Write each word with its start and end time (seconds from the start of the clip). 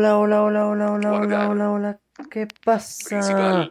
hola, 0.00 0.18
hola, 0.18 0.42
hola, 0.46 0.66
hola, 0.66 0.92
hola, 0.92 1.12
hola, 1.12 1.48
hola, 1.50 1.70
hola. 1.70 2.00
¿Qué 2.30 2.48
pasa? 2.64 3.70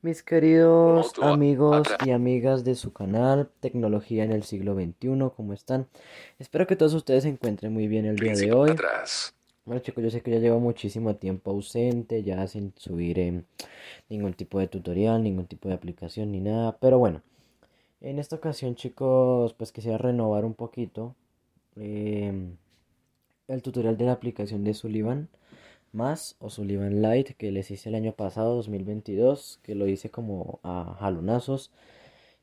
Mis 0.00 0.22
queridos 0.22 1.12
amigos 1.20 1.88
y 2.06 2.12
amigas 2.12 2.64
de 2.64 2.74
su 2.74 2.94
canal 2.94 3.50
Tecnología 3.60 4.24
en 4.24 4.32
el 4.32 4.44
siglo 4.44 4.74
XXI, 4.74 5.30
¿cómo 5.36 5.52
están? 5.52 5.86
Espero 6.38 6.66
que 6.66 6.74
todos 6.74 6.94
ustedes 6.94 7.24
se 7.24 7.28
encuentren 7.28 7.74
muy 7.74 7.86
bien 7.86 8.06
el 8.06 8.16
día 8.16 8.32
de 8.32 8.50
hoy. 8.50 8.76
Bueno 9.66 9.82
chicos, 9.82 10.02
yo 10.02 10.10
sé 10.10 10.22
que 10.22 10.30
ya 10.30 10.38
llevo 10.38 10.58
muchísimo 10.58 11.16
tiempo 11.16 11.50
ausente, 11.50 12.22
ya 12.22 12.46
sin 12.46 12.72
subir 12.78 13.18
eh, 13.18 13.42
ningún 14.08 14.32
tipo 14.32 14.60
de 14.60 14.68
tutorial, 14.68 15.22
ningún 15.22 15.48
tipo 15.48 15.68
de 15.68 15.74
aplicación 15.74 16.32
ni 16.32 16.40
nada, 16.40 16.78
pero 16.80 16.98
bueno, 16.98 17.20
en 18.00 18.18
esta 18.18 18.36
ocasión 18.36 18.74
chicos, 18.74 19.52
pues 19.52 19.72
quisiera 19.72 19.98
renovar 19.98 20.46
un 20.46 20.54
poquito. 20.54 21.14
Eh, 21.76 22.54
el 23.48 23.62
tutorial 23.62 23.98
de 23.98 24.04
la 24.04 24.12
aplicación 24.12 24.64
de 24.64 24.72
Sullivan 24.72 25.28
más 25.92 26.36
o 26.40 26.50
Sullivan 26.50 27.02
Lite 27.02 27.34
que 27.34 27.50
les 27.52 27.70
hice 27.70 27.88
el 27.88 27.94
año 27.94 28.12
pasado 28.12 28.56
2022 28.56 29.60
que 29.62 29.74
lo 29.74 29.86
hice 29.88 30.10
como 30.10 30.60
a 30.62 30.96
jalonazos. 31.00 31.70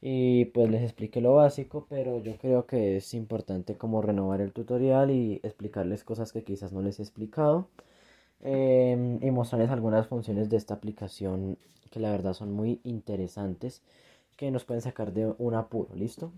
Y 0.02 0.46
pues 0.46 0.70
les 0.70 0.84
expliqué 0.84 1.22
lo 1.22 1.36
básico 1.36 1.88
pero 1.90 2.22
yo 2.22 2.38
creo 2.38 2.66
que 2.68 2.98
es 2.98 3.14
importante 3.14 3.78
como 3.78 4.02
renovar 4.02 4.42
el 4.42 4.54
tutorial 4.54 5.12
y 5.12 5.40
explicarles 5.44 6.04
cosas 6.04 6.32
que 6.34 6.44
quizás 6.44 6.74
no 6.74 6.82
les 6.82 7.00
he 7.00 7.04
explicado 7.04 7.70
em, 8.42 9.20
y 9.24 9.32
mostrarles 9.32 9.72
algunas 9.72 10.08
funciones 10.08 10.50
de 10.50 10.58
esta 10.58 10.76
aplicación 10.76 11.58
que 11.92 12.00
la 12.00 12.12
verdad 12.12 12.34
son 12.34 12.52
muy 12.52 12.82
interesantes 12.84 13.82
que 14.38 14.52
nos 14.52 14.66
pueden 14.66 14.82
sacar 14.82 15.14
de 15.14 15.34
un 15.38 15.56
apuro 15.56 15.96
listo 15.96 16.32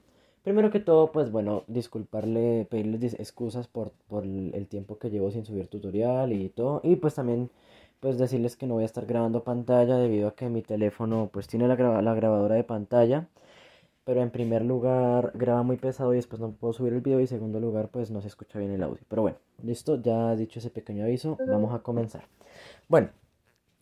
Primero 0.47 0.71
que 0.71 0.79
todo, 0.79 1.11
pues 1.11 1.29
bueno, 1.29 1.65
disculparle, 1.67 2.65
pedirles 2.71 3.15
excusas 3.15 3.67
por, 3.67 3.91
por 4.07 4.23
el 4.23 4.65
tiempo 4.69 4.97
que 4.97 5.09
llevo 5.09 5.29
sin 5.29 5.43
subir 5.43 5.67
tutorial 5.67 6.31
y 6.31 6.47
todo. 6.47 6.79
Y 6.85 6.95
pues 6.95 7.15
también 7.15 7.49
pues 7.99 8.17
decirles 8.17 8.55
que 8.55 8.65
no 8.65 8.75
voy 8.75 8.83
a 8.83 8.85
estar 8.85 9.05
grabando 9.05 9.43
pantalla 9.43 9.97
debido 9.97 10.29
a 10.29 10.35
que 10.35 10.47
mi 10.47 10.61
teléfono 10.61 11.29
pues 11.33 11.47
tiene 11.49 11.67
la, 11.67 11.75
la 12.01 12.13
grabadora 12.15 12.55
de 12.55 12.63
pantalla. 12.63 13.27
Pero 14.05 14.21
en 14.21 14.31
primer 14.31 14.63
lugar 14.63 15.33
graba 15.35 15.63
muy 15.63 15.75
pesado 15.75 16.13
y 16.13 16.15
después 16.15 16.39
no 16.39 16.53
puedo 16.53 16.71
subir 16.71 16.93
el 16.93 17.01
video 17.01 17.19
y 17.19 17.23
en 17.23 17.27
segundo 17.27 17.59
lugar 17.59 17.89
pues 17.89 18.09
no 18.09 18.21
se 18.21 18.29
escucha 18.29 18.57
bien 18.57 18.71
el 18.71 18.83
audio. 18.83 19.03
Pero 19.09 19.23
bueno, 19.23 19.37
listo, 19.61 20.01
ya 20.01 20.33
dicho 20.37 20.59
ese 20.59 20.69
pequeño 20.69 21.03
aviso, 21.03 21.37
vamos 21.45 21.73
a 21.73 21.79
comenzar. 21.79 22.23
Bueno, 22.87 23.09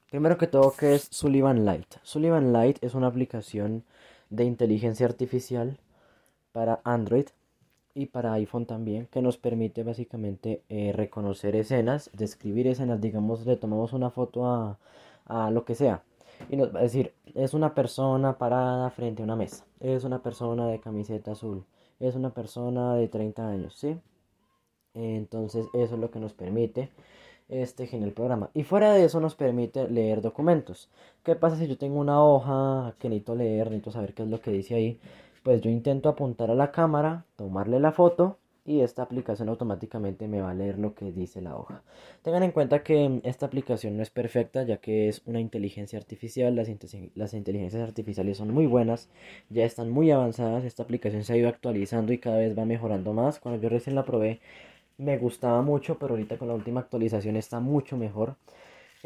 primero 0.09 0.39
que 0.39 0.47
todo, 0.47 0.73
¿qué 0.75 0.95
es 0.95 1.09
Sullivan 1.11 1.63
Light? 1.63 1.93
Sullivan 2.01 2.51
Light 2.53 2.83
es 2.83 2.95
una 2.95 3.05
aplicación 3.05 3.83
de 4.31 4.45
inteligencia 4.45 5.05
artificial 5.05 5.77
para 6.55 6.79
Android 6.85 7.25
y 7.93 8.05
para 8.05 8.31
iPhone 8.31 8.65
también, 8.65 9.07
que 9.11 9.21
nos 9.21 9.37
permite 9.37 9.83
básicamente 9.83 10.63
eh, 10.69 10.93
reconocer 10.93 11.53
escenas, 11.57 12.09
describir 12.13 12.65
escenas, 12.67 13.01
digamos, 13.01 13.45
le 13.45 13.57
tomamos 13.57 13.91
una 13.91 14.09
foto 14.09 14.45
a, 14.45 14.79
a 15.25 15.51
lo 15.51 15.65
que 15.65 15.75
sea 15.75 16.01
y 16.49 16.55
nos 16.55 16.73
va 16.73 16.79
a 16.79 16.83
decir, 16.83 17.13
es 17.33 17.53
una 17.53 17.75
persona 17.75 18.37
parada 18.37 18.89
frente 18.89 19.21
a 19.21 19.25
una 19.25 19.35
mesa, 19.35 19.65
es 19.81 20.05
una 20.05 20.23
persona 20.23 20.67
de 20.67 20.79
camiseta 20.79 21.33
azul, 21.33 21.65
es 21.99 22.15
una 22.15 22.29
persona 22.29 22.95
de 22.95 23.09
30 23.09 23.49
años, 23.49 23.75
¿sí? 23.75 23.97
Entonces 24.93 25.67
eso 25.73 25.95
es 25.95 25.99
lo 25.99 26.09
que 26.11 26.21
nos 26.21 26.31
permite 26.33 26.89
este 27.49 27.85
genial 27.85 28.13
programa. 28.13 28.49
Y 28.53 28.63
fuera 28.63 28.93
de 28.93 29.03
eso 29.03 29.19
nos 29.19 29.35
permite 29.35 29.89
leer 29.89 30.21
documentos. 30.21 30.89
¿Qué 31.23 31.35
pasa 31.35 31.57
si 31.57 31.67
yo 31.67 31.77
tengo 31.77 31.99
una 31.99 32.23
hoja 32.23 32.95
que 32.97 33.09
necesito 33.09 33.35
leer, 33.35 33.67
necesito 33.67 33.91
saber 33.91 34.13
qué 34.13 34.23
es 34.23 34.29
lo 34.29 34.39
que 34.39 34.51
dice 34.51 34.75
ahí? 34.75 34.99
Pues 35.45 35.61
yo 35.61 35.69
intento 35.69 36.09
apuntar 36.09 36.49
a 36.49 36.55
la 36.55 36.71
cámara, 36.71 37.23
tomarle 37.35 37.79
la 37.79 37.91
foto 37.91 38.39
y 38.65 38.81
esta 38.81 39.03
aplicación 39.03 39.47
automáticamente 39.47 40.27
me 40.27 40.41
va 40.41 40.49
a 40.49 40.53
leer 40.55 40.79
lo 40.79 40.95
que 40.95 41.11
dice 41.11 41.39
la 41.39 41.55
hoja. 41.55 41.83
Tengan 42.23 42.41
en 42.41 42.51
cuenta 42.51 42.81
que 42.81 43.21
esta 43.23 43.45
aplicación 43.45 43.95
no 43.95 44.01
es 44.01 44.09
perfecta 44.09 44.63
ya 44.63 44.77
que 44.77 45.07
es 45.07 45.21
una 45.27 45.39
inteligencia 45.39 45.99
artificial, 45.99 46.55
las, 46.55 46.67
inteligencias 47.35 47.83
artificiales 47.83 48.37
son 48.37 48.55
muy 48.55 48.65
buenas, 48.65 49.07
ya 49.51 49.65
están 49.65 49.91
muy 49.91 50.09
avanzadas, 50.09 50.63
esta 50.63 50.81
aplicación 50.81 51.23
se 51.23 51.33
ha 51.33 51.37
ido 51.37 51.47
actualizando 51.47 52.11
y 52.11 52.17
cada 52.17 52.37
vez 52.37 52.57
va 52.57 52.65
mejorando 52.65 53.13
más. 53.13 53.39
Cuando 53.39 53.61
yo 53.61 53.69
recién 53.69 53.95
la 53.95 54.03
probé 54.03 54.39
me 54.97 55.19
gustaba 55.19 55.61
mucho, 55.61 55.99
pero 55.99 56.15
ahorita 56.15 56.39
con 56.39 56.47
la 56.47 56.55
última 56.55 56.79
actualización 56.79 57.35
está 57.35 57.59
mucho 57.59 57.97
mejor. 57.97 58.35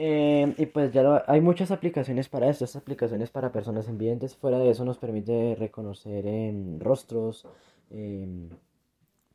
Eh, 0.02 0.54
y 0.58 0.66
pues 0.68 0.94
ya 0.94 1.26
hay 1.28 1.42
muchas 1.42 1.72
aplicaciones 1.72 2.30
para 2.30 2.50
esto, 2.50 2.64
estas 2.64 2.82
aplicaciones 2.82 3.32
para 3.32 3.52
personas 3.52 3.90
envidentes. 3.90 4.34
Fuera 4.34 4.58
de 4.58 4.70
eso 4.70 4.86
nos 4.86 4.98
permite 4.98 5.56
reconocer 5.60 6.26
em, 6.26 6.80
rostros, 6.80 7.46
em, 7.92 8.50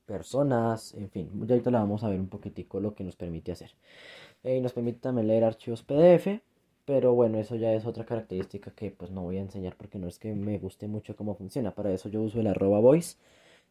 personas, 0.07 0.95
en 0.95 1.11
fin. 1.11 1.29
Ya 1.47 1.55
ahorita 1.55 1.71
la 1.71 1.81
vamos 1.81 2.03
a 2.03 2.09
ver 2.09 2.19
un 2.19 2.29
poquitico 2.29 2.81
lo 2.81 2.95
que 2.95 3.05
nos 3.05 3.15
permite 3.17 3.53
hacer. 3.53 3.73
Eh, 4.45 4.57
y 4.57 4.61
nos 4.63 4.73
permite 4.73 5.01
también 5.01 5.29
leer 5.29 5.45
archivos 5.45 5.83
PDF. 5.83 6.41
Pero 6.87 7.15
bueno, 7.15 7.39
eso 7.39 7.57
ya 7.57 7.73
es 7.75 7.87
otra 7.87 8.05
característica 8.07 8.71
que 8.71 8.91
pues 8.91 9.11
no 9.11 9.23
voy 9.23 9.39
a 9.39 9.41
enseñar 9.43 9.77
porque 9.77 9.99
no 9.99 10.09
es 10.09 10.19
que 10.19 10.35
me 10.35 10.59
guste 10.59 10.89
mucho 10.89 11.17
cómo 11.17 11.35
funciona. 11.35 11.73
Para 11.75 11.93
eso 11.93 12.09
yo 12.09 12.23
uso 12.23 12.41
el 12.41 12.47
arroba 12.47 12.81
voice, 12.81 13.17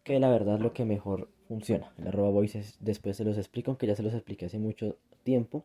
que 0.03 0.19
la 0.19 0.29
verdad 0.31 0.55
es 0.55 0.61
lo 0.61 0.73
que 0.73 0.85
mejor 0.85 1.29
funciona. 1.47 1.91
El 1.99 2.07
arroba 2.09 2.29
voice 2.31 2.59
es, 2.59 2.77
después 2.81 3.17
se 3.17 3.23
los 3.25 3.37
explico, 3.37 3.71
aunque 3.71 3.87
ya 3.87 3.95
se 3.95 4.03
los 4.03 4.13
expliqué 4.13 4.45
hace 4.47 4.59
mucho 4.59 4.97
tiempo. 5.23 5.63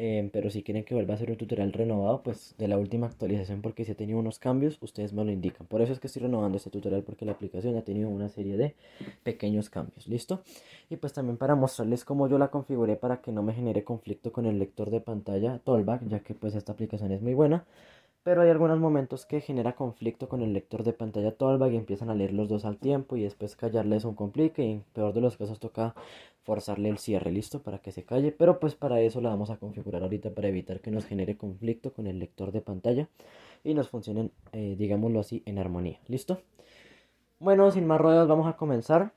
Em, 0.00 0.30
pero 0.30 0.48
si 0.48 0.62
quieren 0.62 0.84
que 0.84 0.94
vuelva 0.94 1.14
a 1.14 1.16
hacer 1.16 1.28
un 1.28 1.36
tutorial 1.36 1.72
renovado, 1.72 2.22
pues 2.22 2.54
de 2.56 2.68
la 2.68 2.78
última 2.78 3.08
actualización 3.08 3.62
porque 3.62 3.84
si 3.84 3.90
ha 3.90 3.96
tenido 3.96 4.20
unos 4.20 4.38
cambios, 4.38 4.78
ustedes 4.80 5.12
me 5.12 5.24
lo 5.24 5.32
indican. 5.32 5.66
Por 5.66 5.82
eso 5.82 5.92
es 5.92 5.98
que 5.98 6.06
estoy 6.06 6.22
renovando 6.22 6.56
este 6.56 6.70
tutorial 6.70 7.02
porque 7.02 7.24
la 7.24 7.32
aplicación 7.32 7.76
ha 7.76 7.82
tenido 7.82 8.08
una 8.08 8.28
serie 8.28 8.56
de 8.56 8.76
pequeños 9.24 9.70
cambios. 9.70 10.06
¿Listo? 10.06 10.42
Y 10.88 10.96
pues 10.98 11.12
también 11.12 11.36
para 11.36 11.56
mostrarles 11.56 12.04
cómo 12.04 12.28
yo 12.28 12.38
la 12.38 12.46
configuré 12.48 12.94
para 12.94 13.20
que 13.20 13.32
no 13.32 13.42
me 13.42 13.54
genere 13.54 13.82
conflicto 13.82 14.30
con 14.30 14.46
el 14.46 14.60
lector 14.60 14.90
de 14.90 15.00
pantalla 15.00 15.58
Tollback, 15.64 16.06
ya 16.06 16.20
que 16.20 16.32
pues 16.32 16.54
esta 16.54 16.70
aplicación 16.70 17.10
es 17.10 17.20
muy 17.20 17.34
buena. 17.34 17.64
Pero 18.22 18.42
hay 18.42 18.50
algunos 18.50 18.78
momentos 18.78 19.24
que 19.24 19.40
genera 19.40 19.74
conflicto 19.74 20.28
con 20.28 20.42
el 20.42 20.52
lector 20.52 20.82
de 20.82 20.92
pantalla 20.92 21.32
Tollback 21.32 21.72
y 21.72 21.76
empiezan 21.76 22.10
a 22.10 22.14
leer 22.14 22.32
los 22.32 22.48
dos 22.48 22.64
al 22.64 22.78
tiempo 22.78 23.16
y 23.16 23.22
después 23.22 23.56
callarles 23.56 24.04
un 24.04 24.14
complique 24.14 24.62
y 24.62 24.72
en 24.72 24.84
peor 24.92 25.14
de 25.14 25.20
los 25.20 25.36
casos 25.36 25.58
toca 25.60 25.94
forzarle 26.42 26.88
el 26.88 26.98
cierre, 26.98 27.30
listo, 27.30 27.62
para 27.62 27.78
que 27.78 27.92
se 27.92 28.04
calle, 28.04 28.32
pero 28.32 28.58
pues 28.58 28.74
para 28.74 29.00
eso 29.00 29.20
la 29.20 29.28
vamos 29.28 29.50
a 29.50 29.58
configurar 29.58 30.02
ahorita 30.02 30.30
para 30.30 30.48
evitar 30.48 30.80
que 30.80 30.90
nos 30.90 31.04
genere 31.04 31.36
conflicto 31.36 31.92
con 31.92 32.06
el 32.06 32.18
lector 32.18 32.52
de 32.52 32.62
pantalla 32.62 33.08
y 33.64 33.74
nos 33.74 33.90
funcionen, 33.90 34.32
eh, 34.52 34.74
digámoslo 34.78 35.20
así, 35.20 35.42
en 35.44 35.58
armonía, 35.58 36.00
listo. 36.06 36.40
Bueno, 37.38 37.70
sin 37.70 37.86
más 37.86 38.00
ruedas 38.00 38.26
vamos 38.26 38.46
a 38.46 38.56
comenzar 38.56 39.12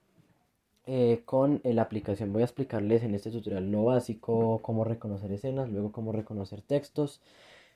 eh, 0.85 1.21
con 1.23 1.61
la 1.63 1.83
aplicación. 1.83 2.33
Voy 2.33 2.41
a 2.41 2.45
explicarles 2.45 3.03
en 3.03 3.15
este 3.15 3.31
tutorial 3.31 3.71
lo 3.71 3.85
básico, 3.85 4.59
cómo 4.61 4.83
reconocer 4.83 5.31
escenas, 5.31 5.69
luego 5.69 5.91
cómo 5.91 6.11
reconocer 6.11 6.61
textos 6.61 7.21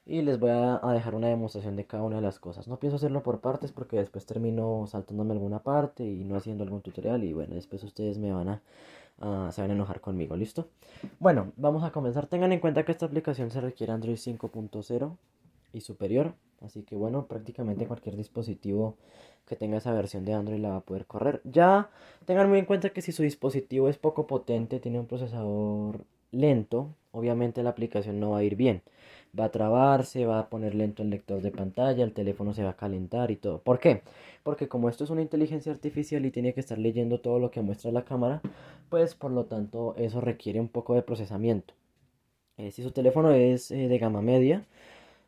y 0.06 0.22
les 0.22 0.40
voy 0.40 0.52
a, 0.52 0.80
dejar 0.94 1.16
una 1.16 1.28
demostración 1.28 1.76
de 1.76 1.86
cada 1.86 2.04
una 2.04 2.18
de 2.18 2.22
las 2.22 2.40
cosas. 2.40 2.68
No 2.68 2.78
pienso 2.78 2.98
hacerlo 2.98 3.24
por 3.24 3.40
partes 3.40 3.72
porque 3.72 3.98
después 3.98 4.26
termino 4.26 4.86
saltándome 4.88 5.34
alguna 5.34 5.60
parte 5.60 6.06
y 6.06 6.24
no 6.24 6.36
haciendo 6.36 6.64
algún 6.64 6.82
tutorial 6.82 7.24
y 7.24 7.34
bueno, 7.34 7.56
después 7.56 7.84
ustedes 7.84 8.18
me 8.18 8.32
van 8.32 8.50
a 8.50 8.62
van 9.18 9.52
a 9.58 9.74
enojar 9.74 10.02
conmigo, 10.02 10.36
¿listo? 10.36 10.68
Bueno, 11.20 11.54
vamos 11.56 11.84
a 11.84 11.92
comenzar. 11.92 12.28
Tengan 12.28 12.52
en 12.52 12.60
cuenta 12.60 12.84
que 12.84 12.92
esta 12.92 13.06
aplicación 13.06 13.50
se 13.50 13.62
requiere 13.62 13.94
Android 13.94 14.18
5.0 14.18 15.18
y 15.74 15.82
superior. 15.82 16.34
Así 16.62 16.84
que 16.84 16.96
bueno, 16.96 17.26
prácticamente 17.26 17.88
cualquier 17.88 18.16
dispositivo 18.16 18.98
que 19.48 19.56
tenga 19.56 19.78
esa 19.78 19.94
versión 19.94 20.26
de 20.26 20.34
Android 20.34 20.60
la 20.60 20.70
va 20.70 20.76
a 20.78 20.82
poder 20.82 21.06
correr. 21.06 21.42
Ya 21.46 21.90
tengan 22.26 22.50
muy 22.50 22.60
en 22.60 22.66
cuenta 22.66 22.90
que 22.90 23.02
si 23.02 23.12
su 23.12 23.24
dispositivo 23.24 23.90
es 23.90 23.98
poco 23.98 24.28
potente, 24.28 24.80
tiene 24.80 25.00
un 25.00 25.08
procesador 25.08 26.04
lento, 26.32 26.94
obviamente 27.12 27.64
la 27.64 27.70
aplicación 27.70 28.20
no 28.20 28.32
va 28.32 28.40
a 28.40 28.44
ir 28.44 28.56
bien 28.56 28.82
va 29.38 29.46
a 29.46 29.52
trabarse, 29.52 30.26
va 30.26 30.40
a 30.40 30.50
poner 30.50 30.76
lento 30.76 31.04
el 31.04 31.10
lector 31.10 31.42
de 31.42 31.52
pantalla, 31.52 32.04
el 32.04 32.14
teléfono 32.14 32.54
se 32.54 32.64
va 32.64 32.72
a 32.72 32.76
calentar 32.76 33.32
y 33.32 33.36
todo. 33.36 33.60
¿Por 33.60 33.80
qué? 33.80 34.02
Porque 34.44 34.68
como 34.68 34.90
esto 34.90 35.04
es 35.04 35.10
una 35.10 35.22
inteligencia 35.22 35.72
artificial 35.72 36.26
y 36.26 36.32
tiene 36.32 36.54
que 36.54 36.60
estar 36.60 36.78
leyendo 36.78 37.20
todo 37.20 37.40
lo 37.40 37.52
que 37.52 37.62
muestra 37.62 37.92
la 37.92 38.06
cámara, 38.06 38.42
pues 38.90 39.16
por 39.16 39.32
lo 39.32 39.46
tanto 39.46 39.96
eso 39.98 40.22
requiere 40.22 40.60
un 40.60 40.70
poco 40.70 40.96
de 40.96 41.02
procesamiento. 41.02 41.74
Eh, 42.58 42.72
si 42.72 42.84
su 42.84 42.92
teléfono 42.92 43.32
es 43.32 43.72
eh, 43.72 43.88
de 43.88 43.98
gama 43.98 44.22
media, 44.22 44.66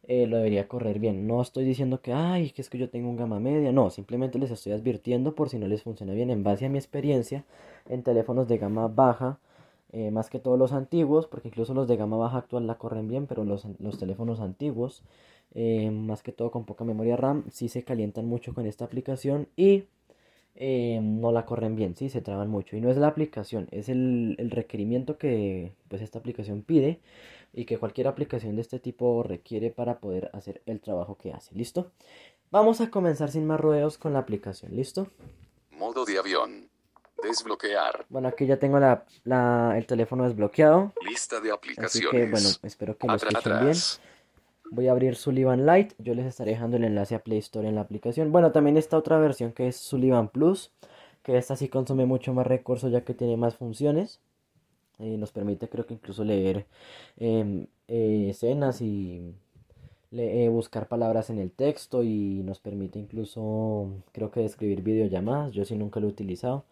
eh, 0.07 0.25
lo 0.27 0.37
debería 0.37 0.67
correr 0.67 0.99
bien. 0.99 1.27
No 1.27 1.41
estoy 1.41 1.65
diciendo 1.65 2.01
que, 2.01 2.13
ay, 2.13 2.51
que 2.51 2.61
es 2.61 2.69
que 2.69 2.77
yo 2.77 2.89
tengo 2.89 3.09
un 3.09 3.17
gama 3.17 3.39
media. 3.39 3.71
No, 3.71 3.89
simplemente 3.89 4.39
les 4.39 4.51
estoy 4.51 4.71
advirtiendo 4.71 5.35
por 5.35 5.49
si 5.49 5.59
no 5.59 5.67
les 5.67 5.83
funciona 5.83 6.13
bien. 6.13 6.29
En 6.29 6.43
base 6.43 6.65
a 6.65 6.69
mi 6.69 6.77
experiencia 6.77 7.43
en 7.89 8.03
teléfonos 8.03 8.47
de 8.47 8.57
gama 8.57 8.87
baja, 8.87 9.39
eh, 9.91 10.11
más 10.11 10.29
que 10.29 10.39
todos 10.39 10.59
los 10.59 10.73
antiguos, 10.73 11.27
porque 11.27 11.47
incluso 11.47 11.73
los 11.73 11.87
de 11.87 11.97
gama 11.97 12.17
baja 12.17 12.37
actual 12.37 12.67
la 12.67 12.77
corren 12.77 13.07
bien, 13.07 13.25
pero 13.25 13.45
los, 13.45 13.65
los 13.79 13.97
teléfonos 13.97 14.39
antiguos, 14.39 15.03
eh, 15.53 15.89
más 15.91 16.23
que 16.23 16.31
todo 16.31 16.51
con 16.51 16.65
poca 16.65 16.83
memoria 16.83 17.15
RAM, 17.15 17.45
sí 17.51 17.69
se 17.69 17.83
calientan 17.83 18.25
mucho 18.27 18.53
con 18.53 18.65
esta 18.65 18.85
aplicación 18.85 19.47
y 19.55 19.85
eh, 20.55 20.99
no 21.01 21.31
la 21.31 21.45
corren 21.45 21.75
bien, 21.75 21.95
sí 21.95 22.09
se 22.09 22.21
traban 22.21 22.49
mucho. 22.49 22.75
Y 22.75 22.81
no 22.81 22.89
es 22.89 22.97
la 22.97 23.07
aplicación, 23.07 23.67
es 23.71 23.89
el, 23.89 24.35
el, 24.39 24.51
requerimiento 24.51 25.17
que 25.17 25.71
pues 25.87 26.01
esta 26.01 26.19
aplicación 26.19 26.63
pide 26.63 26.99
y 27.53 27.65
que 27.65 27.77
cualquier 27.77 28.07
aplicación 28.07 28.55
de 28.55 28.61
este 28.61 28.79
tipo 28.79 29.23
requiere 29.23 29.71
para 29.71 29.99
poder 29.99 30.29
hacer 30.33 30.61
el 30.65 30.81
trabajo 30.81 31.17
que 31.17 31.31
hace. 31.31 31.55
¿Listo? 31.55 31.91
Vamos 32.51 32.81
a 32.81 32.89
comenzar 32.89 33.29
sin 33.29 33.45
más 33.45 33.59
rodeos 33.59 33.97
con 33.97 34.13
la 34.13 34.19
aplicación, 34.19 34.75
¿listo? 34.75 35.07
Modo 35.71 36.05
de 36.05 36.17
avión. 36.17 36.66
Desbloquear. 37.23 38.05
Bueno, 38.09 38.27
aquí 38.27 38.45
ya 38.45 38.57
tengo 38.57 38.79
la, 38.79 39.05
la, 39.23 39.75
el 39.77 39.85
teléfono 39.85 40.23
desbloqueado. 40.25 40.93
Lista 41.07 41.39
de 41.39 41.51
aplicaciones. 41.51 41.95
Así 41.95 42.05
que, 42.09 42.29
bueno, 42.29 42.49
espero 42.63 42.97
que 42.97 43.07
lo 43.07 43.15
escuchen 43.15 43.59
bien. 43.61 43.75
Voy 44.69 44.87
a 44.87 44.91
abrir 44.91 45.15
Sullivan 45.15 45.65
Lite. 45.65 45.95
Yo 45.97 46.13
les 46.13 46.25
estaré 46.25 46.51
dejando 46.51 46.77
el 46.77 46.83
enlace 46.83 47.15
a 47.15 47.19
Play 47.19 47.39
Store 47.39 47.67
en 47.67 47.75
la 47.75 47.81
aplicación. 47.81 48.31
Bueno, 48.31 48.51
también 48.51 48.77
está 48.77 48.97
otra 48.97 49.17
versión 49.17 49.51
que 49.51 49.67
es 49.67 49.77
Sullivan 49.77 50.29
Plus. 50.29 50.71
Que 51.23 51.37
esta 51.37 51.55
sí 51.55 51.69
consume 51.69 52.05
mucho 52.05 52.33
más 52.33 52.47
recursos 52.47 52.91
ya 52.91 53.01
que 53.01 53.13
tiene 53.13 53.37
más 53.37 53.55
funciones. 53.55 54.19
Y 54.99 55.17
nos 55.17 55.31
permite 55.31 55.69
creo 55.69 55.85
que 55.85 55.93
incluso 55.93 56.23
leer 56.23 56.65
em, 57.17 57.67
eh, 57.87 58.27
escenas 58.29 58.81
y 58.81 59.33
eh, 60.11 60.49
buscar 60.49 60.87
palabras 60.87 61.29
en 61.29 61.37
el 61.37 61.51
texto 61.51 62.01
y 62.01 62.41
nos 62.43 62.59
permite 62.59 62.97
incluso 62.97 63.89
creo 64.11 64.31
que 64.31 64.39
describir 64.41 64.81
videollamadas. 64.81 65.51
Yo 65.51 65.65
sí 65.65 65.75
nunca 65.75 65.99
lo 65.99 66.07
he 66.07 66.09
utilizado. 66.09 66.65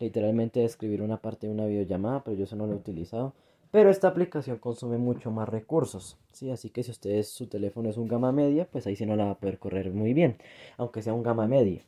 Literalmente 0.00 0.60
describir 0.60 1.02
una 1.02 1.18
parte 1.20 1.46
de 1.46 1.52
una 1.52 1.66
videollamada, 1.66 2.22
pero 2.24 2.36
yo 2.36 2.44
eso 2.44 2.56
no 2.56 2.66
lo 2.66 2.74
he 2.74 2.76
utilizado. 2.76 3.34
Pero 3.70 3.90
esta 3.90 4.08
aplicación 4.08 4.58
consume 4.58 4.96
mucho 4.96 5.30
más 5.30 5.48
recursos, 5.48 6.16
¿sí? 6.32 6.50
Así 6.50 6.70
que 6.70 6.82
si 6.82 6.90
ustedes 6.90 7.28
su 7.28 7.48
teléfono 7.48 7.90
es 7.90 7.98
un 7.98 8.08
gama 8.08 8.32
media, 8.32 8.66
pues 8.70 8.86
ahí 8.86 8.96
sí 8.96 9.04
no 9.04 9.14
la 9.14 9.26
va 9.26 9.30
a 9.32 9.38
poder 9.38 9.58
correr 9.58 9.90
muy 9.92 10.14
bien, 10.14 10.36
aunque 10.78 11.02
sea 11.02 11.12
un 11.12 11.22
gama 11.22 11.46
media. 11.46 11.82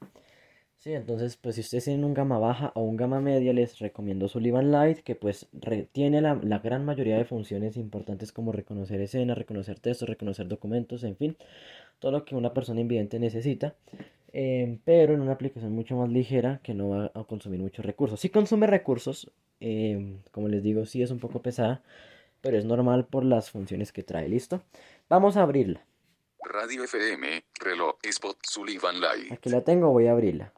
Sí, 0.79 0.95
entonces 0.95 1.37
pues 1.37 1.57
si 1.57 1.61
ustedes 1.61 1.85
tienen 1.85 2.05
un 2.05 2.15
gama 2.15 2.39
baja 2.39 2.73
o 2.75 2.83
un 2.83 2.97
gama 2.97 3.21
media, 3.21 3.53
les 3.53 3.79
recomiendo 3.79 4.29
Sullivan 4.29 4.73
Lite, 4.73 5.03
que 5.03 5.15
pues 5.15 5.49
tiene 5.93 6.23
la, 6.23 6.37
la 6.43 6.59
gran 6.59 6.87
mayoría 6.87 7.19
de 7.19 7.27
funciones 7.27 7.77
importantes 7.77 8.33
como 8.33 8.51
reconocer 8.53 9.01
escenas, 9.01 9.37
reconocer 9.37 9.79
textos, 9.79 10.09
reconocer 10.09 10.49
documentos, 10.49 11.05
en 11.05 11.17
fin, 11.17 11.37
todo 11.99 12.13
lo 12.13 12.25
que 12.25 12.35
una 12.35 12.55
persona 12.55 12.81
invidente 12.81 13.19
necesita. 13.19 13.75
Em, 14.33 14.79
pero 14.85 15.15
en 15.15 15.21
una 15.21 15.33
aplicación 15.33 15.73
mucho 15.73 15.97
más 15.97 16.09
ligera 16.09 16.61
que 16.63 16.73
no 16.75 16.91
va 16.91 17.11
a 17.15 17.25
consumir 17.25 17.61
muchos 17.61 17.85
recursos. 17.85 18.21
Si 18.21 18.29
consume 18.29 18.67
recursos, 18.67 19.31
em, 19.59 20.19
como 20.31 20.49
les 20.49 20.63
digo, 20.63 20.87
sí 20.87 21.03
es 21.03 21.11
un 21.11 21.19
poco 21.19 21.43
pesada, 21.43 21.83
pero 22.41 22.57
es 22.57 22.65
normal 22.65 23.07
por 23.07 23.25
las 23.25 23.51
funciones 23.51 23.93
que 23.93 24.03
trae. 24.03 24.29
¿Listo? 24.29 24.63
Vamos 25.09 25.37
a 25.37 25.43
abrirla. 25.43 25.85
Radio 26.43 26.85
FM, 26.85 27.45
reloj, 27.61 27.97
spot, 28.05 28.39
Sullivan 28.43 29.01
Light. 29.01 29.33
Aquí 29.33 29.51
la 29.51 29.61
tengo, 29.63 29.91
voy 29.91 30.07
a 30.07 30.13
abrirla. 30.13 30.53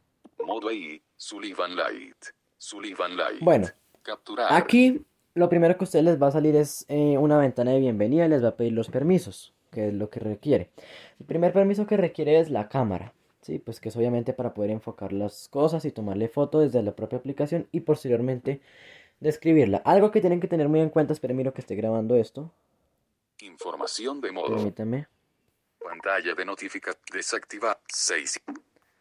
Modo 0.44 0.68
ahí, 0.68 1.00
Sullivan 1.16 1.74
Light. 1.74 2.16
Sullivan 2.58 3.16
Light. 3.16 3.40
Bueno, 3.40 3.68
Capturar. 4.02 4.52
aquí 4.52 5.04
lo 5.34 5.48
primero 5.48 5.76
que 5.76 5.84
a 5.84 5.86
ustedes 5.86 6.04
les 6.04 6.22
va 6.22 6.28
a 6.28 6.32
salir 6.32 6.54
es 6.56 6.84
eh, 6.88 7.16
una 7.18 7.38
ventana 7.38 7.72
de 7.72 7.80
bienvenida 7.80 8.26
y 8.26 8.28
les 8.28 8.44
va 8.44 8.48
a 8.48 8.56
pedir 8.56 8.72
los 8.72 8.90
permisos, 8.90 9.54
que 9.70 9.88
es 9.88 9.94
lo 9.94 10.10
que 10.10 10.20
requiere. 10.20 10.70
El 11.18 11.26
primer 11.26 11.52
permiso 11.52 11.86
que 11.86 11.96
requiere 11.96 12.38
es 12.38 12.50
la 12.50 12.68
cámara. 12.68 13.12
Sí, 13.42 13.58
pues 13.58 13.80
que 13.80 13.88
es 13.88 13.96
obviamente 13.96 14.32
para 14.32 14.54
poder 14.54 14.70
enfocar 14.70 15.12
las 15.12 15.48
cosas 15.48 15.84
y 15.84 15.90
tomarle 15.90 16.28
foto 16.28 16.60
desde 16.60 16.80
la 16.82 16.94
propia 16.94 17.18
aplicación 17.18 17.68
y 17.72 17.80
posteriormente 17.80 18.60
describirla. 19.18 19.82
Algo 19.84 20.12
que 20.12 20.20
tienen 20.20 20.40
que 20.40 20.46
tener 20.46 20.68
muy 20.68 20.80
en 20.80 20.90
cuenta, 20.90 21.12
esperen 21.12 21.36
miro 21.36 21.52
que 21.52 21.60
esté 21.60 21.74
grabando 21.74 22.14
esto. 22.14 22.52
Información 23.40 24.20
de 24.20 24.30
modo. 24.30 24.54
Permítame. 24.54 25.08
Pantalla 25.80 26.34
de 26.34 26.44
notificación 26.44 27.02
desactiva 27.12 27.76
6. 27.88 28.42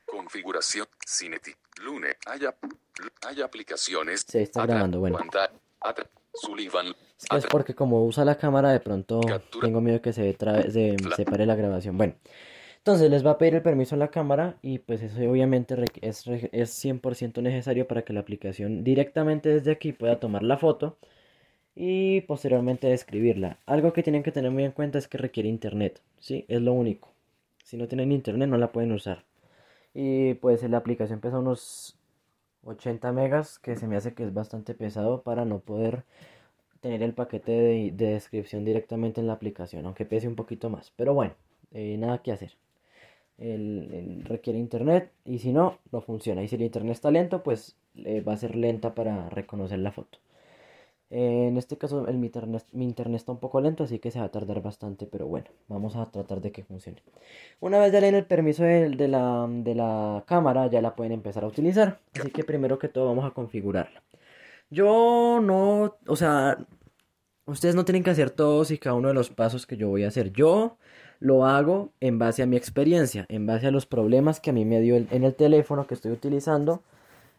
Configuración 0.07 0.87
Cineti. 1.07 1.51
Lune. 1.83 2.17
Hay, 2.25 3.41
aplicaciones. 3.41 4.25
Se 4.27 4.41
está 4.41 4.65
grabando, 4.65 4.99
bueno. 4.99 5.19
Sullivan. 6.33 6.95
Es 7.35 7.45
porque 7.45 7.75
como 7.75 8.05
usa 8.05 8.25
la 8.25 8.37
cámara 8.37 8.71
de 8.71 8.79
pronto 8.79 9.19
tengo 9.59 9.81
miedo 9.81 10.01
que 10.01 10.13
se, 10.13 10.35
se 10.35 10.95
separe 11.15 11.45
la 11.45 11.55
grabación. 11.55 11.97
Bueno. 11.97 12.15
Entonces 12.83 13.11
les 13.11 13.23
va 13.23 13.31
a 13.31 13.37
pedir 13.37 13.53
el 13.53 13.61
permiso 13.61 13.93
a 13.93 13.97
la 13.99 14.07
cámara 14.09 14.57
y 14.63 14.79
pues 14.79 15.03
eso 15.03 15.21
obviamente 15.29 15.75
es, 16.01 16.25
es 16.27 16.83
100% 16.83 17.39
necesario 17.43 17.87
para 17.87 18.01
que 18.03 18.11
la 18.11 18.21
aplicación 18.21 18.83
directamente 18.83 19.49
desde 19.49 19.71
aquí 19.71 19.91
pueda 19.93 20.19
tomar 20.19 20.41
la 20.41 20.57
foto 20.57 20.97
y 21.75 22.21
posteriormente 22.21 22.87
describirla. 22.87 23.59
Algo 23.67 23.93
que 23.93 24.01
tienen 24.01 24.23
que 24.23 24.31
tener 24.31 24.49
muy 24.49 24.63
en 24.63 24.71
cuenta 24.71 24.97
es 24.97 25.07
que 25.07 25.19
requiere 25.19 25.47
internet, 25.47 26.01
¿sí? 26.19 26.45
Es 26.47 26.59
lo 26.61 26.73
único. 26.73 27.09
Si 27.63 27.77
no 27.77 27.87
tienen 27.87 28.11
internet 28.11 28.49
no 28.49 28.57
la 28.57 28.71
pueden 28.71 28.91
usar. 28.93 29.25
Y 29.93 30.35
pues 30.35 30.63
la 30.63 30.77
aplicación 30.77 31.19
pesa 31.21 31.37
unos 31.39 31.97
80 32.65 33.11
megas, 33.13 33.59
que 33.59 33.75
se 33.75 33.87
me 33.87 33.95
hace 33.95 34.13
que 34.15 34.23
es 34.23 34.33
bastante 34.33 34.73
pesado 34.73 35.21
para 35.23 35.45
no 35.45 35.59
poder 35.59 36.03
tener 36.81 37.03
el 37.03 37.13
paquete 37.13 37.51
de, 37.51 37.91
descripción 37.91 38.65
directamente 38.65 39.21
en 39.21 39.27
la 39.27 39.33
aplicación, 39.33 39.85
aunque 39.85 40.05
pese 40.05 40.27
un 40.27 40.35
poquito 40.35 40.69
más. 40.71 40.91
Pero 40.95 41.13
bueno, 41.13 41.35
eh, 41.73 41.97
nada 41.99 42.23
que 42.23 42.31
hacer 42.31 42.55
el, 43.37 44.23
requiere 44.25 44.59
internet 44.59 45.11
y 45.25 45.39
si 45.39 45.51
no, 45.53 45.79
no 45.91 46.01
funciona. 46.01 46.43
Y 46.43 46.47
si 46.47 46.55
el 46.55 46.61
internet 46.63 46.93
está 46.93 47.11
lento, 47.11 47.43
pues 47.43 47.75
eh, 47.95 48.21
va 48.21 48.33
a 48.33 48.37
ser 48.37 48.55
lenta 48.55 48.93
para 48.95 49.29
reconocer 49.29 49.79
la 49.79 49.91
foto. 49.91 50.19
en 51.09 51.57
este 51.57 51.77
caso 51.77 52.07
el, 52.07 52.17
mi, 52.17 52.27
internet, 52.27 52.65
mi 52.71 52.85
internet 52.85 53.17
está 53.17 53.31
un 53.33 53.39
poco 53.39 53.59
lento, 53.61 53.83
así 53.83 53.99
que 53.99 54.11
se 54.11 54.19
va 54.19 54.25
a 54.25 54.31
tardar 54.31 54.61
bastante, 54.61 55.05
pero 55.07 55.27
bueno, 55.27 55.47
vamos 55.67 55.95
a 55.95 56.09
tratar 56.11 56.41
de 56.41 56.51
que 56.51 56.63
funcione. 56.63 57.01
Una 57.59 57.79
vez 57.79 57.91
ya 57.91 58.01
leen 58.01 58.15
el 58.15 58.25
permiso 58.25 58.63
de, 58.63 58.89
de, 58.89 59.07
la, 59.07 59.47
de 59.49 59.75
la 59.75 60.23
cámara, 60.27 60.67
ya 60.67 60.81
la 60.81 60.95
pueden 60.95 61.13
empezar 61.13 61.43
a 61.43 61.47
utilizar. 61.47 61.99
Así 62.19 62.31
que 62.31 62.43
primero 62.43 62.79
que 62.79 62.89
todo 62.89 63.07
vamos 63.07 63.25
a 63.25 63.31
configurarla. 63.31 64.03
Yo 64.71 65.39
no, 65.41 65.97
o 66.07 66.15
sea, 66.15 66.57
ustedes 67.45 67.75
no 67.75 67.85
tienen 67.85 68.03
que 68.03 68.09
hacer 68.11 68.31
todos 68.31 68.71
y 68.71 68.77
cada 68.77 68.95
uno 68.95 69.09
de 69.09 69.13
los 69.13 69.29
pasos 69.29 69.67
que 69.67 69.77
yo 69.77 69.89
voy 69.89 70.03
a 70.03 70.07
hacer. 70.07 70.31
Yo 70.31 70.77
lo 71.21 71.45
hago 71.45 71.91
en 72.01 72.19
base 72.19 72.43
a 72.43 72.47
mi 72.47 72.57
experiencia, 72.57 73.25
en 73.29 73.45
base 73.45 73.67
a 73.67 73.71
los 73.71 73.85
problemas 73.85 74.41
que 74.41 74.49
a 74.49 74.53
mí 74.53 74.65
me 74.65 74.81
dio 74.81 74.95
en 74.97 75.23
el 75.23 75.35
teléfono 75.35 75.87
que 75.87 75.93
estoy 75.93 76.11
utilizando. 76.11 76.81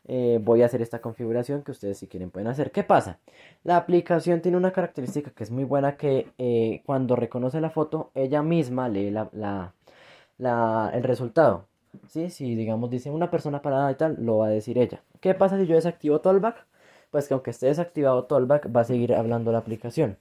Eh, 0.06 0.40
voy 0.42 0.62
a 0.62 0.66
hacer 0.66 0.82
esta 0.82 1.00
configuración 1.00 1.62
que 1.62 1.72
ustedes 1.72 1.98
si 1.98 2.06
quieren 2.06 2.30
pueden 2.30 2.48
hacer. 2.48 2.70
¿Qué 2.70 2.84
pasa? 2.84 3.18
La 3.64 3.76
aplicación 3.76 4.40
tiene 4.40 4.56
una 4.56 4.72
característica 4.72 5.32
que 5.32 5.44
es 5.44 5.50
muy 5.50 5.64
buena 5.64 5.96
que 5.96 6.28
eh, 6.38 6.82
cuando 6.86 7.16
reconoce 7.16 7.60
la 7.60 7.70
foto, 7.70 8.10
ella 8.14 8.42
misma 8.42 8.88
lee 8.88 9.10
la, 9.10 9.74
el 10.38 11.02
resultado. 11.02 11.66
¿Sí? 12.08 12.30
Si 12.30 12.54
digamos 12.54 12.88
dice 12.88 13.10
una 13.10 13.30
persona 13.30 13.62
parada 13.62 13.90
y 13.90 13.96
tal, 13.96 14.16
lo 14.20 14.38
va 14.38 14.46
a 14.46 14.50
decir 14.50 14.78
ella. 14.78 15.02
¿Qué 15.20 15.34
pasa 15.34 15.58
si 15.58 15.66
yo 15.66 15.74
desactivo 15.74 16.20
Tollback? 16.20 16.66
Pues 17.10 17.28
que 17.28 17.34
aunque 17.34 17.50
esté 17.50 17.66
desactivado 17.66 18.24
Tollback, 18.24 18.74
va 18.74 18.82
a 18.82 18.84
seguir 18.84 19.14
hablando 19.14 19.52
la 19.52 19.58
aplicación. 19.58 20.18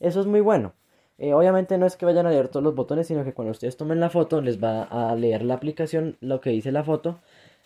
Eso 0.00 0.20
es 0.20 0.26
muy 0.26 0.40
bueno. 0.40 0.72
Eh, 1.20 1.34
obviamente 1.34 1.76
no 1.76 1.84
es 1.86 1.96
que 1.96 2.06
vayan 2.06 2.26
a 2.26 2.30
leer 2.30 2.48
todos 2.48 2.64
los 2.64 2.74
botones, 2.74 3.06
sino 3.06 3.24
que 3.24 3.34
cuando 3.34 3.52
ustedes 3.52 3.76
tomen 3.76 4.00
la 4.00 4.08
foto 4.08 4.40
les 4.40 4.62
va 4.62 4.84
a 4.84 5.14
leer 5.14 5.42
la 5.42 5.54
aplicación 5.54 6.16
lo 6.20 6.40
que 6.40 6.48
dice 6.50 6.72
la 6.72 6.82
foto, 6.82 7.20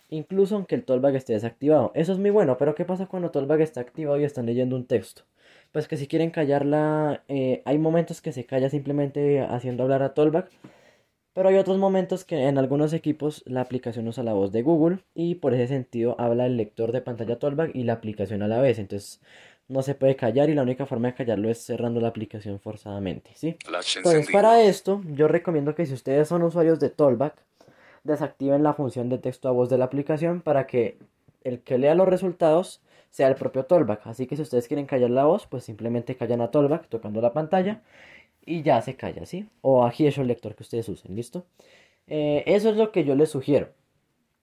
incluso 0.09 0.55
aunque 0.55 0.75
el 0.75 0.83
tollback 0.83 1.15
esté 1.15 1.33
desactivado. 1.33 1.91
Eso 1.95 2.11
es 2.11 2.19
muy 2.19 2.31
bueno, 2.31 2.57
pero 2.57 2.75
¿qué 2.75 2.83
pasa 2.85 3.07
cuando 3.07 3.31
tollback 3.31 3.61
está 3.61 3.79
activado 3.81 4.19
y 4.19 4.25
están 4.25 4.45
leyendo 4.45 4.75
un 4.75 4.85
texto? 4.85 5.23
Pues 5.71 5.87
que 5.87 5.97
si 5.97 6.07
quieren 6.07 6.31
callarla, 6.31 7.23
eh, 7.29 7.61
hay 7.65 7.77
momentos 7.77 8.21
que 8.21 8.33
se 8.33 8.45
calla 8.45 8.69
simplemente 8.69 9.41
haciendo 9.41 9.83
hablar 9.83 10.03
a 10.03 10.13
tollback, 10.13 10.49
pero 11.33 11.49
hay 11.49 11.55
otros 11.57 11.77
momentos 11.77 12.25
que 12.25 12.47
en 12.47 12.57
algunos 12.57 12.93
equipos 12.93 13.43
la 13.45 13.61
aplicación 13.61 14.07
usa 14.07 14.23
la 14.23 14.33
voz 14.33 14.51
de 14.51 14.63
Google 14.63 14.99
y 15.13 15.35
por 15.35 15.53
ese 15.53 15.67
sentido 15.67 16.15
habla 16.19 16.45
el 16.45 16.57
lector 16.57 16.91
de 16.91 17.01
pantalla 17.01 17.39
tollback 17.39 17.75
y 17.75 17.83
la 17.83 17.93
aplicación 17.93 18.41
a 18.41 18.47
la 18.47 18.59
vez. 18.61 18.79
Entonces 18.79 19.21
no 19.67 19.81
se 19.81 19.95
puede 19.95 20.15
callar 20.15 20.49
y 20.49 20.53
la 20.53 20.61
única 20.61 20.85
forma 20.85 21.07
de 21.07 21.15
callarlo 21.15 21.49
es 21.49 21.63
cerrando 21.63 21.99
la 21.99 22.09
aplicación 22.09 22.59
forzadamente, 22.59 23.31
¿sí? 23.35 23.57
Entonces, 23.97 24.31
para 24.31 24.61
esto, 24.61 25.01
yo 25.13 25.27
recomiendo 25.27 25.73
que 25.75 25.85
si 25.85 25.93
ustedes 25.93 26.27
son 26.27 26.43
usuarios 26.43 26.79
de 26.79 26.89
Tollback, 26.89 27.35
desactiven 28.03 28.61
la 28.61 28.73
función 28.73 29.09
de 29.09 29.17
texto 29.17 29.47
a 29.47 29.51
voz 29.51 29.69
de 29.69 29.77
la 29.77 29.85
aplicación 29.85 30.41
para 30.41 30.67
que 30.67 30.97
el 31.43 31.61
que 31.61 31.77
lea 31.77 31.95
los 31.95 32.07
resultados 32.07 32.81
sea 33.09 33.27
el 33.27 33.35
propio 33.35 33.65
Tollback. 33.65 34.05
Así 34.05 34.27
que 34.27 34.35
si 34.35 34.41
ustedes 34.41 34.67
quieren 34.67 34.85
callar 34.85 35.09
la 35.09 35.25
voz, 35.25 35.47
pues 35.47 35.63
simplemente 35.63 36.15
callan 36.15 36.41
a 36.41 36.51
Tollback 36.51 36.87
tocando 36.87 37.21
la 37.21 37.33
pantalla 37.33 37.81
y 38.45 38.61
ya 38.61 38.81
se 38.81 38.95
calla, 38.95 39.25
¿sí? 39.25 39.49
O 39.61 39.85
a 39.85 39.93
el 39.97 40.27
lector 40.27 40.55
que 40.55 40.63
ustedes 40.63 40.87
usen, 40.89 41.15
¿listo? 41.15 41.45
Eh, 42.07 42.43
eso 42.45 42.69
es 42.69 42.77
lo 42.77 42.91
que 42.91 43.03
yo 43.03 43.15
les 43.15 43.29
sugiero. 43.29 43.69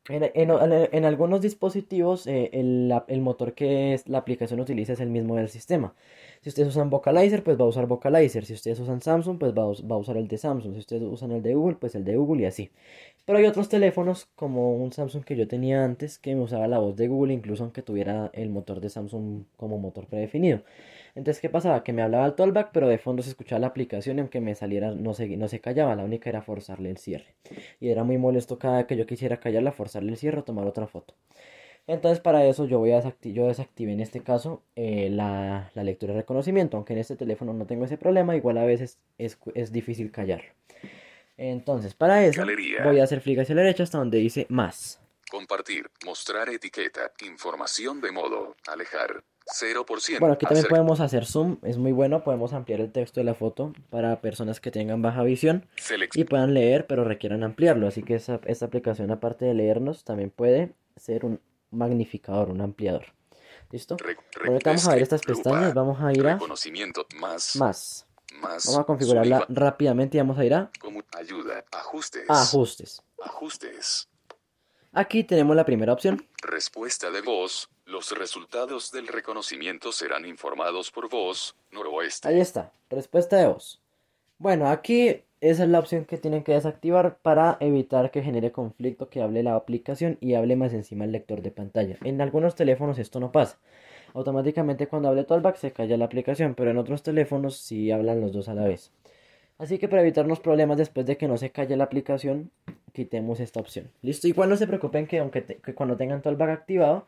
En, 0.09 1.05
algunos 1.05 1.41
dispositivos 1.41 2.27
eh, 2.27 2.51
el, 2.53 3.21
motor 3.21 3.55
que 3.55 4.01
la 4.07 4.19
aplicación 4.19 4.59
utiliza 4.59 4.95
es 4.95 5.01
el 5.01 5.11
mismo 5.11 5.37
del 5.37 5.49
sistema. 5.49 5.95
Si 6.41 6.49
ustedes 6.49 6.71
usan 6.71 6.91
Vocalizer, 6.91 7.45
pues 7.45 7.57
va 7.57 7.65
a 7.65 7.69
usar 7.69 7.87
Vocalizer. 7.87 8.45
Si 8.45 8.53
ustedes 8.55 8.81
usan 8.81 9.01
Samsung, 9.01 9.39
pues 9.39 9.55
va 9.55 9.63
a, 9.63 9.97
usar 9.97 10.17
el 10.17 10.27
de 10.27 10.39
Samsung. 10.39 10.73
Si 10.73 10.81
ustedes 10.81 11.03
usan 11.03 11.31
el 11.31 11.43
de 11.43 11.55
Google, 11.55 11.77
pues 11.77 11.95
el 11.95 12.05
de 12.05 12.17
Google 12.17 12.43
y 12.43 12.47
así. 12.47 12.71
Pero 13.25 13.39
hay 13.39 13.47
otros 13.47 13.69
teléfonos 13.69 14.27
como 14.35 14.75
un 14.75 14.93
Samsung 14.93 15.23
que 15.23 15.37
yo 15.37 15.47
tenía 15.47 15.85
antes 15.85 16.19
que 16.19 16.35
me 16.35 16.41
usaba 16.43 16.67
la 16.67 16.79
voz 16.81 16.97
de 16.97 17.07
Google 17.07 17.33
incluso 17.33 17.63
aunque 17.63 17.83
tuviera 17.83 18.31
el 18.35 18.51
motor 18.51 18.81
de 18.81 18.91
Samsung 18.91 19.45
como 19.57 19.79
motor 19.79 20.07
predefinido. 20.07 20.63
Entonces, 21.14 21.42
¿qué 21.42 21.50
pasaba? 21.50 21.85
Que 21.85 21.92
me 21.92 22.02
hablaba 22.02 22.26
el 22.26 22.35
tollback, 22.35 22.71
pero 22.73 22.88
de 22.88 22.99
fondo 22.99 23.23
se 23.23 23.31
escuchaba 23.31 23.59
la 23.59 23.66
aplicación 23.66 24.16
y 24.16 24.21
aunque 24.21 24.40
me 24.40 24.54
saliera 24.54 24.92
no 24.92 25.12
se, 25.12 25.37
no 25.37 25.49
se 25.49 25.61
callaba, 25.61 25.95
la 25.95 26.04
única 26.04 26.31
era 26.31 26.40
forzarle 26.42 26.90
el 26.90 26.97
cierre. 26.97 27.35
Y 27.81 27.90
era 27.90 28.02
muy 28.02 28.16
molesto 28.16 28.59
cada 28.59 28.78
vez 28.78 28.87
que 28.87 28.97
yo 28.97 29.07
quisiera 29.07 29.38
callarla, 29.38 29.73
forzarle 29.73 30.12
el 30.12 30.16
cierre 30.16 30.40
o 30.40 30.45
tomar 30.45 30.66
otra 30.66 30.87
foto. 30.87 31.14
Entonces 31.87 32.21
para 32.21 32.47
eso 32.47 32.66
yo 32.66 32.78
voy 32.78 32.92
a 32.92 33.02
yo 33.23 33.49
desactivé 33.49 33.92
en 33.92 34.00
este 34.00 34.23
caso 34.23 34.62
eh, 34.76 35.09
la, 35.11 35.71
lectura 35.75 36.12
de 36.12 36.21
reconocimiento, 36.21 36.76
aunque 36.76 36.92
en 36.92 37.00
este 37.00 37.16
teléfono 37.16 37.52
no 37.52 37.66
tengo 37.66 37.85
ese 37.85 37.99
problema, 37.99 38.37
igual 38.37 38.59
a 38.59 38.64
veces 38.64 38.99
es, 39.19 39.38
difícil 39.73 40.12
callar. 40.12 40.54
Entonces 41.37 41.95
para 41.95 42.25
eso 42.25 42.45
voy 42.85 43.00
a 43.00 43.04
hacer 43.04 43.21
flick 43.21 43.40
hacia 43.40 43.54
la 43.57 43.62
derecha 43.62 43.83
hasta 43.83 43.99
donde 43.99 44.19
dice 44.19 44.47
más. 44.49 45.00
compartir, 45.28 45.90
mostrar 46.04 46.49
etiqueta, 46.50 47.11
información 47.21 48.00
de 48.00 48.12
modo, 48.12 48.54
alejar, 48.69 49.25
0%. 49.47 50.19
Bueno, 50.21 50.35
aquí 50.35 50.47
también 50.47 50.67
podemos 50.69 51.01
hacer 51.01 51.27
zoom, 51.27 51.59
es 51.63 51.79
muy 51.79 51.93
bueno, 51.93 52.25
podemos 52.25 52.53
ampliar 52.53 52.81
el 52.81 52.93
texto 52.93 53.21
de 53.21 53.25
la 53.25 53.35
foto 53.35 53.73
para 53.91 54.21
personas 54.21 54.61
que 54.61 54.71
tengan 54.71 55.03
baja 55.03 55.23
visión 55.23 55.67
y 56.15 56.25
puedan 56.25 56.55
leer 56.55 56.87
pero 56.87 57.05
requieran 57.05 57.43
ampliarlo, 57.43 57.87
así 57.87 58.03
que 58.03 58.15
esta 58.15 58.67
aplicación 58.67 59.11
aparte 59.11 59.45
de 59.45 59.55
leernos 59.55 60.05
también 60.05 60.31
puede 60.31 60.75
ser 60.97 61.25
un 61.25 61.41
magnificador, 61.71 62.51
un 62.51 62.61
ampliador. 62.61 63.07
¿Listo? 63.71 63.97
Ahora 64.45 64.59
vamos 64.65 64.87
a 64.87 64.93
ver 64.93 65.03
estas 65.03 65.23
pestañas, 65.23 65.73
vamos 65.73 66.01
a 66.01 66.13
ir 66.13 66.27
a 66.27 66.39
más, 67.17 67.57
más. 67.57 68.07
Vamos 68.41 68.79
a 68.79 68.85
configurarla 68.85 69.47
rápidamente 69.49 70.17
y 70.17 70.21
vamos 70.21 70.39
a 70.39 70.45
ir 70.45 70.55
a 70.55 70.71
ayuda, 71.17 71.65
ajustes. 71.71 72.25
Ajustes. 72.29 73.03
Ajustes. 73.21 74.09
Aquí 74.93 75.25
tenemos 75.25 75.57
la 75.57 75.65
primera 75.65 75.93
opción. 75.93 76.29
Respuesta 76.43 77.11
de 77.11 77.23
voz. 77.23 77.71
Los 77.85 78.17
resultados 78.17 78.93
del 78.93 79.09
reconocimiento 79.09 79.93
serán 79.93 80.27
informados 80.27 80.91
por 80.91 81.09
voz, 81.09 81.57
noroeste. 81.71 82.29
Ahí 82.29 82.41
está, 82.41 82.73
respuesta 82.91 83.37
de 83.37 83.47
voz. 83.47 83.81
Bueno, 84.39 84.69
aquí 84.69 85.23
esa 85.41 85.65
es 85.65 85.69
la 85.69 85.79
opción 85.79 86.05
que 86.05 86.19
tienen 86.19 86.45
que 86.45 86.53
desactivar 86.53 87.19
para 87.19 87.57
evitar 87.61 88.11
que 88.11 88.23
genere 88.23 88.53
conflicto 88.53 89.09
que 89.09 89.23
hable 89.23 89.43
la 89.43 89.57
aplicación 89.57 90.17
y 90.21 90.35
hable 90.35 90.57
más 90.57 90.73
encima 90.73 91.05
el 91.05 91.12
lector 91.12 91.43
de 91.43 91.51
pantalla. 91.51 91.97
En 92.03 92.21
algunos 92.21 92.55
teléfonos 92.55 92.99
esto 92.99 93.21
no 93.21 93.33
pasa 93.33 93.59
automáticamente 94.15 94.87
cuando 94.89 95.09
hable 95.09 95.25
Tollback 95.25 95.57
se 95.57 95.73
calla 95.73 95.97
la 95.97 96.05
aplicación, 96.05 96.55
pero 96.55 96.71
en 96.71 96.79
otros 96.79 97.03
teléfonos 97.03 97.57
sí 97.57 97.91
hablan 97.91 98.21
los 98.21 98.33
dos 98.33 98.49
a 98.49 98.55
la 98.55 98.65
vez. 98.65 98.91
Así 99.59 99.79
que 99.79 99.89
para 99.89 100.03
evitarnos 100.03 100.41
problemas 100.41 100.77
después 100.77 101.07
de 101.07 101.17
que 101.17 101.29
no 101.29 101.37
se 101.37 101.51
calle 101.51 101.77
la 101.77 101.85
aplicación, 101.85 102.51
quitemos 102.93 103.41
esta 103.41 103.61
opción. 103.61 103.91
Listo, 104.03 104.27
igual 104.27 104.49
no 104.49 104.57
se 104.57 104.67
preocupen 104.67 105.07
que 105.07 105.19
aunque 105.19 105.43
cuando 105.75 105.97
tengan 105.97 106.23
Tollback 106.23 106.51
activado, 106.51 107.07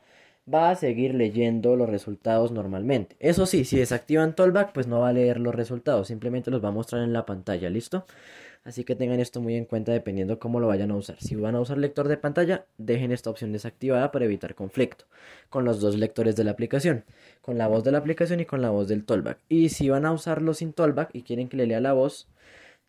va 0.53 0.71
a 0.71 0.77
seguir 0.77 1.15
leyendo 1.15 1.77
los 1.77 1.89
resultados 1.89 2.53
normalmente. 2.53 3.17
Eso 3.19 3.47
sí, 3.47 3.65
si 3.65 3.79
desactivan 3.79 4.35
Tollback, 4.35 4.73
pues 4.73 4.87
no 4.87 5.01
va 5.01 5.09
a 5.09 5.13
leer 5.13 5.41
los 5.41 5.55
resultados, 5.55 6.09
simplemente 6.09 6.51
los 6.51 6.63
va 6.63 6.69
a 6.69 6.73
mostrar 6.73 7.03
en 7.03 7.13
la 7.13 7.27
pantalla, 7.27 7.71
¿listo? 7.71 8.05
Así 8.65 8.85
que 8.85 8.97
tengan 8.97 9.21
esto 9.21 9.43
muy 9.43 9.57
en 9.57 9.67
cuenta 9.67 9.93
dependiendo 9.93 10.39
cómo 10.39 10.59
lo 10.59 10.69
vayan 10.69 10.91
a 10.91 10.97
usar. 10.97 11.17
Si 11.21 11.35
van 11.35 11.55
a 11.55 11.61
usar 11.61 11.77
lector 11.77 12.09
de 12.09 12.17
pantalla, 12.17 12.65
dejen 12.79 13.13
esta 13.13 13.29
opción 13.29 13.53
desactivada 13.53 14.11
para 14.11 14.25
evitar 14.25 14.55
conflicto 14.55 15.05
con 15.51 15.67
los 15.67 15.81
dos 15.81 15.97
lectores 15.97 16.35
de 16.35 16.45
la 16.45 16.53
aplicación, 16.53 17.05
con 17.43 17.59
la 17.59 17.69
voz 17.69 17.85
de 17.85 17.93
la 17.93 17.99
aplicación 17.99 18.41
y 18.41 18.47
con 18.47 18.63
la 18.63 18.71
voz 18.71 18.89
del 18.89 19.05
tollback. 19.05 19.39
Y 19.51 19.69
si 19.69 19.91
van 19.91 20.07
a 20.07 20.13
usarlo 20.13 20.55
sin 20.55 20.73
tollback 20.73 21.11
y 21.13 21.23
quieren 21.23 21.49
que 21.49 21.59
le 21.59 21.67
lea 21.67 21.81
la 21.81 21.93
voz 21.93 22.27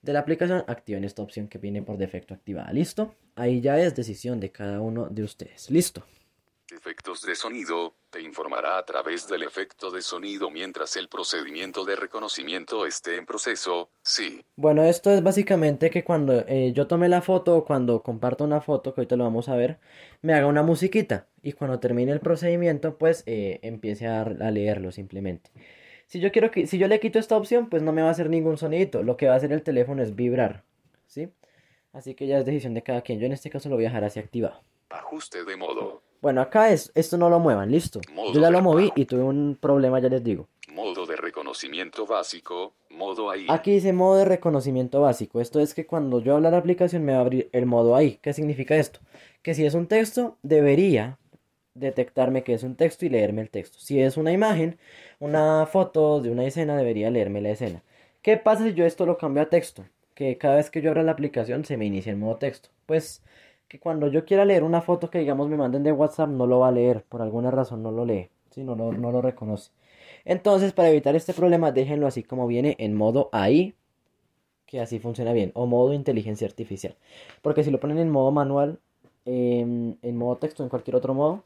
de 0.01 0.13
la 0.13 0.19
aplicación, 0.19 0.63
activen 0.67 1.03
esta 1.03 1.21
opción 1.21 1.49
que 1.49 1.57
viene 1.57 1.81
por 1.81 1.97
defecto 1.97 2.33
activada. 2.33 2.71
¿Listo? 2.71 3.13
Ahí 3.35 3.59
ya 3.59 3.77
es 3.77 3.95
decisión 3.95 4.39
de 4.39 4.51
cada 4.51 4.79
uno 4.79 5.09
de 5.09 5.23
ustedes. 5.23 5.69
¿Listo? 5.69 6.05
Efectos 6.71 7.21
de 7.21 7.35
sonido, 7.35 7.93
te 8.09 8.21
informará 8.21 8.79
a 8.79 8.85
través 8.85 9.27
del 9.27 9.43
efecto 9.43 9.91
de 9.91 10.01
sonido 10.01 10.49
mientras 10.49 10.95
el 10.95 11.09
procedimiento 11.09 11.85
de 11.85 11.95
reconocimiento 11.95 12.87
esté 12.87 13.17
en 13.17 13.27
proceso, 13.27 13.91
sí. 14.01 14.43
Bueno, 14.55 14.83
esto 14.83 15.11
es 15.11 15.21
básicamente 15.21 15.91
que 15.91 16.03
cuando 16.03 16.43
eh, 16.47 16.73
yo 16.73 16.87
tome 16.87 17.07
la 17.07 17.21
foto 17.21 17.55
o 17.55 17.65
cuando 17.65 18.01
comparto 18.01 18.43
una 18.43 18.61
foto, 18.61 18.95
que 18.95 19.01
ahorita 19.01 19.15
lo 19.15 19.25
vamos 19.25 19.47
a 19.47 19.55
ver, 19.55 19.77
me 20.23 20.33
haga 20.33 20.47
una 20.47 20.63
musiquita 20.63 21.27
y 21.43 21.51
cuando 21.51 21.79
termine 21.79 22.11
el 22.11 22.19
procedimiento, 22.19 22.97
pues 22.97 23.21
eh, 23.27 23.59
empiece 23.61 24.07
a, 24.07 24.21
a, 24.21 24.51
leerlo 24.51 24.91
simplemente. 24.91 25.51
Si 26.07 26.19
yo 26.19 26.31
quiero 26.31 26.49
que, 26.49 26.65
si 26.65 26.79
yo 26.79 26.87
le 26.87 26.99
quito 26.99 27.19
esta 27.19 27.37
opción, 27.37 27.69
pues 27.69 27.83
no 27.83 27.91
me 27.91 28.01
va 28.01 28.07
a 28.07 28.11
hacer 28.11 28.31
ningún 28.31 28.57
sonidito, 28.57 29.03
lo 29.03 29.17
que 29.17 29.27
va 29.27 29.35
a 29.35 29.37
hacer 29.37 29.53
el 29.53 29.61
teléfono 29.61 30.01
es 30.01 30.15
vibrar, 30.15 30.63
¿sí? 31.05 31.29
Así 31.93 32.15
que 32.15 32.25
ya 32.25 32.39
es 32.39 32.45
decisión 32.45 32.73
de 32.73 32.81
cada 32.81 33.01
quien, 33.01 33.19
yo 33.19 33.27
en 33.27 33.33
este 33.33 33.51
caso 33.51 33.69
lo 33.69 33.75
voy 33.75 33.85
a 33.85 33.89
dejar 33.89 34.03
así 34.03 34.19
activado. 34.19 34.63
Ajuste 34.89 35.43
de 35.43 35.57
modo. 35.57 36.04
Bueno, 36.25 36.41
acá 36.41 36.71
es, 36.71 36.91
esto 36.95 37.19
no 37.19 37.29
lo 37.29 37.39
muevan, 37.39 37.69
listo. 37.69 38.01
Yo 38.33 38.41
ya 38.41 38.49
lo 38.49 38.59
moví 38.59 38.91
y 38.95 39.05
tuve 39.05 39.21
un 39.21 39.55
problema, 39.61 39.99
ya 39.99 40.09
les 40.09 40.23
digo. 40.23 40.47
Modo 40.69 41.05
de 41.05 41.15
reconocimiento 41.15 42.07
básico, 42.07 42.73
modo 42.89 43.29
ahí. 43.29 43.45
Aquí 43.47 43.73
dice 43.73 43.93
modo 43.93 44.17
de 44.17 44.25
reconocimiento 44.25 45.01
básico. 45.01 45.39
Esto 45.39 45.59
es 45.59 45.75
que 45.75 45.85
cuando 45.85 46.21
yo 46.21 46.35
habla 46.35 46.49
la 46.49 46.57
aplicación 46.57 47.05
me 47.05 47.11
va 47.11 47.19
a 47.19 47.21
abrir 47.21 47.47
el 47.51 47.67
modo 47.67 47.95
ahí. 47.95 48.17
¿Qué 48.23 48.33
significa 48.33 48.75
esto? 48.75 49.01
Que 49.43 49.53
si 49.53 49.67
es 49.67 49.75
un 49.75 49.85
texto, 49.85 50.39
debería 50.41 51.19
detectarme 51.75 52.43
que 52.43 52.55
es 52.55 52.63
un 52.63 52.75
texto 52.75 53.05
y 53.05 53.09
leerme 53.09 53.43
el 53.43 53.51
texto. 53.51 53.77
Si 53.77 54.01
es 54.01 54.17
una 54.17 54.31
imagen, 54.31 54.79
una 55.19 55.67
foto 55.67 56.21
de 56.21 56.31
una 56.31 56.45
escena, 56.45 56.75
debería 56.75 57.11
leerme 57.11 57.39
la 57.39 57.51
escena. 57.51 57.83
¿Qué 58.23 58.37
pasa 58.37 58.63
si 58.63 58.73
yo 58.73 58.87
esto 58.87 59.05
lo 59.05 59.19
cambio 59.19 59.43
a 59.43 59.49
texto? 59.51 59.85
Que 60.15 60.39
cada 60.39 60.55
vez 60.55 60.71
que 60.71 60.81
yo 60.81 60.89
abra 60.89 61.03
la 61.03 61.11
aplicación 61.11 61.65
se 61.65 61.77
me 61.77 61.85
inicia 61.85 62.11
el 62.11 62.17
modo 62.17 62.37
texto. 62.37 62.69
Pues 62.87 63.21
que 63.75 63.79
cuando 63.81 64.07
yo 64.07 64.23
quiera 64.23 64.45
leer 64.45 64.63
una 64.63 64.79
foto 64.79 65.09
que 65.09 65.19
digamos 65.19 65.49
me 65.49 65.57
manden 65.57 65.83
de 65.83 65.91
WhatsApp 65.91 66.29
no 66.29 66.47
lo 66.47 66.59
va 66.59 66.69
a 66.69 66.71
leer, 66.71 67.03
por 67.03 67.21
alguna 67.21 67.51
razón 67.51 67.83
no 67.83 67.91
lo 67.91 68.05
lee, 68.05 68.29
no, 68.55 68.73
no, 68.73 68.93
no 68.93 69.11
lo 69.11 69.21
reconoce. 69.21 69.71
Entonces 70.23 70.71
para 70.71 70.89
evitar 70.89 71.13
este 71.17 71.33
problema 71.33 71.73
déjenlo 71.73 72.07
así 72.07 72.23
como 72.23 72.47
viene 72.47 72.77
en 72.79 72.93
modo 72.93 73.27
AI, 73.33 73.75
que 74.65 74.79
así 74.79 74.99
funciona 74.99 75.33
bien, 75.33 75.51
o 75.55 75.65
modo 75.65 75.93
inteligencia 75.93 76.47
artificial. 76.47 76.95
Porque 77.41 77.65
si 77.65 77.71
lo 77.71 77.81
ponen 77.81 77.97
en 77.97 78.09
modo 78.09 78.31
manual, 78.31 78.79
en 79.25 80.17
modo 80.17 80.37
texto, 80.37 80.63
en 80.63 80.69
cualquier 80.69 80.95
otro 80.95 81.13
modo, 81.13 81.43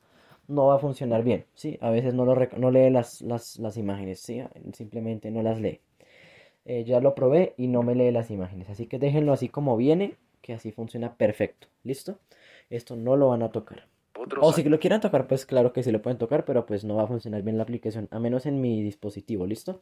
no 0.47 0.67
va 0.67 0.75
a 0.75 0.79
funcionar 0.79 1.23
bien, 1.23 1.45
¿sí? 1.55 1.79
A 1.81 1.89
veces 1.89 2.13
no, 2.13 2.25
lo 2.25 2.35
no 2.57 2.69
lee 2.69 2.91
las, 2.91 3.21
las, 3.21 3.57
las, 3.57 3.75
imágenes, 3.77 4.19
¿sí? 4.19 4.43
Simplemente 4.73 5.31
no 5.31 5.41
las 5.41 5.59
lee. 5.59 5.79
Eh, 6.65 6.83
ya 6.83 6.99
lo 6.99 7.15
probé 7.15 7.55
y 7.57 7.67
no 7.67 7.81
me 7.81 7.95
lee 7.95 8.11
las 8.11 8.29
imágenes, 8.29 8.69
así 8.69 8.85
que 8.85 8.99
déjenlo 8.99 9.33
así 9.33 9.49
como 9.49 9.77
viene 9.77 10.15
que 10.41 10.53
así 10.53 10.71
funciona 10.71 11.15
perfecto. 11.15 11.67
¿Listo? 11.83 12.19
Esto 12.69 12.95
no 12.95 13.15
lo 13.15 13.29
van 13.29 13.43
a 13.43 13.51
tocar. 13.51 13.87
O 14.41 14.53
si 14.53 14.63
lo 14.63 14.79
quieren 14.79 14.99
tocar, 14.99 15.27
pues 15.27 15.45
claro 15.45 15.71
que 15.71 15.81
sí 15.81 15.91
lo 15.91 16.01
pueden 16.01 16.17
tocar, 16.17 16.43
pero 16.45 16.65
pues 16.65 16.83
no 16.83 16.95
va 16.95 17.03
a 17.03 17.07
funcionar 17.07 17.41
bien 17.41 17.57
la 17.57 17.63
aplicación, 17.63 18.07
a 18.11 18.19
menos 18.19 18.45
en 18.45 18.59
mi 18.59 18.83
dispositivo, 18.83 19.45
¿listo? 19.45 19.81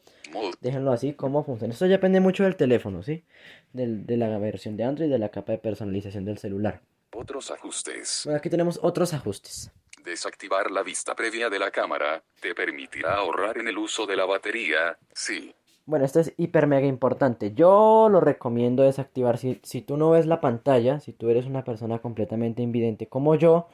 Déjenlo 0.60 0.92
así 0.92 1.12
como 1.12 1.44
funciona. 1.44 1.72
Esto 1.72 1.86
ya 1.86 1.92
depende 1.92 2.20
mucho 2.20 2.44
del 2.44 2.56
teléfono, 2.56 3.02
¿sí? 3.02 3.24
de 3.72 4.16
la 4.16 4.38
versión 4.38 4.76
de 4.76 4.84
Android 4.84 5.08
y 5.08 5.12
de 5.12 5.18
la 5.18 5.30
capa 5.30 5.52
de 5.52 5.58
personalización 5.58 6.24
del 6.24 6.38
celular. 6.38 6.82
Otros 7.12 7.50
ajustes. 7.50 8.22
Bueno, 8.24 8.38
aquí 8.38 8.50
tenemos 8.50 8.78
otros 8.82 9.12
ajustes. 9.12 9.70
Desactivar 10.04 10.70
la 10.70 10.82
vista 10.82 11.14
previa 11.14 11.50
de 11.50 11.58
la 11.58 11.70
cámara 11.70 12.22
te 12.40 12.54
permitirá 12.54 13.14
ahorrar 13.14 13.58
en 13.58 13.68
el 13.68 13.76
uso 13.76 14.06
de 14.06 14.16
la 14.16 14.24
batería, 14.24 14.96
sí. 15.12 15.54
Bueno, 15.88 16.04
esto 16.04 16.20
es 16.20 16.34
hiper 16.36 16.66
mega 16.66 16.86
importante. 16.86 17.54
Yo 17.54 18.10
lo 18.10 18.20
recomiendo 18.20 18.82
desactivar. 18.82 19.38
Si, 19.38 19.58
si 19.62 19.80
tú 19.80 19.96
no 19.96 20.10
ves 20.10 20.26
la 20.26 20.38
pantalla, 20.42 21.00
si 21.00 21.14
tú 21.14 21.30
eres 21.30 21.46
una 21.46 21.64
persona 21.64 21.98
completamente 22.00 22.62
invidente 22.62 23.06
como 23.06 23.36
yo, 23.36 23.68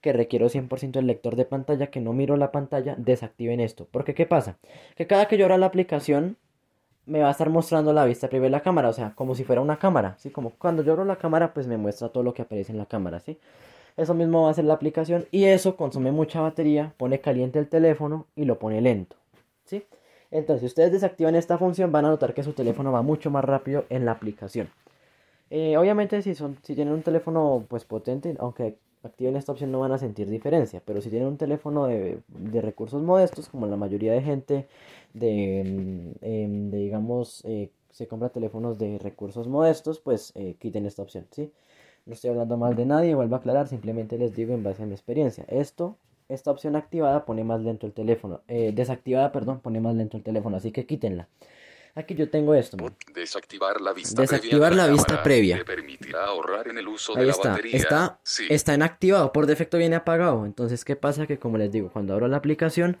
que 0.00 0.12
requiero 0.12 0.48
100% 0.48 1.00
el 1.00 1.08
lector 1.08 1.34
de 1.34 1.44
pantalla, 1.44 1.88
que 1.88 2.00
no 2.00 2.12
miro 2.12 2.36
la 2.36 2.52
pantalla, 2.52 2.94
desactiven 2.96 3.58
esto. 3.58 3.88
Porque 3.90 4.14
¿qué 4.14 4.26
pasa? 4.26 4.58
Que 4.94 5.08
cada 5.08 5.26
que 5.26 5.38
yo 5.38 5.46
abra 5.46 5.58
la 5.58 5.66
aplicación, 5.66 6.36
me 7.04 7.22
va 7.22 7.28
a 7.28 7.32
estar 7.32 7.50
mostrando 7.50 7.92
la 7.92 8.04
vista 8.04 8.28
previa 8.28 8.46
de 8.46 8.50
la 8.50 8.60
cámara, 8.60 8.88
o 8.88 8.92
sea, 8.92 9.14
como 9.16 9.34
si 9.34 9.42
fuera 9.42 9.60
una 9.60 9.80
cámara, 9.80 10.14
¿sí? 10.18 10.30
Como 10.30 10.50
cuando 10.50 10.84
yo 10.84 10.92
abro 10.92 11.04
la 11.04 11.16
cámara, 11.16 11.52
pues 11.52 11.66
me 11.66 11.78
muestra 11.78 12.10
todo 12.10 12.22
lo 12.22 12.32
que 12.32 12.42
aparece 12.42 12.70
en 12.70 12.78
la 12.78 12.86
cámara, 12.86 13.18
¿sí? 13.18 13.40
Eso 13.96 14.14
mismo 14.14 14.42
va 14.42 14.48
a 14.48 14.50
hacer 14.52 14.66
la 14.66 14.74
aplicación 14.74 15.26
y 15.32 15.46
eso 15.46 15.74
consume 15.76 16.12
mucha 16.12 16.40
batería, 16.40 16.94
pone 16.96 17.20
caliente 17.20 17.58
el 17.58 17.68
teléfono 17.68 18.26
y 18.36 18.44
lo 18.44 18.60
pone 18.60 18.80
lento, 18.80 19.16
¿sí? 19.64 19.82
Entonces, 20.30 20.60
si 20.60 20.66
ustedes 20.66 20.92
desactivan 20.92 21.34
esta 21.34 21.58
función, 21.58 21.92
van 21.92 22.04
a 22.04 22.08
notar 22.08 22.34
que 22.34 22.42
su 22.42 22.52
teléfono 22.52 22.92
va 22.92 23.02
mucho 23.02 23.30
más 23.30 23.44
rápido 23.44 23.84
en 23.90 24.04
la 24.04 24.12
aplicación. 24.12 24.68
Eh, 25.50 25.76
obviamente, 25.76 26.22
si, 26.22 26.34
son, 26.34 26.58
si 26.62 26.74
tienen 26.74 26.94
un 26.94 27.02
teléfono 27.02 27.64
pues 27.68 27.84
potente, 27.84 28.34
aunque 28.38 28.76
activen 29.02 29.36
esta 29.36 29.52
opción 29.52 29.70
no 29.72 29.80
van 29.80 29.92
a 29.92 29.98
sentir 29.98 30.28
diferencia, 30.28 30.82
pero 30.84 31.00
si 31.00 31.10
tienen 31.10 31.28
un 31.28 31.36
teléfono 31.36 31.86
de, 31.86 32.20
recursos 32.60 33.02
modestos, 33.02 33.48
como 33.48 33.66
la 33.66 33.76
mayoría 33.76 34.12
de 34.12 34.22
gente 34.22 34.66
de, 35.14 35.62
mm, 35.64 36.24
em, 36.24 36.70
digamos, 36.70 37.42
eh, 37.44 37.70
se 37.90 38.06
compra 38.08 38.28
teléfonos 38.28 38.78
de 38.78 38.98
recursos 38.98 39.48
modestos, 39.48 40.00
pues 40.00 40.32
eh, 40.34 40.56
quiten 40.58 40.86
esta 40.86 41.02
opción, 41.02 41.26
¿sí? 41.30 41.52
No 42.04 42.12
estoy 42.14 42.30
hablando 42.30 42.56
mal 42.56 42.76
de 42.76 42.86
nadie, 42.86 43.14
vuelvo 43.14 43.36
a 43.36 43.38
aclarar, 43.38 43.68
simplemente 43.68 44.18
les 44.18 44.34
digo 44.36 44.54
en 44.54 44.62
base 44.62 44.82
a 44.82 44.86
mi 44.86 44.92
experiencia. 44.92 45.44
Esto 45.48 45.96
esta 46.28 46.50
opción 46.50 46.76
activada 46.76 47.24
pone 47.24 47.44
más 47.44 47.60
lento 47.60 47.86
el 47.86 47.92
teléfono. 47.92 48.42
Eh, 48.48 48.72
desactivada, 48.74 49.32
perdón, 49.32 49.60
pone 49.60 49.80
más 49.80 49.94
lento 49.94 50.16
el 50.16 50.22
teléfono. 50.22 50.56
Así 50.56 50.72
que 50.72 50.86
quítenla. 50.86 51.28
Aquí 51.94 52.14
yo 52.14 52.28
tengo 52.28 52.54
esto. 52.54 52.76
Desactivar 53.14 53.80
la 53.80 53.94
vista 53.94 54.20
Desactivar 54.20 54.68
previa. 54.72 54.86
la, 54.86 54.92
vista 54.92 55.22
previa. 55.22 55.64
permitirá 55.64 56.26
ahorrar 56.26 56.68
en 56.68 56.76
el 56.76 56.86
uso 56.88 57.16
Ahí 57.16 57.24
de 57.24 57.30
está. 57.30 57.48
la 57.48 57.54
batería. 57.54 57.76
Está, 57.76 58.18
está 58.50 58.74
en 58.74 58.82
activado. 58.82 59.32
Por 59.32 59.46
defecto 59.46 59.78
viene 59.78 59.96
apagado. 59.96 60.44
Entonces, 60.44 60.84
¿qué 60.84 60.94
pasa? 60.94 61.26
Que 61.26 61.38
como 61.38 61.56
les 61.56 61.72
digo, 61.72 61.90
cuando 61.90 62.12
abro 62.12 62.28
la 62.28 62.36
aplicación, 62.36 62.98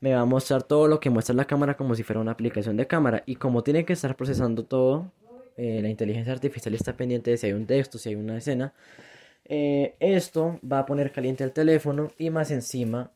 me 0.00 0.14
va 0.14 0.20
a 0.20 0.24
mostrar 0.26 0.62
todo 0.62 0.86
lo 0.86 1.00
que 1.00 1.10
muestra 1.10 1.34
la 1.34 1.46
cámara 1.46 1.76
como 1.76 1.96
si 1.96 2.04
fuera 2.04 2.20
una 2.20 2.30
aplicación 2.30 2.76
de 2.76 2.86
cámara. 2.86 3.24
Y 3.26 3.34
como 3.34 3.64
tiene 3.64 3.84
que 3.84 3.94
estar 3.94 4.14
procesando 4.14 4.62
todo, 4.64 5.10
eh, 5.56 5.80
la 5.82 5.88
inteligencia 5.88 6.32
artificial 6.32 6.72
está 6.74 6.96
pendiente 6.96 7.32
de 7.32 7.38
si 7.38 7.46
hay 7.46 7.52
un 7.52 7.66
texto, 7.66 7.98
si 7.98 8.10
hay 8.10 8.14
una 8.14 8.36
escena. 8.36 8.72
Eh, 9.48 9.94
esto 10.00 10.58
va 10.70 10.80
a 10.80 10.86
poner 10.86 11.12
caliente 11.12 11.44
el 11.44 11.52
teléfono 11.52 12.10
y 12.18 12.30
más 12.30 12.50
encima 12.50 13.12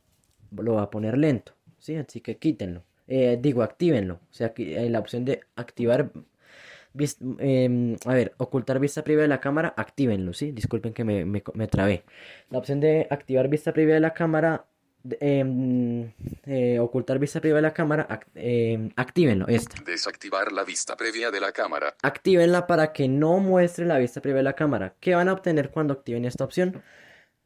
lo 0.57 0.75
va 0.75 0.83
a 0.83 0.91
poner 0.91 1.19
lento, 1.19 1.53
¿sí? 1.79 1.97
Así 1.97 2.21
que 2.21 2.39
quítenlo. 2.39 2.83
Eh, 3.09 3.39
digo, 3.41 3.63
actívenlo. 3.63 4.15
O 4.15 4.35
sea, 4.35 4.53
hay 4.57 4.89
la 4.89 5.01
opción 5.01 5.25
de 5.25 5.41
activar 5.57 6.11
Em, 7.39 7.97
a 8.05 8.15
ver, 8.15 8.35
ocultar 8.39 8.81
vista 8.81 9.05
privada 9.05 9.23
de 9.23 9.29
la 9.29 9.41
cámara, 9.41 9.73
actívenlo, 9.77 10.33
¿sí? 10.33 10.51
Disculpen 10.51 10.93
que 10.93 11.05
me, 11.05 11.25
me, 11.25 11.43
me 11.55 11.67
trabé. 11.69 12.03
La 12.51 12.59
opción 12.59 12.81
de 12.81 13.07
activar 13.11 13.49
vista 13.49 13.73
privada 13.73 13.95
de 13.95 14.01
la 14.01 14.15
cámara 14.15 14.67
Em, 15.19 16.13
eh, 16.45 16.79
ocultar 16.79 17.19
vista 17.19 17.41
previa 17.41 17.57
de 17.57 17.63
la 17.63 17.73
cámara, 17.73 18.21
eh, 18.35 18.91
actívenlo, 18.97 19.47
esta. 19.49 19.83
Desactivar 19.83 20.53
la 20.53 20.63
vista 20.63 20.95
previa 20.95 21.31
de 21.31 21.41
la 21.41 21.53
cámara. 21.53 21.95
Actívenla 22.03 22.67
para 22.67 22.93
que 22.93 23.09
no 23.09 23.39
muestre 23.39 23.87
la 23.87 23.97
vista 23.99 24.21
previa 24.21 24.39
de 24.39 24.43
la 24.43 24.53
cámara. 24.55 24.95
¿Qué 25.01 25.15
van 25.15 25.29
a 25.29 25.33
obtener 25.33 25.71
cuando 25.71 25.95
activen 25.95 26.27
esta 26.27 26.45
opción? 26.45 26.83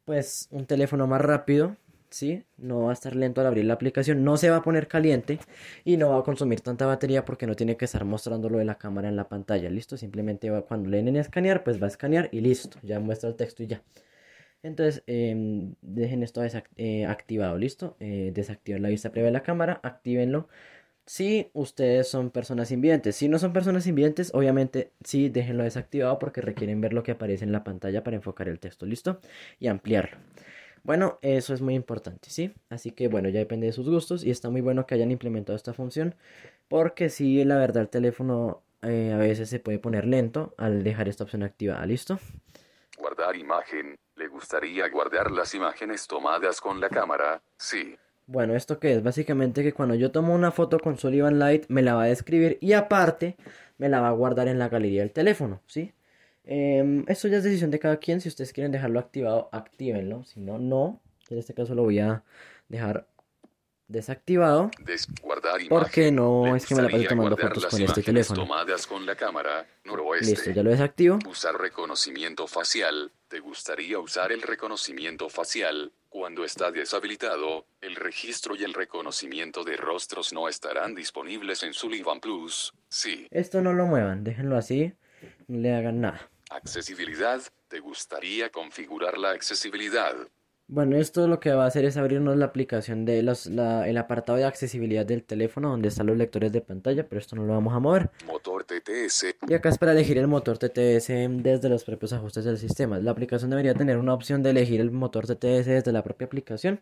Pues 0.03 0.49
un 0.51 0.65
teléfono 0.65 1.07
más 1.07 1.21
rápido, 1.21 1.77
¿sí? 2.09 2.43
No 2.57 2.83
va 2.83 2.89
a 2.89 2.93
estar 2.93 3.15
lento 3.15 3.39
al 3.39 3.47
abrir 3.47 3.63
la 3.65 3.75
aplicación, 3.75 4.25
no 4.25 4.35
se 4.35 4.49
va 4.49 4.57
a 4.57 4.61
poner 4.61 4.89
caliente 4.89 5.39
y 5.85 5.95
no 5.95 6.09
va 6.09 6.19
a 6.19 6.23
consumir 6.23 6.59
tanta 6.59 6.85
batería 6.85 7.23
porque 7.23 7.47
no 7.47 7.55
tiene 7.55 7.77
que 7.77 7.85
estar 7.85 8.03
mostrando 8.03 8.49
lo 8.49 8.57
de 8.57 8.65
la 8.65 8.77
cámara 8.77 9.07
en 9.07 9.15
la 9.15 9.29
pantalla, 9.29 9.69
¿listo? 9.69 9.95
Simplemente 9.95 10.49
va, 10.49 10.63
cuando 10.63 10.89
le 10.89 10.97
den 10.97 11.07
en 11.07 11.15
escanear, 11.15 11.63
pues 11.63 11.81
va 11.81 11.85
a 11.85 11.89
escanear 11.89 12.27
y 12.33 12.41
listo, 12.41 12.79
ya 12.83 12.99
muestra 12.99 13.29
el 13.29 13.35
texto 13.35 13.63
y 13.63 13.67
ya. 13.67 13.81
Entonces, 14.65 15.03
em, 15.05 15.75
dejen 15.83 16.23
esto 16.23 16.41
eh, 16.77 17.05
activado, 17.05 17.55
¿listo? 17.55 17.95
Eh, 17.99 18.31
desactivar 18.33 18.81
la 18.81 18.89
vista 18.89 19.11
previa 19.11 19.27
de 19.27 19.33
la 19.33 19.43
cámara, 19.43 19.79
actívenlo. 19.83 20.47
Si 21.05 21.51
ustedes 21.53 22.07
son 22.07 22.31
personas 22.31 22.71
invidentes, 22.71 23.15
si 23.15 23.29
no 23.29 23.37
son 23.37 23.53
personas 23.53 23.85
invidentes, 23.85 24.31
obviamente 24.33 24.91
sí, 25.03 25.29
déjenlo 25.29 25.63
desactivado 25.63 26.17
porque 26.17 26.41
requieren 26.41 26.81
ver 26.81 26.93
lo 26.93 27.03
que 27.03 27.11
aparece 27.11 27.45
en 27.45 27.51
la 27.51 27.63
pantalla 27.63 28.03
para 28.03 28.15
enfocar 28.15 28.49
el 28.49 28.59
texto, 28.59 28.87
¿listo? 28.87 29.19
Y 29.59 29.67
ampliarlo. 29.67 30.17
Bueno, 30.83 31.19
eso 31.21 31.53
es 31.53 31.61
muy 31.61 31.75
importante, 31.75 32.31
¿sí? 32.31 32.51
Así 32.69 32.89
que 32.89 33.07
bueno, 33.07 33.29
ya 33.29 33.39
depende 33.39 33.67
de 33.67 33.73
sus 33.73 33.87
gustos 33.87 34.23
y 34.23 34.31
está 34.31 34.49
muy 34.49 34.61
bueno 34.61 34.87
que 34.87 34.95
hayan 34.95 35.11
implementado 35.11 35.55
esta 35.55 35.73
función 35.73 36.15
porque 36.69 37.09
sí, 37.09 37.43
la 37.43 37.57
verdad, 37.57 37.83
el 37.83 37.89
teléfono 37.89 38.63
eh, 38.81 39.11
a 39.13 39.17
veces 39.17 39.47
se 39.47 39.59
puede 39.59 39.77
poner 39.77 40.05
lento 40.05 40.55
al 40.57 40.83
dejar 40.83 41.07
esta 41.07 41.23
opción 41.23 41.43
activada, 41.43 41.85
¿listo? 41.85 42.19
Guardar 42.97 43.35
imagen. 43.35 43.95
¿Le 44.15 44.27
gustaría 44.27 44.87
guardar 44.89 45.31
las 45.31 45.53
imágenes 45.53 46.07
tomadas 46.07 46.61
con 46.61 46.79
la 46.79 46.89
cámara? 46.89 47.41
Sí. 47.57 47.97
Bueno, 48.27 48.55
¿esto 48.55 48.79
qué 48.79 48.93
es? 48.93 49.03
Básicamente 49.03 49.61
que 49.61 49.73
cuando 49.73 49.93
yo 49.95 50.11
tomo 50.11 50.33
una 50.33 50.51
foto 50.51 50.79
con 50.79 50.97
Sullivan 50.97 51.37
Light 51.37 51.65
me 51.67 51.81
la 51.81 51.95
va 51.95 52.03
a 52.03 52.07
describir 52.07 52.57
y 52.61 52.73
aparte 52.73 53.35
me 53.77 53.89
la 53.89 53.99
va 53.99 54.07
a 54.07 54.13
guardar 54.13 54.47
en 54.47 54.57
la 54.57 54.69
galería 54.69 55.01
del 55.01 55.11
teléfono, 55.11 55.61
¿sí? 55.67 55.93
Eh, 56.45 57.03
esto 57.07 57.27
ya 57.27 57.37
es 57.37 57.43
decisión 57.43 57.71
de 57.71 57.79
cada 57.79 57.97
quien. 57.97 58.21
Si 58.21 58.29
ustedes 58.29 58.53
quieren 58.53 58.71
dejarlo 58.71 58.99
activado, 58.99 59.49
actívenlo. 59.51 60.23
Si 60.23 60.39
no, 60.39 60.59
no. 60.59 61.01
En 61.29 61.37
este 61.37 61.53
caso 61.53 61.75
lo 61.75 61.83
voy 61.83 61.99
a 61.99 62.23
dejar 62.69 63.07
desactivado. 63.87 64.71
porque 65.69 66.11
no 66.11 66.55
es 66.55 66.65
que 66.65 66.75
me 66.75 66.81
la 66.83 66.89
paso 66.89 67.03
tomando 67.07 67.37
fotos 67.37 67.65
con 67.67 67.81
este 67.81 68.01
teléfono. 68.01 68.47
con 68.87 69.05
la 69.05 69.15
cámara, 69.15 69.65
Listo, 70.21 70.51
ya 70.51 70.63
lo 70.63 70.71
desactivo. 70.71 71.19
Usar 71.27 71.59
reconocimiento 71.59 72.47
facial. 72.47 73.11
¿Te 73.27 73.39
gustaría 73.39 73.99
usar 73.99 74.31
el 74.31 74.41
reconocimiento 74.41 75.29
facial? 75.29 75.91
Cuando 76.09 76.45
está 76.45 76.71
deshabilitado, 76.71 77.65
el 77.81 77.95
registro 77.95 78.55
y 78.55 78.63
el 78.63 78.73
reconocimiento 78.73 79.63
de 79.63 79.75
rostros 79.75 80.31
no 80.31 80.47
estarán 80.47 80.95
disponibles 80.95 81.63
en 81.63 81.73
Sullivan 81.73 82.21
Plus. 82.21 82.73
Sí. 82.87 83.27
Esto 83.31 83.61
no 83.61 83.73
lo 83.73 83.85
muevan, 83.85 84.23
déjenlo 84.23 84.55
así, 84.55 84.93
no 85.47 85.59
le 85.59 85.75
hagan 85.75 86.01
nada. 86.01 86.29
Accesibilidad. 86.49 87.41
¿Te 87.67 87.79
gustaría 87.79 88.49
configurar 88.49 89.17
la 89.17 89.31
accesibilidad? 89.31 90.15
Bueno, 90.67 90.97
esto 90.97 91.27
lo 91.27 91.39
que 91.39 91.51
va 91.51 91.65
a 91.65 91.67
hacer 91.67 91.85
es 91.85 91.95
abrirnos 91.95 92.37
la 92.37 92.45
aplicación 92.45 93.05
de 93.05 93.21
los, 93.21 93.45
el 93.45 93.97
apartado 93.97 94.39
de 94.39 94.45
accesibilidad 94.45 95.05
del 95.05 95.23
teléfono 95.23 95.69
donde 95.69 95.89
están 95.89 96.07
los 96.07 96.17
lectores 96.17 96.51
de 96.51 96.61
pantalla, 96.61 97.07
pero 97.07 97.19
esto 97.21 97.35
no 97.35 97.43
lo 97.45 97.53
vamos 97.53 97.75
a 97.75 97.79
mover. 97.79 98.09
Motor 98.25 98.63
TTS. 98.63 99.35
Y 99.47 99.53
acá 99.53 99.69
es 99.69 99.77
para 99.77 99.91
elegir 99.91 100.17
el 100.17 100.27
motor 100.27 100.57
TTS 100.57 101.07
desde 101.43 101.69
los 101.69 101.83
propios 101.83 102.13
ajustes 102.13 102.45
del 102.45 102.57
sistema. 102.57 102.97
La 102.97 103.11
aplicación 103.11 103.51
debería 103.51 103.75
tener 103.75 103.97
una 103.97 104.15
opción 104.15 104.41
de 104.41 104.49
elegir 104.49 104.81
el 104.81 104.89
motor 104.89 105.27
TTS 105.27 105.67
desde 105.67 105.91
la 105.91 106.03
propia 106.03 106.25
aplicación, 106.25 106.81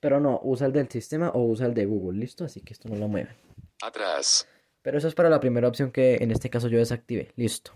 pero 0.00 0.20
no, 0.20 0.40
usa 0.42 0.66
el 0.66 0.72
del 0.72 0.88
sistema 0.88 1.28
o 1.28 1.42
usa 1.42 1.66
el 1.66 1.74
de 1.74 1.84
Google, 1.84 2.18
¿listo? 2.18 2.46
Así 2.46 2.62
que 2.62 2.72
esto 2.72 2.88
no 2.88 2.96
lo 2.96 3.08
mueve. 3.08 3.36
Atrás. 3.82 4.48
Pero 4.80 4.96
eso 4.96 5.06
es 5.06 5.14
para 5.14 5.28
la 5.28 5.38
primera 5.38 5.68
opción 5.68 5.90
que 5.90 6.16
en 6.16 6.30
este 6.30 6.48
caso 6.48 6.68
yo 6.68 6.78
desactive, 6.78 7.32
listo. 7.36 7.72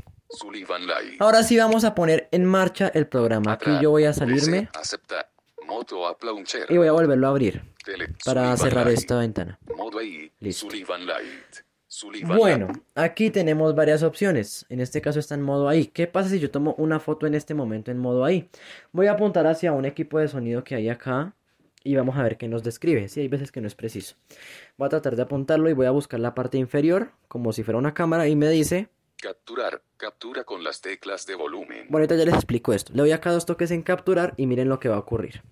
Ahora 1.19 1.43
sí 1.43 1.59
vamos 1.59 1.85
a 1.85 1.95
poner 1.95 2.29
en 2.33 2.47
marcha 2.47 2.91
el 2.95 3.07
programa. 3.07 3.53
Aquí 3.53 3.71
yo 3.83 3.91
voy 3.91 4.05
a 4.05 4.15
salirme. 4.15 4.71
Acepta. 4.73 5.32
Y 6.69 6.77
voy 6.77 6.89
a 6.89 6.93
volverlo 6.93 7.27
a 7.27 7.31
abrir 7.31 7.63
para 8.25 8.57
cerrar 8.57 8.89
esta 8.89 9.19
ventana. 9.19 9.59
Listo. 10.41 10.69
Bueno, 12.25 12.69
aquí 12.95 13.31
tenemos 13.31 13.75
varias 13.75 14.03
opciones. 14.03 14.65
En 14.71 14.81
este 14.81 15.03
caso 15.03 15.19
está 15.19 15.35
en 15.35 15.43
modo 15.43 15.69
ahí. 15.69 15.87
¿Qué 15.87 16.07
pasa 16.07 16.31
si 16.31 16.41
yo 16.41 16.51
tomo 16.51 16.75
una 16.79 17.01
foto 17.01 17.27
en 17.27 17.35
este 17.35 17.55
momento 17.55 17.91
en 17.91 17.99
modo 17.99 18.25
ahí? 18.25 18.49
Voy 18.93 19.09
a 19.09 19.13
apuntar 19.13 19.47
hacia 19.47 19.73
un 19.73 19.85
equipo 19.85 20.19
de 20.19 20.29
sonido 20.29 20.65
que 20.65 20.75
hay 20.75 20.89
acá 20.89 21.35
y 21.85 21.95
vamos 21.95 22.17
a 22.17 22.23
ver 22.23 22.39
qué 22.39 22.49
nos 22.49 22.63
describe. 22.63 23.09
Si 23.09 23.21
hay 23.21 23.29
veces 23.29 23.53
que 23.53 23.61
no 23.61 23.67
es 23.67 23.75
preciso. 23.75 24.17
Voy 24.79 24.87
a 24.87 24.89
tratar 24.89 25.17
de 25.17 25.23
apuntarlo 25.23 25.69
y 25.69 25.75
voy 25.75 25.87
a 25.87 25.91
buscar 25.91 26.19
la 26.19 26.35
parte 26.35 26.57
inferior 26.57 27.13
como 27.29 27.53
si 27.53 27.63
fuera 27.63 27.79
una 27.79 27.95
cámara 27.95 28.27
y 28.27 28.37
me 28.37 28.49
dice 28.49 28.89
Capturar. 29.21 29.83
Captura 29.97 30.43
con 30.43 30.65
las 30.65 30.81
teclas 30.81 31.27
de 31.27 31.37
volumen. 31.37 31.87
Bueno, 31.89 32.05
ahorita 32.05 32.17
ya 32.17 32.25
les 32.25 32.35
explico 32.35 32.73
esto. 32.73 32.93
Le 32.93 33.03
doy 33.03 33.13
acá 33.13 33.31
dos 33.31 33.47
toques 33.47 33.71
en 33.71 33.83
capturar 33.83 34.35
y 34.37 34.47
miren 34.47 34.69
lo 34.69 34.81
que 34.81 34.89
va 34.89 34.97
a 34.97 34.99
ocurrir. 34.99 35.43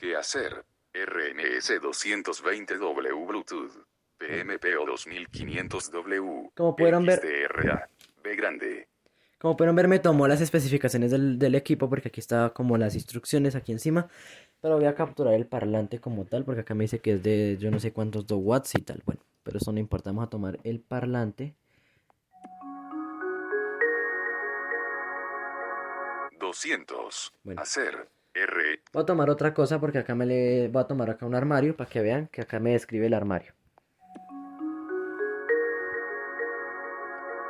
¿Qué 0.00 0.16
hacer? 0.16 0.64
RMS 0.94 1.80
220W 1.80 3.26
Bluetooth. 3.26 3.72
PMPO 4.18 4.86
2500W. 4.86 6.50
Como 6.54 6.76
pudieron 6.76 7.06
ver. 7.06 7.20
B 8.22 8.36
grande. 8.36 8.88
Como 9.38 9.56
pudieron 9.56 9.76
ver, 9.76 9.86
me 9.86 10.00
tomó 10.00 10.26
las 10.26 10.40
especificaciones 10.40 11.12
del, 11.12 11.38
del, 11.38 11.54
equipo 11.54 11.88
porque 11.88 12.08
aquí 12.08 12.18
está 12.18 12.50
como 12.50 12.76
las 12.76 12.96
instrucciones 12.96 13.54
aquí 13.54 13.70
encima. 13.70 14.08
Pero 14.60 14.76
voy 14.76 14.86
a 14.86 14.94
capturar 14.96 15.34
el 15.34 15.46
parlante 15.46 16.00
como 16.00 16.24
tal 16.24 16.44
porque 16.44 16.62
acá 16.62 16.74
me 16.74 16.84
dice 16.84 16.98
que 16.98 17.12
es 17.12 17.22
de 17.22 17.56
yo 17.60 17.70
no 17.70 17.78
sé 17.78 17.92
cuántos 17.92 18.26
2 18.26 18.40
watts 18.42 18.74
y 18.74 18.82
tal. 18.82 19.02
Bueno, 19.06 19.20
pero 19.44 19.58
eso 19.58 19.72
no 19.72 19.78
importa. 19.78 20.10
Vamos 20.10 20.26
a 20.26 20.30
tomar 20.30 20.58
el 20.64 20.80
parlante. 20.80 21.54
200. 26.40 27.32
Bueno. 27.44 27.60
Hacer. 27.60 28.08
R. 28.38 28.82
Voy 28.92 29.02
a 29.02 29.06
tomar 29.06 29.30
otra 29.30 29.52
cosa 29.52 29.80
porque 29.80 29.98
acá 29.98 30.14
me 30.14 30.26
le 30.26 30.68
voy 30.68 30.82
a 30.82 30.86
tomar 30.86 31.10
acá 31.10 31.26
un 31.26 31.34
armario 31.34 31.76
para 31.76 31.90
que 31.90 32.00
vean 32.00 32.28
que 32.28 32.42
acá 32.42 32.60
me 32.60 32.72
describe 32.72 33.06
el 33.06 33.14
armario. 33.14 33.52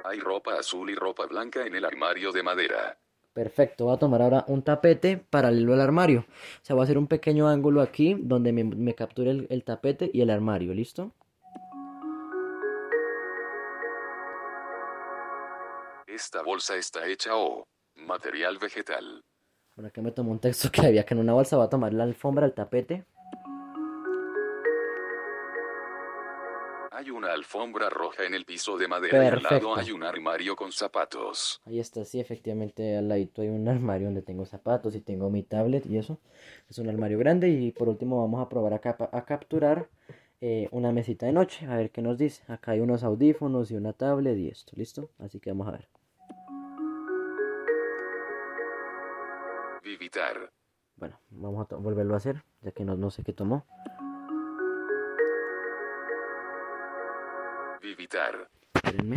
Hay 0.05 0.20
ropa 0.20 0.59
azul 0.59 0.88
y 0.90 0.94
ropa 0.94 1.27
blanca 1.27 1.66
en 1.66 1.74
el 1.74 1.85
armario 1.85 2.33
de 2.33 2.42
madera. 2.42 2.98
Perfecto, 3.35 3.85
voy 3.85 3.94
a 3.94 3.98
tomar 3.98 4.22
ahora 4.22 4.44
un 4.48 4.62
tapete 4.62 5.18
paralelo 5.18 5.74
al 5.74 5.81
armario. 5.81 6.20
O 6.20 6.64
sea, 6.64 6.74
voy 6.74 6.83
a 6.83 6.85
hacer 6.85 6.98
un 6.98 7.07
pequeño 7.07 7.46
ángulo 7.46 7.83
aquí 7.83 8.16
donde 8.18 8.53
me, 8.53 8.94
capture 8.94 9.31
el, 9.31 9.46
el 9.51 9.64
tapete 9.64 10.11
y 10.12 10.22
el 10.22 10.31
armario, 10.31 10.72
¿listo? 10.74 11.12
Esta 16.07 16.42
bolsa 16.42 16.74
está 16.77 17.07
hecha 17.07 17.37
o 17.37 17.68
material 17.94 18.59
vegetal. 18.59 19.22
Bueno, 19.79 19.91
aquí 19.91 20.01
me 20.01 20.11
tomó 20.11 20.33
un 20.33 20.41
texto 20.41 20.73
que 20.73 20.85
había 20.85 21.07
que 21.07 21.14
en 21.14 21.21
una 21.21 21.35
bolsa 21.35 21.57
va 21.57 21.67
a 21.67 21.71
tomar 21.71 21.93
la 21.93 22.03
alfombra, 22.03 22.45
el 22.45 22.53
tapete. 22.53 23.05
Hay 26.91 27.11
una 27.11 27.33
alfombra 27.33 27.88
roja 27.88 28.25
en 28.25 28.35
el 28.35 28.45
piso 28.45 28.77
de 28.77 28.88
madera 28.88 29.25
y 29.25 29.29
al 29.29 29.41
lado 29.41 29.77
hay 29.77 29.93
un 29.93 30.03
armario 30.03 30.57
con 30.57 30.73
zapatos. 30.73 31.62
Ahí 31.64 31.79
está, 31.79 32.05
sí, 32.05 32.19
efectivamente 32.19 32.97
al 32.97 33.09
ladito 33.09 33.41
hay 33.43 33.51
un 33.51 33.69
armario 33.69 34.09
donde 34.09 34.23
tengo 34.23 34.47
zapatos 34.47 34.97
y 34.97 35.01
tengo 35.01 35.31
mi 35.31 35.45
tablet 35.45 35.87
y 35.87 35.97
eso. 35.97 36.19
Es 36.69 36.79
un 36.79 36.88
armario 36.88 37.17
grande 37.17 37.49
y 37.49 37.71
por 37.71 37.88
último 37.88 38.21
vamos 38.21 38.45
a 38.45 38.49
probar 38.49 38.73
a, 38.73 38.81
a 39.17 39.25
capturar 39.27 39.88
eh, 40.41 40.69
una 40.73 40.91
mesita 40.91 41.27
de 41.27 41.33
noche. 41.33 41.67
A 41.67 41.77
ver 41.77 41.93
qué 41.93 42.03
nos 42.03 42.19
dice. 42.19 42.43
Acá 42.53 42.73
hay 42.73 42.81
unos 42.81 43.05
audífonos 43.05 43.71
y 43.71 43.77
una 43.77 43.93
tablet 43.93 44.37
y 44.38 44.49
esto, 44.49 44.73
¿listo? 44.75 45.09
Así 45.21 45.38
que 45.38 45.51
vamos 45.51 45.69
a 45.69 45.71
ver. 45.71 45.88
Bueno, 50.97 51.21
vamos 51.31 51.71
a 51.71 51.77
volverlo 51.77 52.14
a 52.14 52.16
hacer, 52.16 52.42
ya 52.62 52.73
que 52.73 52.85
no, 52.85 52.97
no 52.97 53.11
sé 53.11 53.23
qué 53.23 53.33
tomó. 53.33 53.66
Espérenme. 58.75 59.16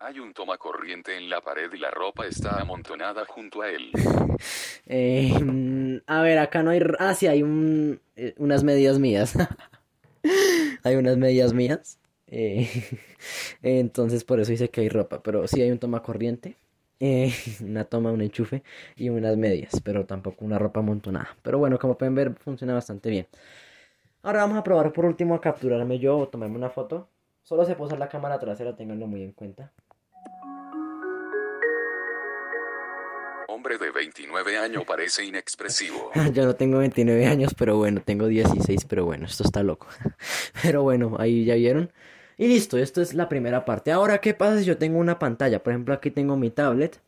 Hay 0.00 0.18
un 0.20 0.34
toma 0.34 0.58
corriente 0.58 1.16
en 1.16 1.30
la 1.30 1.40
pared 1.40 1.72
y 1.72 1.78
la 1.78 1.90
ropa 1.90 2.26
está 2.26 2.60
amontonada 2.60 3.24
junto 3.24 3.62
a 3.62 3.70
él. 3.70 3.90
eh, 4.86 6.00
a 6.06 6.20
ver, 6.20 6.38
acá 6.38 6.62
no 6.62 6.70
hay... 6.70 6.82
Ah, 6.98 7.14
sí, 7.14 7.26
hay 7.26 7.42
un, 7.42 8.00
eh, 8.16 8.34
unas 8.36 8.64
medias 8.64 8.98
mías. 8.98 9.34
hay 10.84 10.96
unas 10.96 11.16
medias 11.16 11.54
mías. 11.54 11.98
Eh, 12.26 12.68
entonces 13.62 14.24
por 14.24 14.40
eso 14.40 14.50
dice 14.50 14.68
que 14.68 14.82
hay 14.82 14.88
ropa. 14.90 15.22
Pero 15.22 15.48
sí 15.48 15.62
hay 15.62 15.70
un 15.70 15.78
toma 15.78 16.02
corriente. 16.02 16.56
Eh, 17.00 17.32
una 17.60 17.84
toma, 17.84 18.12
un 18.12 18.22
enchufe 18.22 18.62
y 18.96 19.08
unas 19.08 19.36
medias, 19.36 19.80
pero 19.82 20.06
tampoco 20.06 20.44
una 20.44 20.58
ropa 20.58 20.80
amontonada. 20.80 21.36
Pero 21.42 21.58
bueno, 21.58 21.78
como 21.78 21.98
pueden 21.98 22.14
ver, 22.14 22.34
funciona 22.36 22.74
bastante 22.74 23.10
bien. 23.10 23.26
Ahora 24.22 24.40
vamos 24.40 24.56
a 24.56 24.64
probar 24.64 24.92
por 24.92 25.04
último 25.04 25.34
a 25.34 25.40
capturarme 25.40 25.98
yo 25.98 26.16
o 26.16 26.28
tomarme 26.28 26.56
una 26.56 26.70
foto. 26.70 27.08
Solo 27.42 27.64
se 27.66 27.74
puede 27.74 27.88
usar 27.88 27.98
la 27.98 28.08
cámara 28.08 28.38
trasera, 28.38 28.74
tenganlo 28.74 29.06
muy 29.06 29.22
en 29.22 29.32
cuenta. 29.32 29.70
Hombre 33.48 33.76
de 33.76 33.90
29 33.90 34.56
años 34.56 34.84
parece 34.86 35.24
inexpresivo. 35.26 36.10
yo 36.32 36.46
no 36.46 36.54
tengo 36.54 36.78
29 36.78 37.26
años, 37.26 37.54
pero 37.54 37.76
bueno, 37.76 38.00
tengo 38.02 38.26
16, 38.26 38.86
pero 38.86 39.04
bueno, 39.04 39.26
esto 39.26 39.44
está 39.44 39.62
loco. 39.62 39.88
pero 40.62 40.82
bueno, 40.82 41.16
ahí 41.18 41.44
ya 41.44 41.54
vieron. 41.54 41.92
Y 42.36 42.48
listo, 42.48 42.78
esto 42.78 43.00
es 43.00 43.14
la 43.14 43.28
primera 43.28 43.64
parte. 43.64 43.92
Ahora, 43.92 44.18
¿qué 44.18 44.34
pasa 44.34 44.58
si 44.58 44.64
yo 44.64 44.76
tengo 44.76 44.98
una 44.98 45.18
pantalla? 45.18 45.62
Por 45.62 45.72
ejemplo, 45.72 45.94
aquí 45.94 46.10
tengo 46.10 46.36
mi 46.36 46.50
tablet. 46.50 47.00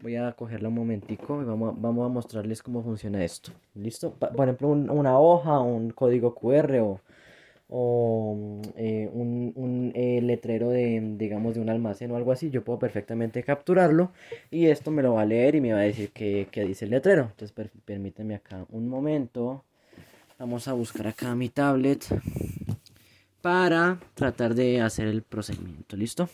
Voy 0.00 0.16
a 0.16 0.32
cogerla 0.32 0.68
un 0.68 0.74
momentico 0.74 1.42
y 1.42 1.44
vamos 1.44 1.74
a, 1.74 1.80
vamos 1.80 2.06
a 2.06 2.08
mostrarles 2.08 2.62
cómo 2.62 2.82
funciona 2.82 3.24
esto. 3.24 3.52
¿Listo? 3.74 4.12
por 4.14 4.46
ejemplo, 4.46 4.68
una 4.68 5.18
hoja, 5.18 5.58
un 5.60 5.90
código 5.90 6.34
QR 6.34 6.78
o, 6.80 7.00
o 7.68 8.60
eh, 8.76 9.08
un, 9.12 9.52
un 9.56 9.92
eh, 9.94 10.20
letrero 10.22 10.70
de, 10.70 11.00
digamos, 11.16 11.54
de 11.54 11.60
un 11.60 11.68
almacén 11.68 12.10
o 12.12 12.16
algo 12.16 12.30
así. 12.30 12.50
Yo 12.50 12.62
puedo 12.62 12.78
perfectamente 12.78 13.42
capturarlo 13.42 14.12
y 14.50 14.66
esto 14.66 14.92
me 14.92 15.02
lo 15.02 15.14
va 15.14 15.22
a 15.22 15.26
leer 15.26 15.56
y 15.56 15.60
me 15.60 15.72
va 15.72 15.80
a 15.80 15.82
decir 15.82 16.10
qué, 16.12 16.46
dice 16.54 16.84
el 16.84 16.92
letrero. 16.92 17.28
Entonces, 17.30 17.52
permítanme 17.84 18.36
acá 18.36 18.64
un 18.70 18.88
momento. 18.88 19.64
Vamos 20.38 20.68
a 20.68 20.72
buscar 20.72 21.08
acá 21.08 21.34
mi 21.34 21.48
tablet 21.48 22.04
para 23.42 23.98
tratar 24.14 24.54
de 24.54 24.80
hacer 24.80 25.08
el 25.08 25.22
procedimiento. 25.22 25.96
¿Listo? 25.96 26.28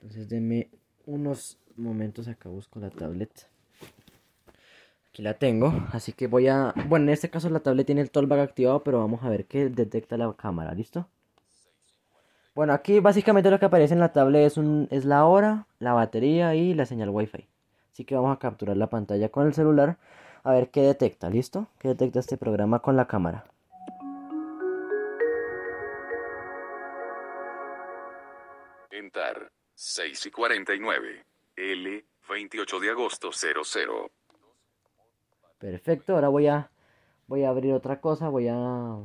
Entonces, 0.00 0.28
denme 0.28 0.68
unos 1.06 1.58
momentos 1.76 2.28
acá 2.28 2.48
busco 2.48 2.80
la 2.80 2.90
tablet. 2.90 3.48
Aquí 5.08 5.22
la 5.22 5.34
tengo, 5.34 5.72
así 5.92 6.12
que 6.12 6.26
voy 6.26 6.48
a... 6.48 6.72
Bueno, 6.88 7.04
en 7.04 7.10
este 7.10 7.28
caso 7.28 7.50
la 7.50 7.60
tablet 7.60 7.84
tiene 7.84 8.00
el 8.00 8.10
tollback 8.10 8.40
activado, 8.40 8.82
pero 8.82 8.98
vamos 8.98 9.22
a 9.22 9.28
ver 9.28 9.44
qué 9.44 9.68
detecta 9.68 10.16
la 10.16 10.32
cámara, 10.32 10.72
¿listo? 10.72 11.06
Bueno, 12.54 12.72
aquí 12.72 12.98
básicamente 13.00 13.50
lo 13.50 13.58
que 13.58 13.66
aparece 13.66 13.92
en 13.92 14.00
la 14.00 14.12
tablet 14.12 14.46
es, 14.46 14.56
un, 14.56 14.88
es 14.90 15.04
la 15.04 15.26
hora, 15.26 15.66
la 15.78 15.92
batería 15.92 16.54
y 16.54 16.72
la 16.72 16.86
señal 16.86 17.10
wifi. 17.10 17.46
Así 17.92 18.04
que 18.04 18.14
vamos 18.14 18.34
a 18.34 18.38
capturar 18.38 18.76
la 18.78 18.88
pantalla 18.88 19.28
con 19.28 19.46
el 19.46 19.52
celular 19.52 19.98
a 20.44 20.52
ver 20.52 20.70
qué 20.70 20.80
detecta, 20.82 21.28
¿listo? 21.28 21.68
¿Qué 21.78 21.88
detecta 21.88 22.18
este 22.18 22.38
programa 22.38 22.80
con 22.80 22.96
la 22.96 23.06
cámara? 23.06 23.44
Enter 29.12 29.52
6 29.74 30.26
y 30.26 30.30
49. 30.30 31.24
L, 31.56 32.04
28 32.28 32.80
de 32.80 32.90
agosto 32.90 33.30
00. 33.32 34.10
Perfecto, 35.58 36.14
ahora 36.14 36.28
voy 36.28 36.46
a 36.46 36.70
voy 37.26 37.44
a 37.44 37.50
abrir 37.50 37.72
otra 37.74 38.00
cosa, 38.00 38.28
voy 38.28 38.48
a 38.48 38.96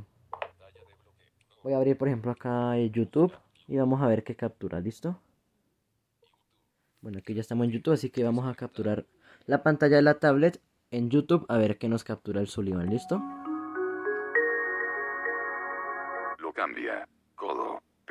voy 1.62 1.74
a 1.74 1.78
abrir 1.78 1.98
por 1.98 2.08
ejemplo 2.08 2.32
acá 2.32 2.78
YouTube 2.78 3.34
y 3.68 3.78
vamos 3.78 4.02
a 4.02 4.08
ver 4.08 4.24
qué 4.24 4.36
captura, 4.36 4.80
¿listo? 4.80 5.20
Bueno, 7.02 7.20
aquí 7.20 7.34
ya 7.34 7.42
estamos 7.42 7.66
en 7.66 7.72
YouTube, 7.72 7.94
así 7.94 8.10
que 8.10 8.24
vamos 8.24 8.48
a 8.48 8.56
capturar 8.56 9.06
la 9.46 9.62
pantalla 9.62 9.98
de 9.98 10.02
la 10.02 10.20
tablet 10.20 10.62
en 10.90 11.10
YouTube 11.10 11.46
a 11.50 11.58
ver 11.58 11.78
qué 11.78 11.90
nos 11.90 12.04
captura 12.04 12.42
el 12.42 12.48
Sullivan, 12.48 12.90
¿listo? 12.90 13.22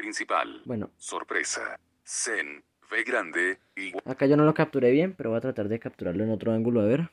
Principal. 0.06 0.62
Bueno. 0.64 0.92
Sorpresa. 0.98 1.80
Zen. 2.06 2.62
V 2.88 3.02
grande 3.02 3.58
y... 3.74 3.92
Acá 4.08 4.26
yo 4.26 4.36
no 4.36 4.44
lo 4.44 4.54
capturé 4.54 4.92
bien, 4.92 5.14
pero 5.14 5.30
voy 5.30 5.38
a 5.38 5.40
tratar 5.40 5.66
de 5.66 5.80
capturarlo 5.80 6.22
en 6.22 6.30
otro 6.30 6.52
ángulo, 6.52 6.80
a 6.80 6.84
ver. 6.84 7.10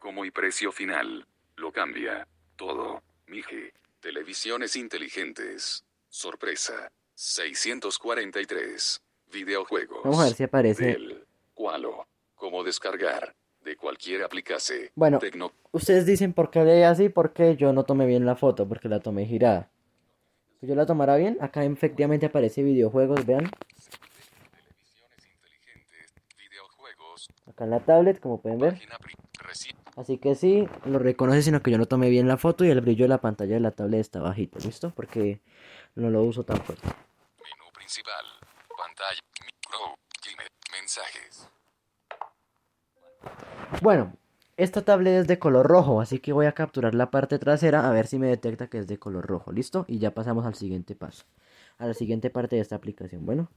Como 0.00 0.24
y 0.24 0.30
precio 0.30 0.72
final. 0.72 1.26
Lo 1.56 1.70
cambia. 1.70 2.26
Todo. 2.56 3.02
Mije. 3.26 3.74
Televisiones 4.00 4.74
inteligentes. 4.74 5.84
Sorpresa. 6.08 6.90
643. 7.14 9.02
Videojuegos. 9.30 10.00
Vamos 10.02 10.20
a 10.20 10.24
ver 10.24 10.32
si 10.32 10.44
aparece. 10.44 10.86
Del, 10.86 11.26
Cualo. 11.52 12.06
Cómo 12.36 12.64
descargar. 12.64 13.34
De 13.66 13.76
cualquier 13.76 14.22
aplicación. 14.22 14.90
Bueno, 14.94 15.18
ustedes 15.72 16.06
dicen 16.06 16.32
por 16.32 16.52
qué 16.52 16.62
leí 16.62 16.84
así, 16.84 17.08
porque 17.08 17.56
yo 17.56 17.72
no 17.72 17.82
tomé 17.82 18.06
bien 18.06 18.24
la 18.24 18.36
foto, 18.36 18.68
porque 18.68 18.88
la 18.88 19.00
tomé 19.00 19.26
girada. 19.26 19.72
Yo 20.60 20.76
la 20.76 20.86
tomará 20.86 21.16
bien. 21.16 21.36
Acá 21.40 21.64
efectivamente 21.64 22.26
aparece 22.26 22.62
videojuegos, 22.62 23.26
vean. 23.26 23.50
Acá 27.48 27.64
en 27.64 27.70
la 27.70 27.80
tablet, 27.80 28.20
como 28.20 28.40
pueden 28.40 28.60
ver. 28.60 28.80
Así 29.96 30.18
que 30.18 30.36
sí, 30.36 30.68
lo 30.84 31.00
reconoce, 31.00 31.42
sino 31.42 31.60
que 31.60 31.72
yo 31.72 31.78
no 31.78 31.86
tomé 31.86 32.08
bien 32.08 32.28
la 32.28 32.36
foto 32.36 32.64
y 32.64 32.70
el 32.70 32.80
brillo 32.80 33.06
de 33.06 33.08
la 33.08 33.20
pantalla 33.20 33.54
de 33.54 33.60
la 33.60 33.72
tablet 33.72 33.98
está 33.98 34.20
bajito, 34.20 34.60
¿listo? 34.60 34.90
Porque 34.90 35.40
no 35.96 36.08
lo 36.10 36.22
uso 36.22 36.44
tan 36.44 36.58
fuerte. 36.62 36.86
Menú 36.86 37.72
principal, 37.74 38.26
pantalla, 38.76 39.20
micro, 39.42 39.96
mensajes. 40.70 41.48
Bueno, 43.82 44.16
esta 44.56 44.82
tablet 44.82 45.20
es 45.20 45.26
de 45.26 45.38
color 45.38 45.66
rojo, 45.66 46.00
así 46.00 46.18
que 46.18 46.32
voy 46.32 46.46
a 46.46 46.52
capturar 46.52 46.94
la 46.94 47.10
parte 47.10 47.38
trasera 47.38 47.86
a 47.86 47.92
ver 47.92 48.06
si 48.06 48.18
me 48.18 48.26
detecta 48.26 48.68
que 48.68 48.78
es 48.78 48.86
de 48.86 48.98
color 48.98 49.26
rojo. 49.26 49.52
¿Listo? 49.52 49.84
Y 49.86 49.98
ya 49.98 50.12
pasamos 50.12 50.46
al 50.46 50.54
siguiente 50.54 50.94
paso. 50.94 51.26
A 51.76 51.86
la 51.86 51.92
siguiente 51.92 52.30
parte 52.30 52.56
de 52.56 52.62
esta 52.62 52.74
aplicación. 52.74 53.26
Bueno, 53.26 53.50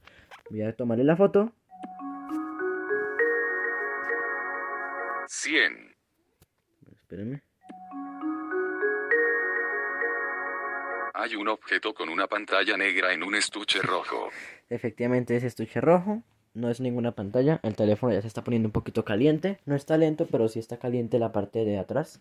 voy 0.50 0.60
a 0.60 0.76
tomarle 0.76 1.04
la 1.04 1.16
foto. 1.16 1.52
100. 5.26 5.96
Espérenme. 6.92 7.42
Hay 11.14 11.34
un 11.34 11.48
objeto 11.48 11.94
con 11.94 12.10
una 12.10 12.26
pantalla 12.26 12.76
negra 12.76 13.12
en 13.14 13.22
un 13.22 13.34
estuche 13.34 13.80
rojo. 13.80 14.28
Efectivamente 14.68 15.34
es 15.36 15.44
estuche 15.44 15.80
rojo 15.80 16.22
no 16.54 16.70
es 16.70 16.80
ninguna 16.80 17.12
pantalla. 17.12 17.60
El 17.62 17.76
teléfono 17.76 18.12
ya 18.12 18.20
se 18.20 18.28
está 18.28 18.42
poniendo 18.42 18.68
un 18.68 18.72
poquito 18.72 19.04
caliente. 19.04 19.58
No 19.66 19.74
está 19.74 19.96
lento, 19.96 20.26
pero 20.30 20.48
sí 20.48 20.58
está 20.58 20.78
caliente 20.78 21.18
la 21.18 21.32
parte 21.32 21.64
de 21.64 21.78
atrás. 21.78 22.20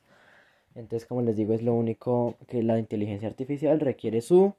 Entonces, 0.76 1.08
como 1.08 1.22
les 1.22 1.36
digo, 1.36 1.54
es 1.54 1.62
lo 1.62 1.74
único 1.74 2.36
que 2.48 2.64
la 2.64 2.78
inteligencia 2.80 3.28
artificial 3.28 3.80
requiere 3.80 4.22
su 4.22 4.54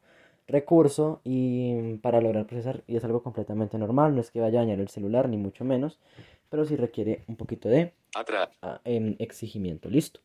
recurso 0.51 1.21
y 1.25 1.97
para 1.99 2.21
lograr 2.21 2.47
procesar 2.47 2.83
y 2.87 2.97
es 2.97 3.05
algo 3.05 3.23
completamente 3.23 3.79
normal, 3.79 4.15
no 4.15 4.21
es 4.21 4.31
que 4.31 4.41
vaya 4.41 4.61
a 4.61 4.63
dañar 4.63 4.81
el 4.81 4.89
celular 4.89 5.29
ni 5.29 5.37
mucho 5.37 5.65
menos, 5.65 5.99
pero 6.49 6.65
sí 6.65 6.77
requiere 6.77 7.23
un 7.29 7.37
poquito 7.37 7.69
de 7.69 7.93
ah, 8.63 8.81
em, 8.85 9.15
exigimiento. 9.19 9.89
Listo. 9.89 10.21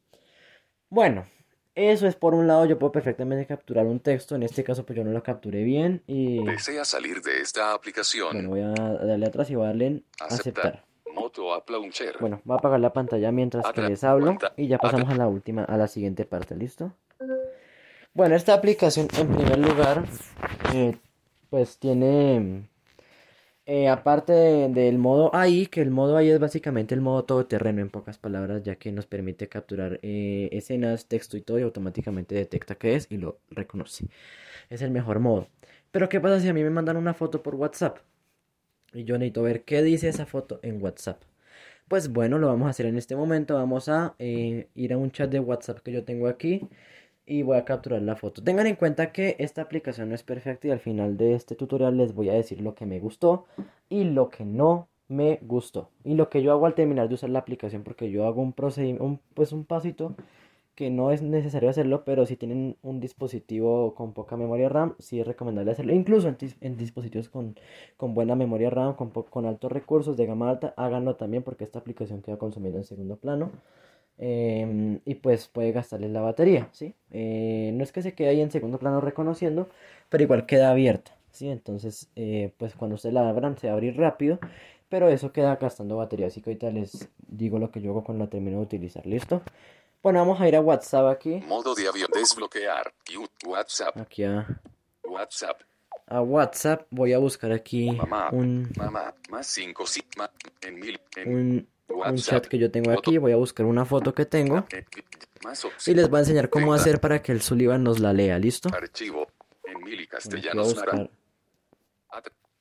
Bueno, 0.90 1.26
eso 1.76 2.08
es 2.08 2.16
por 2.16 2.34
un 2.34 2.48
lado, 2.48 2.66
yo 2.66 2.80
puedo 2.80 2.92
perfectamente 2.92 3.46
capturar 3.46 3.86
un 3.86 4.00
texto, 4.00 4.36
en 4.36 4.44
este 4.44 4.64
caso 4.64 4.86
pues 4.86 4.98
yo 4.98 5.04
no 5.04 5.12
lo 5.12 5.22
capturé 5.22 5.64
bien 5.64 6.02
y... 6.08 6.44
¿Desea 6.46 6.86
salir 6.86 7.22
de 7.22 7.42
esta 7.42 7.74
aplicación? 7.74 8.32
Bueno, 8.34 8.50
voy 8.50 8.62
a 8.62 8.72
darle 8.72 9.26
atrás 9.26 9.50
y 9.50 9.56
voy 9.56 9.66
a 9.66 9.68
darle 9.68 9.88
en 9.88 10.06
aceptar. 10.20 10.86
Bueno, 12.20 12.42
voy 12.44 12.56
a 12.56 12.60
apagar 12.60 12.80
la 12.80 12.94
pantalla 12.94 13.32
mientras 13.32 13.66
que 13.74 13.82
les 13.82 14.04
hablo 14.04 14.38
y 14.58 14.68
ya 14.68 14.78
pasamos 14.78 15.10
a 15.10 15.16
la 15.16 15.28
última, 15.28 15.64
a 15.64 15.78
la 15.78 15.88
siguiente 15.88 16.26
parte, 16.26 16.56
¿listo? 16.56 16.94
Bueno, 18.14 18.36
esta 18.36 18.54
aplicación 18.54 19.08
en 19.18 19.28
primer 19.28 19.58
lugar 19.58 20.06
eh, 20.74 20.98
pues 21.50 21.78
tiene 21.78 22.70
eh, 23.66 23.88
aparte 23.90 24.34
del 24.34 24.98
modo 24.98 25.34
AI, 25.36 25.68
que 25.68 25.82
el 25.82 25.92
modo 25.92 26.18
AI 26.18 26.32
es 26.32 26.40
básicamente 26.40 26.94
el 26.96 27.02
modo 27.02 27.26
todoterreno 27.26 27.82
en 27.82 27.90
pocas 27.90 28.18
palabras, 28.18 28.64
ya 28.64 28.76
que 28.76 28.92
nos 28.92 29.08
permite 29.08 29.50
capturar 29.50 30.00
eh, 30.04 30.50
escenas, 30.52 31.08
texto 31.08 31.38
y 31.38 31.42
todo 31.42 31.60
y 31.60 31.64
automáticamente 31.64 32.36
detecta 32.36 32.76
qué 32.76 32.96
es 32.96 33.08
y 33.12 33.18
lo 33.18 33.40
reconoce. 33.50 34.08
Es 34.70 34.82
el 34.82 34.92
mejor 34.92 35.20
modo. 35.20 35.50
Pero 35.92 36.10
¿qué 36.10 36.20
pasa 36.22 36.40
si 36.42 36.50
a 36.50 36.54
mí 36.54 36.64
me 36.64 36.70
mandan 36.72 36.98
una 36.98 37.14
foto 37.14 37.44
por 37.44 37.56
WhatsApp? 37.56 38.00
Y 38.94 39.04
yo 39.04 39.18
necesito 39.18 39.44
ver 39.44 39.64
qué 39.66 39.82
dice 39.84 40.08
esa 40.10 40.26
foto 40.26 40.60
en 40.64 40.82
WhatsApp. 40.82 41.22
Pues 41.88 42.10
bueno, 42.12 42.40
lo 42.40 42.48
vamos 42.48 42.68
a 42.68 42.72
hacer 42.72 42.88
en 42.88 42.98
este 42.98 43.16
momento. 43.16 43.56
Vamos 43.56 43.90
a 43.90 44.16
eh, 44.20 44.70
ir 44.76 44.94
a 44.94 44.98
un 44.98 45.12
chat 45.12 45.30
de 45.32 45.40
WhatsApp 45.40 45.80
que 45.80 45.92
yo 45.92 46.04
tengo 46.06 46.28
aquí 46.28 46.68
y 47.26 47.44
voy 47.44 47.58
a 47.58 47.66
capturar 47.66 48.02
la 48.02 48.16
foto. 48.16 48.44
Tengan 48.44 48.68
en 48.68 48.76
cuenta 48.76 49.12
que 49.12 49.36
esta 49.40 49.62
aplicación 49.62 50.10
no 50.10 50.16
es 50.16 50.24
perfecta 50.24 50.68
y 50.68 50.72
al 50.72 50.80
final 50.80 51.18
de 51.18 51.34
este 51.34 51.56
tutorial 51.56 51.98
les 51.98 52.14
voy 52.14 52.30
a 52.30 52.34
decir 52.34 52.62
lo 52.62 52.76
que 52.76 52.86
me 52.86 53.00
gustó 53.00 53.46
y 53.90 54.04
lo 54.04 54.30
que 54.30 54.46
no 54.46 54.88
me 55.08 55.40
gustó. 55.42 55.90
Y 56.04 56.16
lo 56.16 56.30
que 56.30 56.42
yo 56.44 56.52
hago 56.52 56.66
al 56.66 56.76
terminar 56.76 57.08
de 57.10 57.16
usar 57.16 57.30
la 57.30 57.40
aplicación 57.40 57.84
porque 57.84 58.12
yo 58.12 58.26
hago 58.28 58.42
un 58.42 58.54
procedimiento, 58.54 59.20
pues 59.34 59.52
un 59.52 59.66
pasito 59.66 60.16
que 60.76 60.90
no 60.90 61.12
es 61.12 61.22
necesario 61.22 61.70
hacerlo, 61.70 62.04
pero 62.04 62.26
si 62.26 62.36
tienen 62.36 62.78
un 62.82 63.00
dispositivo 63.00 63.96
con 63.96 64.14
poca 64.14 64.36
memoria 64.36 64.68
RAM, 64.68 64.96
sí 65.00 65.20
es 65.22 65.26
recomendable 65.26 65.72
hacerlo. 65.72 65.94
Incluso 65.94 66.28
en, 66.28 66.78
dispositivos 66.78 67.30
con, 67.30 67.56
buena 68.14 68.36
memoria 68.36 68.70
RAM, 68.70 68.96
con, 68.96 69.10
con 69.12 69.46
altos 69.46 69.72
recursos 69.72 70.18
de 70.18 70.26
gama 70.26 70.50
alta, 70.50 70.74
háganlo 70.76 71.16
también 71.16 71.44
porque 71.44 71.64
esta 71.64 71.80
aplicación 71.80 72.22
queda 72.22 72.38
consumida 72.38 72.78
en 72.78 72.84
segundo 72.84 73.16
plano. 73.16 73.52
Em, 74.18 75.02
y 75.06 75.16
pues 75.16 75.48
puede 75.48 75.74
gastarle 75.74 76.08
la 76.08 76.22
batería, 76.22 76.70
¿sí? 76.72 76.94
Eh, 77.12 77.72
no 77.74 77.84
es 77.84 77.92
que 77.92 78.02
se 78.02 78.14
quede 78.14 78.30
ahí 78.30 78.42
en 78.42 78.52
segundo 78.52 78.80
plano 78.80 79.02
reconociendo, 79.02 79.68
pero 80.10 80.24
igual 80.24 80.46
queda 80.46 80.72
abierta, 80.72 81.18
¿sí? 81.32 81.50
Entonces, 81.50 82.10
eh, 82.16 82.54
pues 82.58 82.76
cuando 82.76 82.96
usted 82.96 83.12
la 83.12 83.28
abran 83.28 83.58
se 83.58 83.68
va 83.68 83.74
a 83.74 83.76
abrir 83.76 83.98
rápido, 83.98 84.40
pero 84.88 85.10
eso 85.10 85.34
queda 85.34 85.58
gastando 85.58 85.98
batería, 85.98 86.28
así 86.28 86.42
que 86.42 86.52
ahorita 86.52 86.72
les 86.72 87.10
digo 87.28 87.60
lo 87.60 87.72
que 87.72 87.82
yo 87.82 87.92
hago 87.92 88.04
cuando 88.06 88.24
la 88.24 88.30
termino 88.30 88.58
de 88.58 88.64
utilizar, 88.64 89.06
¿listo? 89.06 89.42
Bueno, 90.02 90.20
vamos 90.20 90.40
a 90.40 90.48
ir 90.48 90.56
a 90.56 90.62
WhatsApp 90.62 91.08
aquí. 91.08 91.42
Modo 91.48 91.74
de 91.74 91.88
avión 91.88 92.10
desbloquear. 92.14 92.94
WhatsApp. 93.44 93.98
Aquí 93.98 94.24
a, 94.24 94.48
WhatsApp. 95.04 95.62
a 96.06 96.22
WhatsApp. 96.22 96.86
Voy 96.92 97.12
a 97.14 97.18
buscar 97.18 97.52
aquí 97.52 97.92
Mamá. 97.92 98.30
un, 98.32 98.72
Mamá. 98.78 99.16
Más 99.32 99.48
5 99.48 99.88
sigma. 99.88 100.30
En 100.62 100.76
mil. 100.80 101.00
En 101.16 101.34
un, 101.34 101.68
un 101.88 102.18
chat 102.18 102.46
que 102.48 102.58
yo 102.58 102.72
tengo 102.72 102.92
aquí. 102.92 103.18
Voy 103.18 103.32
a 103.32 103.36
buscar 103.36 103.66
una 103.66 103.86
foto 103.86 104.14
que 104.14 104.26
tengo. 104.26 104.66
Y 105.86 105.94
les 105.94 106.10
voy 106.10 106.18
a 106.18 106.22
enseñar 106.22 106.50
cómo 106.50 106.74
hacer 106.74 107.00
para 107.00 107.22
que 107.22 107.32
el 107.32 107.42
Sullivan 107.42 107.84
nos 107.84 108.00
la 108.00 108.14
lea. 108.14 108.40
¿Listo? 108.40 108.70
Archivo. 108.74 109.28
En 109.64 109.84
mil 109.84 110.00
y 110.02 110.08
Bueno, 110.08 110.38
aquí 110.38 110.58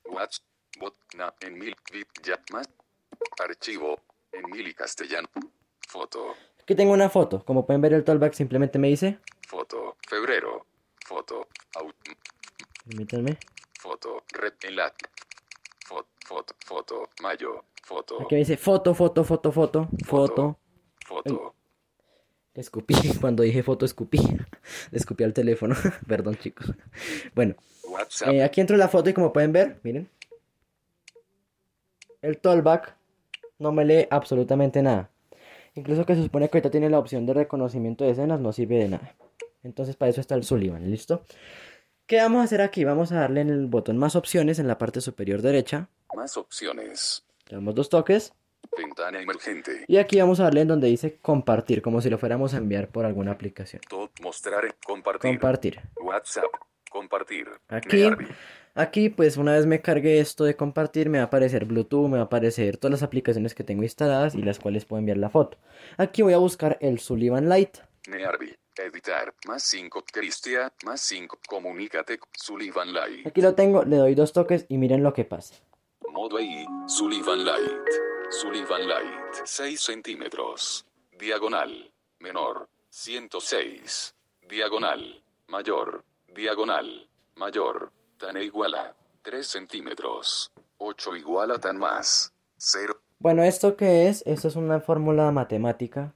voy 0.06 0.16
a 0.16 0.28
castellanos. 0.34 0.94
Archivo. 3.38 4.00
Castellano. 4.76 5.28
Foto. 5.88 6.34
Aquí 6.62 6.74
tengo 6.74 6.92
una 6.92 7.08
foto. 7.08 7.44
Como 7.44 7.66
pueden 7.66 7.80
ver, 7.80 7.92
el 7.92 8.04
Tollback 8.04 8.32
simplemente 8.34 8.78
me 8.78 8.88
dice. 8.88 9.18
Foto. 9.46 9.96
Febrero. 10.08 10.66
Foto. 11.04 11.48
Permítanme. 12.86 13.38
Foto. 13.80 14.24
Red. 14.32 14.54
Foto. 15.84 16.08
Foto. 16.24 16.54
Foto. 16.64 17.08
Mayo. 17.22 17.64
Foto. 17.82 18.22
Aquí 18.22 18.34
me 18.34 18.38
dice 18.38 18.56
foto, 18.56 18.94
foto, 18.94 19.22
foto, 19.24 19.52
foto, 19.52 19.88
foto. 20.04 20.58
Foto. 21.06 21.54
Escupí. 22.54 22.94
Cuando 23.20 23.42
dije 23.42 23.62
foto, 23.62 23.84
escupí. 23.84 24.18
Le 24.18 24.46
escupí 24.98 25.24
al 25.24 25.34
teléfono. 25.34 25.74
Perdón, 26.08 26.36
chicos. 26.36 26.72
Bueno, 27.34 27.54
eh, 28.26 28.42
aquí 28.42 28.60
entro 28.60 28.74
en 28.74 28.80
la 28.80 28.88
foto 28.88 29.10
y 29.10 29.12
como 29.12 29.32
pueden 29.32 29.52
ver, 29.52 29.78
miren. 29.82 30.08
El 32.22 32.38
Tollback 32.38 32.96
no 33.58 33.70
me 33.72 33.84
lee 33.84 34.06
absolutamente 34.10 34.82
nada. 34.82 35.10
Incluso 35.74 36.06
que 36.06 36.14
se 36.14 36.22
supone 36.22 36.48
que 36.48 36.56
ahorita 36.56 36.70
tiene 36.70 36.88
la 36.88 36.98
opción 36.98 37.26
de 37.26 37.34
reconocimiento 37.34 38.04
de 38.04 38.12
escenas, 38.12 38.40
no 38.40 38.52
sirve 38.52 38.78
de 38.78 38.88
nada. 38.88 39.14
Entonces 39.62 39.96
para 39.96 40.10
eso 40.10 40.20
está 40.20 40.34
el 40.34 40.44
Sullivan, 40.44 40.90
¿listo? 40.90 41.22
¿Qué 42.06 42.18
vamos 42.18 42.42
a 42.42 42.44
hacer 42.44 42.60
aquí? 42.60 42.84
Vamos 42.84 43.12
a 43.12 43.20
darle 43.20 43.40
en 43.40 43.48
el 43.48 43.66
botón 43.66 43.96
más 43.96 44.14
opciones 44.14 44.58
en 44.58 44.68
la 44.68 44.76
parte 44.76 45.00
superior 45.00 45.40
derecha. 45.40 45.88
Más 46.14 46.36
opciones. 46.36 47.24
Le 47.48 47.56
damos 47.56 47.74
dos 47.74 47.88
toques. 47.88 48.34
Ventana 48.76 49.22
emergente. 49.22 49.86
Y 49.88 49.96
aquí 49.96 50.20
vamos 50.20 50.38
a 50.38 50.44
darle 50.44 50.60
en 50.60 50.68
donde 50.68 50.88
dice 50.88 51.16
compartir, 51.22 51.80
como 51.80 52.02
si 52.02 52.10
lo 52.10 52.18
fuéramos 52.18 52.52
a 52.52 52.58
enviar 52.58 52.88
por 52.88 53.06
alguna 53.06 53.32
aplicación. 53.32 53.80
Top. 53.88 54.10
Mostrar. 54.20 54.74
Compartir. 54.84 55.30
Compartir. 55.30 55.80
WhatsApp. 55.96 56.44
Compartir. 56.90 57.48
Aquí, 57.68 58.04
aquí, 58.74 59.08
pues 59.08 59.38
una 59.38 59.54
vez 59.54 59.64
me 59.64 59.80
cargue 59.80 60.20
esto 60.20 60.44
de 60.44 60.56
compartir, 60.56 61.08
me 61.08 61.18
va 61.18 61.24
a 61.24 61.26
aparecer 61.28 61.64
Bluetooth, 61.64 62.08
me 62.08 62.18
va 62.18 62.24
a 62.24 62.26
aparecer 62.26 62.76
todas 62.76 62.92
las 62.92 63.02
aplicaciones 63.02 63.54
que 63.54 63.64
tengo 63.64 63.82
instaladas 63.82 64.34
y 64.34 64.42
las 64.42 64.58
cuales 64.58 64.84
puedo 64.84 65.00
enviar 65.00 65.16
la 65.16 65.30
foto. 65.30 65.56
Aquí 65.96 66.20
voy 66.20 66.34
a 66.34 66.38
buscar 66.38 66.76
el 66.82 66.98
Sullivan 66.98 67.48
Light. 67.48 67.78
Nearby. 68.08 68.54
Editar. 68.76 69.34
Más 69.46 69.62
5. 69.62 70.04
Cristian. 70.12 70.70
Más 70.84 71.00
5. 71.00 71.38
Comunícate. 71.48 72.18
Sullivan 72.32 72.92
Light. 72.92 73.26
Aquí 73.26 73.40
lo 73.40 73.54
tengo, 73.54 73.84
le 73.84 73.96
doy 73.96 74.14
dos 74.14 74.32
toques 74.32 74.66
y 74.68 74.78
miren 74.78 75.02
lo 75.02 75.12
que 75.12 75.24
pasa. 75.24 75.54
Modo 76.10 76.40
I. 76.40 76.66
Sullivan 76.86 77.44
Light. 77.44 77.88
Sullivan 78.30 78.88
Light. 78.88 79.34
6 79.44 79.80
centímetros. 79.80 80.86
Diagonal. 81.18 81.90
Menor. 82.20 82.68
106. 82.90 84.14
Diagonal. 84.48 85.22
Mayor. 85.48 86.04
Diagonal. 86.34 87.08
Mayor. 87.36 87.92
Tan 88.18 88.36
e 88.36 88.44
igual 88.44 88.74
a. 88.74 88.94
3 89.22 89.46
centímetros. 89.46 90.52
8 90.78 91.16
igual 91.16 91.50
a 91.52 91.58
tan 91.58 91.78
más. 91.78 92.32
0. 92.56 93.00
Bueno, 93.18 93.42
¿esto 93.42 93.76
qué 93.76 94.08
es? 94.08 94.22
Esto 94.26 94.48
es 94.48 94.56
una 94.56 94.80
fórmula 94.80 95.30
matemática 95.30 96.14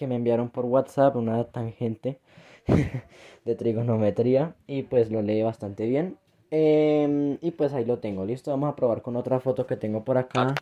que 0.00 0.06
me 0.06 0.14
enviaron 0.16 0.48
por 0.48 0.64
WhatsApp, 0.64 1.14
una 1.14 1.44
tangente 1.44 2.18
de 3.44 3.54
trigonometría 3.54 4.54
y 4.66 4.84
pues 4.84 5.10
lo 5.10 5.20
leí 5.20 5.42
bastante 5.42 5.84
bien. 5.86 6.16
Em, 6.50 7.36
y 7.42 7.50
pues 7.50 7.74
ahí 7.74 7.84
lo 7.84 7.98
tengo, 7.98 8.24
listo. 8.24 8.50
Vamos 8.50 8.72
a 8.72 8.76
probar 8.76 9.02
con 9.02 9.14
otra 9.16 9.40
foto 9.40 9.66
que 9.66 9.76
tengo 9.76 10.02
por 10.02 10.16
acá, 10.16 10.54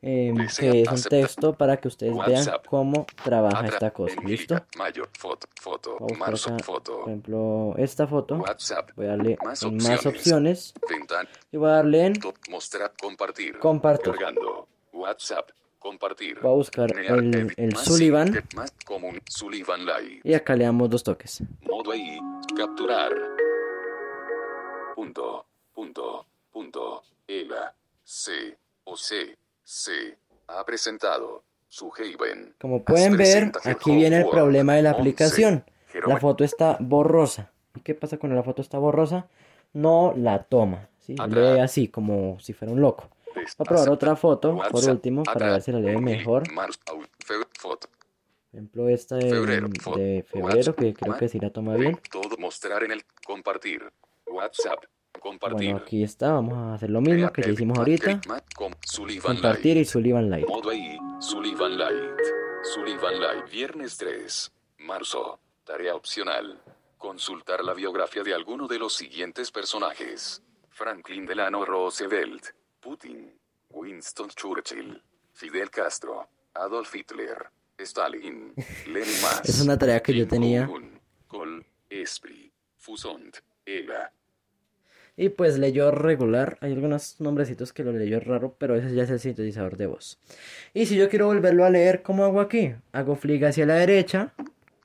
em, 0.00 0.36
Desea 0.36 0.70
que 0.70 0.82
es 0.82 0.92
un 0.92 1.02
texto 1.02 1.54
para 1.54 1.76
que 1.78 1.88
ustedes 1.88 2.14
vean 2.24 2.46
cómo 2.68 3.04
trabaja 3.24 3.66
esta 3.66 3.90
cosa, 3.90 4.14
¿listo? 4.24 4.54
Emilica. 4.54 4.66
Mayo. 4.78 5.08
Foto. 5.60 5.96
Buscar 5.98 6.18
Marzo. 6.18 6.54
acá, 6.54 6.64
Foto. 6.64 6.92
por 7.00 7.08
ejemplo, 7.08 7.74
esta 7.78 8.06
foto. 8.06 8.36
WhatsApp. 8.36 8.90
Voy 8.94 9.06
a 9.06 9.08
darle 9.08 9.36
Más 9.44 9.60
en 9.64 9.76
más 9.78 10.06
opciones. 10.06 10.72
y 11.50 11.56
voy 11.56 11.68
a 11.68 11.72
darle 11.72 12.06
en. 12.06 12.12
Compartir. 13.58 14.14
WhatsApp. 14.92 15.50
Compartir. 15.78 16.40
Voy 16.40 16.50
a 16.50 16.54
buscar 16.54 16.90
el, 16.92 17.76
Sullivan. 17.76 18.44
Sullivan 19.26 19.80
y 20.24 20.34
acá 20.34 20.56
le 20.56 20.64
damos 20.64 20.90
dos 20.90 21.04
toques. 21.04 21.42
Modo. 21.62 21.92
Capturar. 22.56 23.12
Punto. 24.94 25.46
Punto. 25.72 26.26
Punto. 26.50 27.02
ELA. 27.26 27.74
C. 28.02 28.56
O 28.84 28.96
C. 28.96 29.36
C. 29.62 30.18
Ha 30.48 30.64
presentado. 30.64 31.44
Su 31.68 31.92
Haven. 31.96 32.54
Como 32.58 32.82
pueden 32.82 33.16
ver, 33.16 33.52
aquí 33.64 33.94
viene 33.94 34.18
el 34.20 34.28
problema 34.28 34.74
de 34.74 34.82
la 34.82 34.90
aplicación. 34.92 35.64
La 36.06 36.18
foto 36.18 36.42
está 36.42 36.78
borrosa. 36.80 37.52
¿Y 37.76 37.80
qué 37.80 37.94
pasa 37.94 38.16
cuando 38.16 38.36
la 38.36 38.42
foto 38.42 38.62
está 38.62 38.78
borrosa? 38.78 39.28
No 39.74 40.14
la 40.16 40.42
toma. 40.44 40.88
¿sí? 41.00 41.14
Lee 41.28 41.60
así, 41.60 41.88
como 41.88 42.40
si 42.40 42.54
fuera 42.54 42.72
un 42.72 42.80
loco. 42.80 43.10
Voy 43.38 43.46
a 43.58 43.64
probar 43.64 43.90
otra 43.90 44.16
foto, 44.16 44.58
por 44.70 44.84
último, 44.84 45.22
para 45.22 45.52
ver 45.52 45.62
si 45.62 45.72
la 45.72 45.80
lee 45.80 45.96
mejor. 45.98 46.44
Por 46.52 47.78
ejemplo, 48.52 48.88
esta 48.88 49.16
de 49.16 49.30
Febrero, 49.30 49.68
de 49.68 50.24
febrero, 50.26 50.74
que 50.74 50.94
creo 50.94 51.16
que 51.16 51.28
sí 51.28 51.38
la 51.38 51.50
toma 51.50 51.74
bien. 51.76 52.00
Todo 52.10 52.36
mostrar 52.38 52.82
en 52.84 52.92
el 52.92 53.04
compartir. 53.26 53.82
WhatsApp. 54.26 54.84
Compartir. 55.20 55.70
Bueno, 55.70 55.76
aquí 55.78 56.02
está. 56.02 56.32
Vamos 56.32 56.54
a 56.56 56.74
hacer 56.74 56.90
lo 56.90 57.00
mismo 57.00 57.30
que 57.32 57.42
ya 57.42 57.50
hicimos 57.50 57.78
ahorita. 57.78 58.20
Compartir 59.22 59.76
y. 59.76 59.84
Sullivan 59.84 60.30
Light. 60.30 60.48
Modo 60.48 60.72
I. 60.72 60.98
Sullivan 61.18 61.76
Light. 61.76 62.20
Sullivan 62.74 63.20
Light. 63.20 63.50
Viernes 63.50 63.96
3. 63.98 64.52
Marzo. 64.78 65.40
Tarea 65.64 65.94
opcional. 65.94 66.60
Consultar 66.96 67.64
la 67.64 67.74
biografía 67.74 68.22
de 68.22 68.34
alguno 68.34 68.66
de 68.66 68.78
los 68.78 68.94
siguientes 68.94 69.50
personajes. 69.50 70.42
Franklin 70.70 71.26
Delano 71.26 71.64
Roosevelt. 71.64 72.46
Putin. 72.88 73.30
Winston 73.68 74.30
Churchill. 74.30 75.02
Fidel 75.34 75.68
Castro. 75.68 76.26
Adolf 76.54 76.94
Hitler. 76.94 77.50
Stalin. 77.78 78.54
Lenin 78.86 79.20
Mas. 79.20 79.46
Es 79.46 79.60
una 79.60 79.76
tarea 79.76 80.00
que 80.00 80.14
yo 80.14 80.26
tenía. 80.26 80.66
Col. 81.26 81.66
Esprit. 81.90 82.50
Fusont. 82.78 83.36
Ela. 83.66 84.10
Y 85.18 85.28
pues 85.28 85.58
leyó 85.58 85.90
regular. 85.90 86.56
Hay 86.62 86.72
algunos 86.72 87.20
nombrecitos 87.20 87.74
que 87.74 87.84
lo 87.84 87.92
leyó 87.92 88.20
raro, 88.20 88.56
pero 88.56 88.74
ese 88.74 88.94
ya 88.94 89.02
es 89.02 89.10
el 89.10 89.20
sintetizador 89.20 89.76
de 89.76 89.86
voz. 89.86 90.18
Y 90.72 90.86
si 90.86 90.96
yo 90.96 91.10
quiero 91.10 91.26
volverlo 91.26 91.66
a 91.66 91.70
leer, 91.70 92.02
¿cómo 92.02 92.24
hago 92.24 92.40
aquí? 92.40 92.74
Hago 92.92 93.16
flick 93.16 93.42
hacia 93.42 93.66
la 93.66 93.74
derecha. 93.74 94.32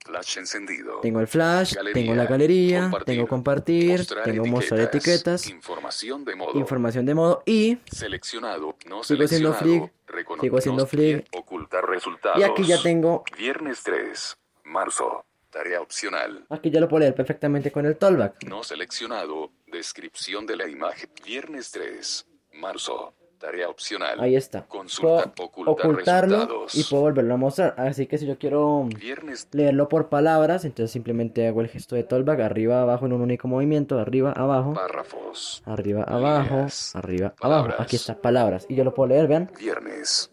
Flash 0.05 0.37
encendido. 0.37 0.99
Tengo 1.01 1.21
el 1.21 1.27
flash, 1.27 1.75
Galería, 1.75 1.93
tengo 1.93 2.15
la 2.15 2.25
galería, 2.25 2.81
compartir, 2.81 3.15
tengo 3.15 3.27
compartir, 3.27 3.97
Mostrar 3.99 4.23
tengo 4.25 4.45
mostrar 4.45 4.79
etiquetas, 4.81 5.47
Información 5.49 6.25
de 6.25 6.35
modo. 6.35 6.59
información 6.59 7.05
de 7.05 7.13
modo 7.13 7.43
y 7.45 7.77
Seleccionado. 7.89 8.75
No 8.85 9.03
Sigo 9.03 9.23
haciendo 9.23 9.53
seleccionado. 9.53 9.89
flick, 10.05 10.07
recono- 10.07 10.41
sigo 10.41 10.57
haciendo 10.57 10.81
no- 10.83 10.87
flick. 10.87 11.25
Ocultar 11.33 11.87
resultados. 11.87 12.37
y 12.39 12.43
aquí 12.43 12.65
ya 12.65 12.81
tengo, 12.81 13.23
Viernes 13.37 13.81
3. 13.83 14.37
Marzo. 14.65 15.25
Tarea 15.49 15.81
opcional. 15.81 16.45
aquí 16.49 16.71
ya 16.71 16.79
lo 16.79 16.89
puedo 16.89 17.01
leer 17.01 17.13
perfectamente 17.13 17.71
con 17.71 17.85
el 17.85 17.95
tollback. 17.95 18.43
No 18.45 18.63
seleccionado. 18.63 19.51
Descripción 19.67 20.45
de 20.47 20.55
la 20.57 20.67
imagen. 20.67 21.09
Viernes 21.23 21.69
3. 21.71 22.25
Marzo. 22.53 23.13
Tarea 23.43 23.67
opcional. 23.67 24.21
Ahí 24.21 24.37
está. 24.37 24.61
Consulta. 24.65 25.29
Puedo 25.33 25.49
Ocultar 25.49 25.85
ocultarlo 25.85 26.35
resultados. 26.37 26.75
y 26.75 26.83
puedo 26.85 27.01
volverlo 27.03 27.33
a 27.33 27.37
mostrar. 27.37 27.75
Así 27.77 28.07
que 28.07 28.17
si 28.17 28.25
yo 28.25 28.37
quiero 28.37 28.85
Viernes 28.85 29.49
leerlo 29.51 29.89
por 29.89 30.07
palabras, 30.07 30.63
entonces 30.63 30.91
simplemente 30.91 31.45
hago 31.45 31.59
el 31.59 31.67
gesto 31.67 31.95
de 31.97 32.05
tollback, 32.05 32.39
arriba, 32.39 32.81
abajo 32.81 33.05
en 33.05 33.11
un 33.11 33.19
único 33.19 33.49
movimiento, 33.49 33.99
arriba, 33.99 34.31
abajo, 34.31 34.73
párrafos. 34.73 35.61
arriba, 35.65 36.03
abajo, 36.03 36.53
Líneas. 36.55 36.95
arriba, 36.95 37.35
Palabras. 37.37 37.73
abajo. 37.73 37.83
Aquí 37.83 37.97
está, 37.97 38.15
palabras. 38.15 38.65
Y 38.69 38.75
yo 38.75 38.85
lo 38.85 38.93
puedo 38.93 39.09
leer, 39.09 39.27
vean. 39.27 39.51
Viernes 39.59 40.31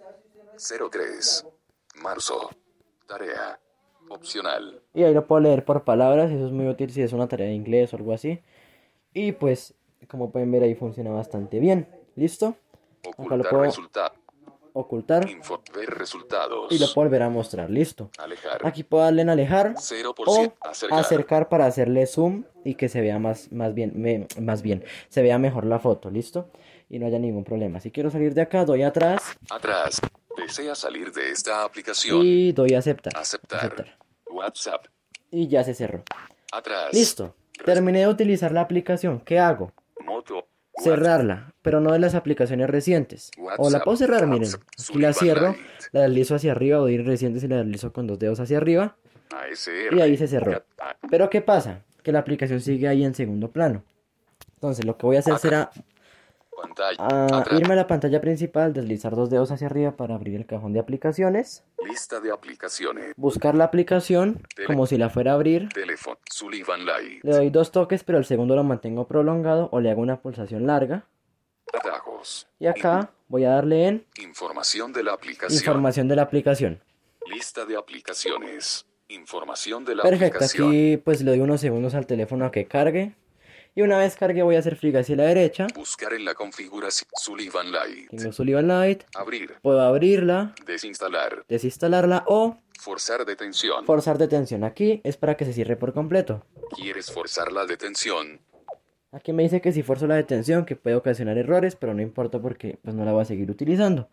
03. 0.56 1.46
Marzo. 2.02 2.48
Tarea. 3.08 3.58
Opcional. 4.08 4.82
Y 4.94 5.02
ahí 5.02 5.12
lo 5.12 5.26
puedo 5.26 5.40
leer 5.40 5.64
por 5.64 5.82
palabras, 5.82 6.30
eso 6.30 6.46
es 6.46 6.52
muy 6.52 6.68
útil 6.68 6.92
si 6.92 7.02
es 7.02 7.12
una 7.12 7.26
tarea 7.26 7.48
de 7.48 7.54
inglés 7.54 7.92
o 7.92 7.96
algo 7.96 8.12
así. 8.12 8.40
Y 9.12 9.32
pues, 9.32 9.74
como 10.08 10.30
pueden 10.30 10.52
ver 10.52 10.62
ahí 10.62 10.76
funciona 10.76 11.10
bastante 11.10 11.58
bien. 11.58 11.88
¿Listo? 12.14 12.54
Lo 13.04 13.10
Ocultar 13.10 13.50
puedo- 13.50 13.64
resultados. 13.64 14.18
Ocultar 14.72 15.28
Info. 15.28 15.60
Ver 15.74 15.90
resultados. 15.90 16.70
y 16.70 16.78
lo 16.78 16.86
puedo 16.94 17.06
volver 17.08 17.22
a 17.22 17.28
mostrar. 17.28 17.68
¿Listo? 17.70 18.10
Alejar. 18.18 18.64
Aquí 18.64 18.84
puedo 18.84 19.02
darle 19.02 19.22
en 19.22 19.30
alejar 19.30 19.74
0%. 19.76 20.14
o 20.62 20.68
Acercar. 20.68 20.98
acercar 21.00 21.48
para 21.48 21.66
hacerle 21.66 22.06
zoom 22.06 22.44
y 22.64 22.76
que 22.76 22.88
se 22.88 23.00
vea 23.00 23.18
más, 23.18 23.50
más 23.50 23.74
bien, 23.74 23.92
me- 23.96 24.28
más 24.40 24.62
bien, 24.62 24.84
se 25.08 25.22
vea 25.22 25.38
mejor 25.38 25.64
la 25.66 25.80
foto, 25.80 26.08
¿listo? 26.08 26.50
Y 26.88 27.00
no 27.00 27.06
haya 27.06 27.18
ningún 27.18 27.42
problema. 27.42 27.80
Si 27.80 27.90
quiero 27.90 28.10
salir 28.10 28.32
de 28.32 28.42
acá, 28.42 28.64
doy 28.64 28.82
atrás 28.84 29.22
Atrás. 29.50 30.00
Desea 30.36 30.76
salir 30.76 31.12
de 31.12 31.30
esta 31.30 31.64
aplicación. 31.64 32.20
y 32.22 32.52
doy 32.52 32.74
a 32.74 32.78
aceptar. 32.78 33.12
Aceptar. 33.16 33.58
Aceptar. 33.58 33.98
WhatsApp. 34.30 34.86
Y 35.32 35.48
ya 35.48 35.64
se 35.64 35.74
cerró. 35.74 36.04
Atrás. 36.52 36.92
Listo. 36.92 37.34
Terminé 37.64 38.00
de 38.00 38.08
utilizar 38.08 38.52
la 38.52 38.60
aplicación. 38.60 39.18
¿Qué 39.20 39.38
hago? 39.40 39.72
Moto. 40.04 40.46
Cerrarla, 40.82 41.52
pero 41.62 41.80
no 41.80 41.92
de 41.92 41.98
las 41.98 42.14
aplicaciones 42.14 42.68
recientes. 42.70 43.30
O 43.58 43.70
la 43.70 43.80
puedo 43.80 43.96
cerrar, 43.96 44.26
miren. 44.26 44.48
Aquí 44.48 44.98
la 44.98 45.12
cierro, 45.12 45.54
la 45.92 46.02
deslizo 46.02 46.34
hacia 46.34 46.52
arriba 46.52 46.80
o 46.80 46.88
ir 46.88 47.04
recientes 47.04 47.42
y 47.44 47.48
la 47.48 47.56
deslizo 47.56 47.92
con 47.92 48.06
dos 48.06 48.18
dedos 48.18 48.40
hacia 48.40 48.56
arriba. 48.56 48.96
Y 49.92 50.00
ahí 50.00 50.16
se 50.16 50.26
cerró. 50.26 50.62
Pero 51.10 51.30
¿qué 51.30 51.40
pasa? 51.40 51.82
Que 52.02 52.12
la 52.12 52.20
aplicación 52.20 52.60
sigue 52.60 52.88
ahí 52.88 53.04
en 53.04 53.14
segundo 53.14 53.50
plano. 53.50 53.84
Entonces 54.54 54.84
lo 54.84 54.96
que 54.96 55.06
voy 55.06 55.16
a 55.16 55.20
hacer 55.20 55.38
será 55.38 55.70
a 56.98 57.44
irme 57.52 57.72
a 57.74 57.76
la 57.76 57.86
pantalla 57.86 58.20
principal, 58.20 58.72
deslizar 58.72 59.14
dos 59.14 59.30
dedos 59.30 59.50
hacia 59.50 59.66
arriba 59.66 59.92
para 59.92 60.14
abrir 60.14 60.36
el 60.36 60.46
cajón 60.46 60.72
de 60.72 60.80
aplicaciones. 60.80 61.64
Lista 61.86 62.20
de 62.20 62.32
aplicaciones. 62.32 63.14
Buscar 63.16 63.54
la 63.54 63.64
aplicación 63.64 64.42
como 64.66 64.86
si 64.86 64.96
la 64.96 65.10
fuera 65.10 65.32
a 65.32 65.34
abrir. 65.34 65.68
Teléfono. 65.70 66.18
Sullivan 66.30 66.86
Light. 66.86 67.24
Le 67.24 67.32
doy 67.32 67.50
dos 67.50 67.72
toques, 67.72 68.04
pero 68.04 68.18
el 68.18 68.24
segundo 68.24 68.56
lo 68.56 68.64
mantengo 68.64 69.06
prolongado 69.06 69.68
o 69.72 69.80
le 69.80 69.90
hago 69.90 70.02
una 70.02 70.20
pulsación 70.20 70.66
larga. 70.66 71.04
Atajos. 71.72 72.48
Y 72.58 72.66
acá 72.66 73.10
voy 73.28 73.44
a 73.44 73.50
darle 73.50 73.86
en 73.86 74.06
Información 74.22 74.92
de 74.92 75.04
la 75.04 75.12
aplicación. 75.12 75.58
Información 75.58 76.08
de 76.08 76.16
la 76.16 76.22
aplicación. 76.22 76.80
Lista 77.32 77.64
de 77.64 77.76
aplicaciones. 77.76 78.86
Información 79.08 79.84
de 79.84 79.96
la 79.96 80.02
Perfecto, 80.02 80.36
aplicación. 80.36 80.68
aquí 80.68 80.96
pues 80.98 81.22
le 81.22 81.30
doy 81.30 81.40
unos 81.40 81.60
segundos 81.60 81.94
al 81.94 82.06
teléfono 82.06 82.44
a 82.44 82.52
que 82.52 82.66
cargue. 82.66 83.14
Y 83.74 83.82
una 83.82 83.98
vez 83.98 84.16
cargue 84.16 84.42
voy 84.42 84.56
a 84.56 84.58
hacer 84.58 84.76
flick 84.76 84.96
hacia 84.96 85.16
la 85.16 85.24
derecha. 85.24 85.66
Buscar 85.74 86.12
en 86.14 86.24
la 86.24 86.34
configuración 86.34 87.08
Sullivan 87.16 87.70
Light. 87.70 88.10
Tengo 88.10 88.32
Sullivan 88.32 88.68
Light. 88.68 89.04
Abrir. 89.14 89.54
Puedo 89.62 89.80
abrirla. 89.80 90.54
Desinstalar. 90.66 91.44
Desinstalarla 91.48 92.24
o 92.26 92.58
Forzar 92.80 93.24
detención. 93.26 93.84
forzar 93.84 94.18
detención. 94.18 94.64
Aquí 94.64 95.00
es 95.04 95.16
para 95.16 95.36
que 95.36 95.44
se 95.44 95.52
cierre 95.52 95.76
por 95.76 95.92
completo. 95.92 96.46
¿Quieres 96.74 97.12
forzar 97.12 97.52
la 97.52 97.66
detención? 97.66 98.40
Aquí 99.12 99.32
me 99.32 99.42
dice 99.42 99.60
que 99.60 99.72
si 99.72 99.82
forzo 99.82 100.06
la 100.06 100.14
detención 100.14 100.64
que 100.64 100.76
puede 100.76 100.94
ocasionar 100.94 101.36
errores, 101.36 101.74
pero 101.74 101.92
no 101.94 102.00
importa 102.00 102.38
porque 102.38 102.78
pues 102.84 102.94
no 102.94 103.04
la 103.04 103.10
voy 103.12 103.22
a 103.22 103.24
seguir 103.24 103.50
utilizando. 103.50 104.08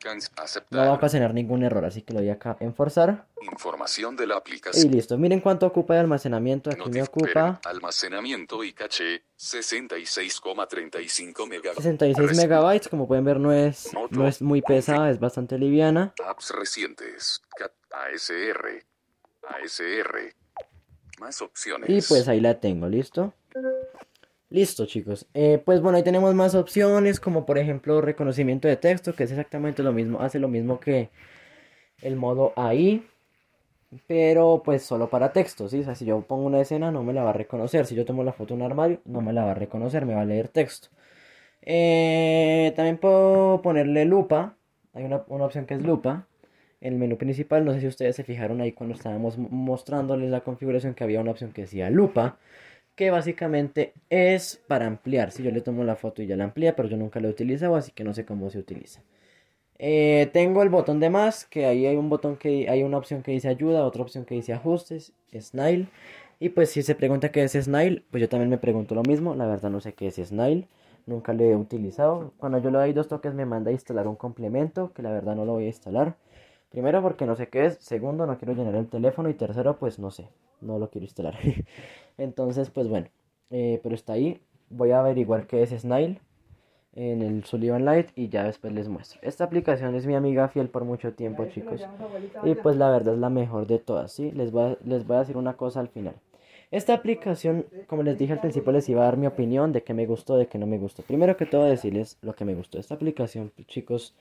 No 0.71 0.79
va 0.79 0.88
a 0.88 0.93
ocasionar 0.93 1.36
ningún 1.36 1.62
error, 1.63 1.86
así 1.86 2.01
que 2.01 2.13
lo 2.13 2.19
doy 2.19 2.29
acá 2.29 2.57
en 2.60 2.73
forzar. 2.73 3.27
Información 3.41 4.15
de 4.15 4.25
la 4.25 4.33
Y 4.33 4.38
aplicación. 4.39 4.91
listo. 4.91 5.15
Miren 5.19 5.39
cuánto 5.39 5.67
ocupa 5.67 5.93
de 5.93 5.99
almacenamiento. 5.99 6.71
Aquí 6.71 6.89
me 6.89 7.01
Notif- 7.03 7.10
ocupa 7.10 7.62
Almacenamiento 7.65 8.63
y 8.63 8.73
caché 8.73 9.21
66,35 9.38 11.45
megabytes. 11.47 11.83
66 11.83 12.36
megabytes. 12.38 12.88
Como 12.89 13.07
pueden 13.07 13.23
ver 13.23 13.39
no 13.39 13.53
es, 13.53 13.91
no 14.10 14.27
es 14.27 14.41
muy 14.41 14.63
pesada, 14.63 15.12
es 15.12 15.19
bastante 15.19 15.60
liviana. 15.60 16.15
Apps 16.27 16.49
recientes. 16.57 17.43
ASR. 17.91 18.83
ASR. 19.47 20.33
Más 21.19 21.39
opciones. 21.43 21.88
Y 21.89 22.01
pues 22.07 22.27
ahí 22.27 22.39
la 22.41 22.60
tengo, 22.60 22.88
¿listo? 22.89 23.33
Listo, 24.49 24.86
chicos. 24.86 25.27
Eh, 25.33 25.62
pues 25.65 25.81
bueno, 25.81 25.97
ahí 25.97 26.03
tenemos 26.03 26.33
más 26.33 26.55
opciones, 26.55 27.19
como 27.19 27.45
por 27.45 27.57
ejemplo 27.57 27.99
reconocimiento 28.01 28.67
de 28.67 28.77
texto, 28.77 29.13
que 29.13 29.23
es 29.23 29.31
exactamente 29.31 29.83
lo 29.83 29.91
mismo, 29.91 30.21
hace 30.21 30.39
lo 30.39 30.47
mismo 30.47 30.79
que 30.79 31.10
el 32.01 32.15
modo 32.17 32.53
AI, 32.57 33.03
pero 34.07 34.62
pues 34.65 34.83
solo 34.83 35.10
para 35.10 35.33
texto, 35.33 35.69
¿sí? 35.69 35.81
O 35.81 35.83
sea, 35.86 35.95
si 35.95 36.05
yo 36.05 36.21
pongo 36.21 36.45
una 36.47 36.62
escena 36.62 36.91
no 36.91 37.03
me 37.03 37.13
la 37.13 37.23
va 37.23 37.31
a 37.31 37.33
reconocer, 37.33 37.86
si 37.88 37.95
yo 37.95 38.05
tomo 38.05 38.23
la 38.23 38.33
foto 38.33 38.55
de 38.55 38.62
un 38.62 38.67
armario 38.67 39.01
no 39.05 39.21
me 39.21 39.33
la 39.33 39.45
va 39.45 39.51
a 39.51 39.55
reconocer, 39.55 40.05
me 40.05 40.15
va 40.15 40.21
a 40.23 40.25
leer 40.25 40.49
texto. 40.49 40.89
Eh, 41.62 42.73
también 42.75 42.97
puedo 42.97 43.62
ponerle 43.62 44.05
lupa, 44.05 44.55
hay 44.93 45.03
una, 45.05 45.23
una 45.27 45.45
opción 45.45 45.65
que 45.65 45.73
es 45.75 45.81
lupa. 45.81 46.27
En 46.79 46.93
el 46.93 46.99
menú 46.99 47.17
principal, 47.17 47.65
no 47.65 47.73
sé 47.73 47.81
si 47.81 47.88
ustedes 47.88 48.15
se 48.15 48.23
fijaron 48.23 48.62
ahí 48.62 48.71
cuando 48.71 48.95
estábamos 48.95 49.38
mo- 49.38 49.49
mostrándoles 49.49 50.29
la 50.29 50.41
configuración 50.41 50.93
que 50.93 51.03
había 51.03 51.21
una 51.21 51.31
opción 51.31 51.51
que 51.51 51.62
decía 51.62 51.89
lupa, 51.89 52.38
que 52.97 53.12
básicamente 53.12 53.93
es 54.10 54.62
para 54.67 54.88
ampliar. 54.88 55.31
Si 55.31 55.43
yo 55.43 55.51
le 55.51 55.62
tomo 55.62 55.83
la 55.83 55.95
foto 55.95 56.23
y 56.23 56.27
ya 56.27 56.36
la 56.36 56.45
amplía, 56.45 56.75
pero 56.75 56.89
yo 56.89 56.97
nunca 56.97 57.19
la 57.19 57.27
he 57.27 57.31
utilizado, 57.31 57.75
así 57.75 57.91
que 57.91 58.03
no 58.03 58.13
sé 58.13 58.25
cómo 58.25 58.49
se 58.49 58.57
utiliza. 58.60 59.03
Eh, 59.77 60.29
tengo 60.33 60.63
el 60.63 60.69
botón 60.69 60.99
de 60.99 61.12
más, 61.12 61.45
que 61.45 61.67
ahí 61.67 61.86
hay 61.86 61.95
un 61.95 62.10
botón 62.10 62.38
que 62.38 62.67
hay 62.69 62.81
una 62.83 62.97
opción 62.97 63.21
que 63.21 63.31
dice 63.31 63.49
ayuda, 63.49 63.86
otra 63.86 64.01
opción 64.01 64.25
que 64.25 64.33
dice 64.36 64.53
ajustes, 64.53 65.13
Snile. 65.39 65.88
Y 66.39 66.49
pues 66.49 66.71
si 66.71 66.81
se 66.81 66.95
pregunta 66.95 67.31
qué 67.31 67.43
es 67.43 67.53
Snile, 67.53 68.03
pues 68.10 68.21
yo 68.21 68.29
también 68.29 68.49
me 68.49 68.57
pregunto 68.57 68.95
lo 68.95 69.03
mismo. 69.03 69.36
La 69.36 69.45
verdad 69.45 69.69
no 69.69 69.79
sé 69.79 69.93
qué 69.93 70.07
es 70.07 70.15
Snile, 70.15 70.67
nunca 71.05 71.33
lo 71.33 71.43
he 71.43 71.55
utilizado. 71.55 72.33
Cuando 72.38 72.57
yo 72.60 72.71
le 72.71 72.79
doy 72.79 72.93
dos 72.93 73.07
toques 73.07 73.33
me 73.36 73.45
manda 73.45 73.69
a 73.69 73.73
instalar 73.73 74.07
un 74.07 74.15
complemento, 74.15 74.91
que 74.93 75.03
la 75.03 75.12
verdad 75.12 75.36
no 75.36 75.45
lo 75.45 75.53
voy 75.53 75.65
a 75.65 75.67
instalar. 75.67 76.15
Primero 76.69 77.01
porque 77.01 77.25
no 77.25 77.36
sé 77.36 77.47
qué 77.47 77.65
es, 77.65 77.77
segundo 77.80 78.25
no 78.25 78.38
quiero 78.38 78.53
llenar 78.53 78.75
el 78.75 78.88
teléfono 78.88 79.30
y 79.30 79.34
tercero 79.34 79.77
pues 79.77 79.99
no 79.99 80.12
sé, 80.12 80.27
no 80.62 80.80
lo 80.80 80.89
quiero 80.89 81.06
instalar. 81.06 81.38
Entonces 82.17 82.69
pues 82.69 82.88
bueno, 82.88 83.08
eh, 83.49 83.80
pero 83.84 83.95
está 83.95 84.13
ahí. 84.13 84.41
Voy 84.69 84.91
a 84.91 84.99
averiguar 84.99 85.47
qué 85.47 85.63
es 85.63 85.69
Snile 85.69 86.19
en 86.97 87.21
el 87.21 87.43
Sullivan 87.45 87.86
Light 87.86 88.10
y 88.15 88.27
ya 88.30 88.43
después 88.43 88.73
les 88.73 88.89
muestro. 88.89 89.19
Esta 89.21 89.43
aplicación 89.43 89.95
es 89.95 90.06
mi 90.08 90.15
amiga 90.15 90.47
fiel 90.49 90.67
por 90.67 90.84
mucho 90.84 91.13
tiempo, 91.13 91.45
chicos. 91.45 91.86
Y 92.43 92.56
pues 92.56 92.75
la 92.75 92.89
verdad 92.89 93.13
es 93.13 93.19
la 93.19 93.30
mejor 93.30 93.67
de 93.67 93.77
todas, 93.77 94.12
¿sí? 94.12 94.32
Les 94.32 94.51
voy 94.51 94.71
a, 94.71 94.77
les 94.84 95.06
voy 95.06 95.17
a 95.17 95.19
decir 95.19 95.38
una 95.38 95.56
cosa 95.56 95.80
al 95.80 95.89
final. 95.89 96.15
Esta 96.71 96.93
aplicación, 96.93 97.65
como 97.86 98.03
les 98.03 98.17
dije 98.17 98.34
al 98.34 98.41
principio, 98.41 98.71
les 98.73 98.89
iba 98.89 99.03
a 99.03 99.06
dar 99.06 99.17
mi 99.17 99.27
opinión 99.27 99.71
de 99.71 99.84
qué 99.84 99.93
me 99.93 100.06
gustó, 100.06 100.38
de 100.38 100.47
qué 100.47 100.58
no 100.58 100.65
me 100.65 100.80
gustó. 100.80 101.03
Primero 101.03 101.38
que 101.38 101.45
todo 101.45 101.63
decirles 101.63 102.17
lo 102.21 102.34
que 102.34 102.43
me 102.45 102.56
gustó. 102.56 102.80
Esta 102.80 102.95
aplicación, 102.95 103.51
pues, 103.56 103.67
chicos, 103.67 104.15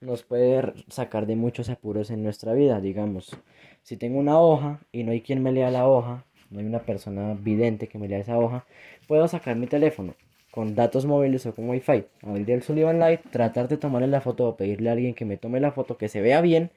nos 0.00 0.22
puede 0.22 0.74
sacar 0.88 1.26
de 1.26 1.36
muchos 1.36 1.68
apuros 1.68 2.10
en 2.10 2.22
nuestra 2.22 2.52
vida, 2.52 2.80
digamos. 2.80 3.36
Si 3.82 3.96
tengo 3.96 4.18
una 4.18 4.38
hoja 4.40 4.80
y 4.92 5.04
no 5.04 5.12
hay 5.12 5.20
quien 5.20 5.42
me 5.42 5.52
lea 5.52 5.70
la 5.70 5.88
hoja, 5.88 6.24
no 6.50 6.60
hay 6.60 6.66
una 6.66 6.80
persona 6.80 7.34
vidente 7.34 7.88
que 7.88 7.98
me 7.98 8.08
lea 8.08 8.18
esa 8.18 8.38
hoja, 8.38 8.66
puedo 9.06 9.26
sacar 9.28 9.56
mi 9.56 9.66
teléfono 9.66 10.14
con 10.50 10.76
datos 10.76 11.04
móviles 11.04 11.46
o 11.46 11.54
con 11.54 11.68
wifi, 11.68 12.04
abrir 12.22 12.50
el 12.52 12.62
Sullivan 12.62 13.00
Light, 13.00 13.20
tratar 13.30 13.66
de 13.66 13.76
tomarle 13.76 14.06
la 14.06 14.20
foto 14.20 14.48
o 14.48 14.56
pedirle 14.56 14.88
a 14.88 14.92
alguien 14.92 15.14
que 15.14 15.24
me 15.24 15.36
tome 15.36 15.58
la 15.58 15.72
foto 15.72 15.96
que 15.96 16.08
se 16.08 16.20
vea 16.20 16.40
bien 16.40 16.70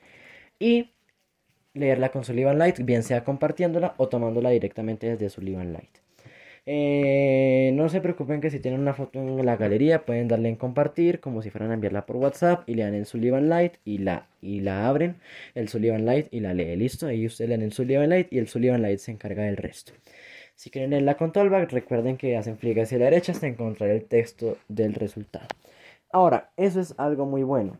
y 0.58 0.89
leerla 1.75 2.10
con 2.10 2.23
Sullivan 2.23 2.58
Light, 2.58 2.80
bien 2.80 3.03
sea 3.03 3.23
compartiéndola 3.23 3.93
o 3.97 4.08
tomándola 4.08 4.49
directamente 4.49 5.08
desde 5.08 5.30
Sullivan 5.30 5.73
Light. 5.73 6.07
Eh, 6.69 7.71
no 7.75 7.88
se 7.88 8.01
preocupen 8.01 8.41
que 8.41 8.49
si 8.49 8.60
tienen 8.60 8.82
una 8.82 8.93
foto 8.93 9.19
en 9.19 9.45
la 9.45 9.56
galería 9.56 10.03
pueden 10.03 10.27
darle 10.27 10.49
en 10.49 10.58
compartir 10.58 11.21
como 11.21 11.41
si 11.41 11.49
fueran 11.49 11.71
a 11.71 11.75
enviarla 11.75 12.06
por 12.06 12.17
WhatsApp 12.17 12.67
y 12.67 12.75
le 12.75 12.84
dan 12.84 12.93
en 12.93 13.06
Sullivan 13.06 13.47
Light 13.47 13.75
y 13.86 13.99
la, 13.99 14.27
y 14.41 14.60
la 14.60 14.86
abren 14.89 15.15
el 15.56 15.69
Sullivan 15.69 16.06
Light 16.06 16.27
y 16.30 16.41
la 16.41 16.53
lee. 16.53 16.75
Listo, 16.75 17.08
ahí 17.08 17.25
ustedes 17.25 17.49
le 17.49 17.56
dan 17.56 17.63
en 17.63 17.71
Sullivan 17.71 18.10
Light 18.10 18.27
y 18.34 18.39
el 18.39 18.49
Sullivan 18.49 18.82
Light 18.82 18.99
se 18.99 19.12
encarga 19.12 19.43
del 19.43 19.56
resto. 19.56 19.93
Si 20.56 20.69
quieren 20.69 20.89
leer 20.89 21.03
la 21.03 21.15
control 21.15 21.49
bar, 21.49 21.71
recuerden 21.71 22.17
que 22.17 22.36
hacen 22.36 22.58
clic 22.58 22.80
hacia 22.80 22.97
la 22.97 23.06
derecha 23.06 23.32
hasta 23.32 23.47
encontrar 23.47 23.89
el 23.89 24.03
texto 24.03 24.58
del 24.67 24.93
resultado. 24.93 25.47
Ahora, 26.12 26.49
eso 26.58 26.82
es 26.82 26.93
algo 26.97 27.25
muy 27.25 27.43
bueno. 27.43 27.80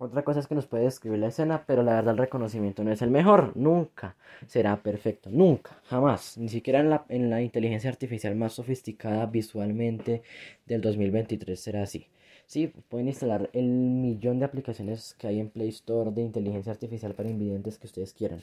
Otra 0.00 0.22
cosa 0.22 0.38
es 0.38 0.46
que 0.46 0.54
nos 0.54 0.68
puede 0.68 0.84
describir 0.84 1.18
la 1.18 1.26
escena, 1.26 1.64
pero 1.66 1.82
la 1.82 1.94
verdad 1.94 2.12
el 2.12 2.18
reconocimiento 2.18 2.84
no 2.84 2.92
es 2.92 3.02
el 3.02 3.10
mejor. 3.10 3.56
Nunca 3.56 4.14
será 4.46 4.80
perfecto. 4.80 5.28
Nunca. 5.28 5.80
Jamás. 5.86 6.38
Ni 6.38 6.48
siquiera 6.48 6.78
en 6.78 6.90
la, 6.90 7.04
en 7.08 7.30
la 7.30 7.42
inteligencia 7.42 7.90
artificial 7.90 8.36
más 8.36 8.52
sofisticada 8.52 9.26
visualmente 9.26 10.22
del 10.66 10.82
2023 10.82 11.58
será 11.58 11.82
así. 11.82 12.06
Sí, 12.46 12.68
pueden 12.88 13.08
instalar 13.08 13.50
el 13.52 13.66
millón 13.66 14.38
de 14.38 14.44
aplicaciones 14.44 15.14
que 15.14 15.26
hay 15.26 15.40
en 15.40 15.50
Play 15.50 15.68
Store 15.70 16.12
de 16.12 16.22
inteligencia 16.22 16.72
artificial 16.72 17.14
para 17.14 17.28
invidentes 17.28 17.76
que 17.76 17.88
ustedes 17.88 18.14
quieran. 18.14 18.40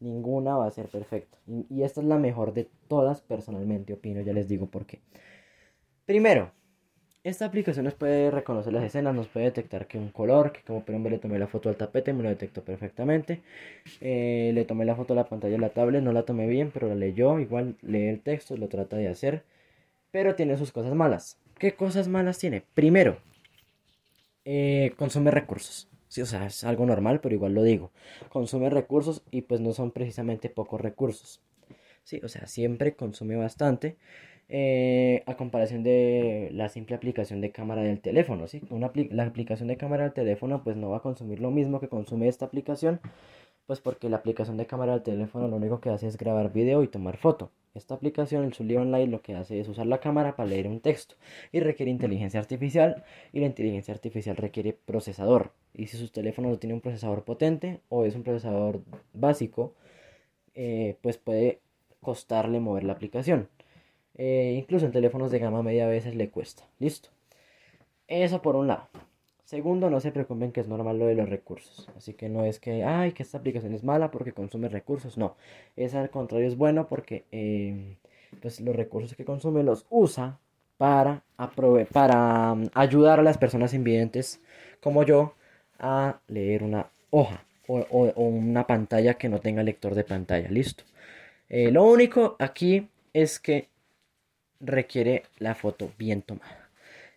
Ninguna 0.00 0.56
va 0.56 0.66
a 0.66 0.70
ser 0.70 0.88
perfecta. 0.88 1.38
Y, 1.46 1.66
y 1.68 1.82
esta 1.82 2.00
es 2.00 2.06
la 2.06 2.18
mejor 2.18 2.54
de 2.54 2.68
todas, 2.88 3.20
personalmente 3.20 3.92
opino. 3.92 4.22
Ya 4.22 4.32
les 4.32 4.48
digo 4.48 4.66
por 4.70 4.86
qué. 4.86 5.00
Primero, 6.06 6.50
esta 7.24 7.46
aplicación 7.46 7.86
nos 7.86 7.94
puede 7.94 8.30
reconocer 8.30 8.72
las 8.72 8.84
escenas, 8.84 9.14
nos 9.14 9.28
puede 9.28 9.46
detectar 9.46 9.86
que 9.86 9.96
un 9.96 10.10
color, 10.10 10.52
que 10.52 10.60
como 10.60 10.84
pueden 10.84 11.02
ver 11.02 11.12
le 11.14 11.18
tomé 11.18 11.38
la 11.38 11.46
foto 11.46 11.70
al 11.70 11.76
tapete, 11.76 12.12
me 12.12 12.22
lo 12.22 12.28
detectó 12.28 12.62
perfectamente. 12.62 13.40
Eh, 14.02 14.52
le 14.54 14.66
tomé 14.66 14.84
la 14.84 14.94
foto 14.94 15.14
a 15.14 15.16
la 15.16 15.24
pantalla 15.24 15.54
de 15.54 15.58
la 15.58 15.70
tablet, 15.70 16.02
no 16.02 16.12
la 16.12 16.24
tomé 16.24 16.46
bien, 16.46 16.70
pero 16.70 16.86
la 16.86 16.94
leyó, 16.94 17.40
igual 17.40 17.76
lee 17.80 18.08
el 18.08 18.20
texto, 18.20 18.58
lo 18.58 18.68
trata 18.68 18.96
de 18.98 19.08
hacer. 19.08 19.42
Pero 20.10 20.34
tiene 20.34 20.58
sus 20.58 20.70
cosas 20.70 20.94
malas. 20.94 21.38
¿Qué 21.58 21.72
cosas 21.72 22.08
malas 22.08 22.38
tiene? 22.38 22.62
Primero, 22.74 23.16
eh, 24.44 24.92
consume 24.98 25.30
recursos. 25.30 25.88
Sí, 26.08 26.20
o 26.20 26.26
sea, 26.26 26.44
es 26.46 26.62
algo 26.62 26.84
normal, 26.84 27.20
pero 27.20 27.34
igual 27.34 27.54
lo 27.54 27.62
digo. 27.62 27.90
Consume 28.28 28.68
recursos 28.68 29.22
y 29.30 29.42
pues 29.42 29.62
no 29.62 29.72
son 29.72 29.92
precisamente 29.92 30.50
pocos 30.50 30.78
recursos. 30.78 31.40
Sí, 32.02 32.20
o 32.22 32.28
sea, 32.28 32.46
siempre 32.46 32.94
consume 32.94 33.36
bastante 33.36 33.96
eh, 34.56 35.24
a 35.26 35.36
comparación 35.36 35.82
de 35.82 36.48
la 36.52 36.68
simple 36.68 36.94
aplicación 36.94 37.40
de 37.40 37.50
cámara 37.50 37.82
del 37.82 38.00
teléfono, 38.00 38.46
¿sí? 38.46 38.62
Una 38.70 38.92
la 39.10 39.24
aplicación 39.24 39.66
de 39.66 39.76
cámara 39.76 40.04
del 40.04 40.12
teléfono 40.12 40.62
pues 40.62 40.76
no 40.76 40.90
va 40.90 40.98
a 40.98 41.00
consumir 41.00 41.40
lo 41.40 41.50
mismo 41.50 41.80
que 41.80 41.88
consume 41.88 42.28
esta 42.28 42.44
aplicación, 42.44 43.00
pues 43.66 43.80
porque 43.80 44.08
la 44.08 44.18
aplicación 44.18 44.56
de 44.56 44.66
cámara 44.66 44.92
del 44.92 45.02
teléfono 45.02 45.48
lo 45.48 45.56
único 45.56 45.80
que 45.80 45.90
hace 45.90 46.06
es 46.06 46.16
grabar 46.16 46.52
video 46.52 46.84
y 46.84 46.86
tomar 46.86 47.16
foto. 47.16 47.50
Esta 47.74 47.96
aplicación, 47.96 48.44
el 48.44 48.52
Sullivan 48.52 48.92
Light, 48.92 49.10
lo 49.10 49.22
que 49.22 49.34
hace 49.34 49.58
es 49.58 49.68
usar 49.68 49.86
la 49.86 49.98
cámara 49.98 50.36
para 50.36 50.48
leer 50.48 50.68
un 50.68 50.78
texto 50.78 51.16
y 51.50 51.58
requiere 51.58 51.90
inteligencia 51.90 52.38
artificial 52.38 53.02
y 53.32 53.40
la 53.40 53.46
inteligencia 53.46 53.92
artificial 53.92 54.36
requiere 54.36 54.72
procesador. 54.72 55.50
Y 55.74 55.88
si 55.88 55.96
su 55.96 56.10
teléfono 56.10 56.50
no 56.50 56.58
tiene 56.58 56.74
un 56.74 56.80
procesador 56.80 57.24
potente 57.24 57.80
o 57.88 58.04
es 58.04 58.14
un 58.14 58.22
procesador 58.22 58.82
básico, 59.14 59.74
eh, 60.54 60.96
pues 61.02 61.18
puede 61.18 61.58
costarle 62.00 62.60
mover 62.60 62.84
la 62.84 62.92
aplicación. 62.92 63.48
Eh, 64.16 64.54
incluso 64.58 64.86
en 64.86 64.92
teléfonos 64.92 65.30
de 65.30 65.38
gama 65.38 65.62
media 65.62 65.86
a 65.86 65.88
veces 65.88 66.14
le 66.14 66.30
cuesta. 66.30 66.64
Listo. 66.78 67.10
Eso 68.08 68.42
por 68.42 68.56
un 68.56 68.68
lado. 68.68 68.88
Segundo, 69.44 69.90
no 69.90 70.00
se 70.00 70.10
preocupen 70.10 70.52
que 70.52 70.60
es 70.60 70.68
normal 70.68 70.98
lo 70.98 71.06
de 71.06 71.14
los 71.14 71.28
recursos. 71.28 71.88
Así 71.96 72.14
que 72.14 72.28
no 72.28 72.44
es 72.44 72.58
que, 72.60 72.84
ay, 72.84 73.12
que 73.12 73.22
esta 73.22 73.38
aplicación 73.38 73.74
es 73.74 73.84
mala 73.84 74.10
porque 74.10 74.32
consume 74.32 74.68
recursos. 74.68 75.18
No, 75.18 75.36
es 75.76 75.94
al 75.94 76.10
contrario, 76.10 76.48
es 76.48 76.56
bueno 76.56 76.88
porque 76.88 77.24
eh, 77.30 77.96
pues 78.40 78.60
los 78.60 78.74
recursos 78.74 79.14
que 79.16 79.24
consume 79.24 79.62
los 79.62 79.86
usa 79.90 80.38
para, 80.78 81.22
para 81.92 82.54
mm, 82.54 82.70
ayudar 82.74 83.20
a 83.20 83.22
las 83.22 83.38
personas 83.38 83.74
invidentes 83.74 84.40
como 84.80 85.02
yo 85.04 85.34
a 85.78 86.20
leer 86.28 86.62
una 86.62 86.86
hoja 87.10 87.44
o, 87.66 88.12
una 88.16 88.66
pantalla 88.66 89.14
que 89.14 89.28
no 89.28 89.40
tenga 89.40 89.62
lector 89.62 89.94
de 89.94 90.04
pantalla. 90.04 90.48
Listo. 90.48 90.84
Eh, 91.48 91.70
lo 91.70 91.84
único 91.84 92.36
aquí 92.38 92.88
es 93.12 93.38
que 93.38 93.68
requiere 94.60 95.24
la 95.38 95.54
foto 95.54 95.90
bien 95.98 96.22
tomada. 96.22 96.68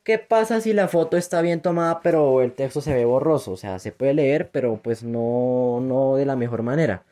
¿Qué 0.04 0.20
pasa 0.20 0.62
si 0.62 0.74
la 0.74 0.88
foto 0.88 1.18
está 1.18 1.42
bien 1.42 1.62
tomada 1.62 2.02
pero 2.02 2.42
el 2.42 2.54
texto 2.54 2.82
se 2.82 2.94
ve 2.94 3.06
borroso? 3.06 3.52
O 3.52 3.58
sea, 3.58 3.80
se 3.80 3.92
puede 3.92 4.14
leer 4.14 4.50
pero 4.52 4.78
pues 4.82 5.04
no, 5.04 5.80
no 5.82 6.16
de 6.16 6.26
la 6.26 6.36
mejor 6.36 6.64
manera. 6.64 7.04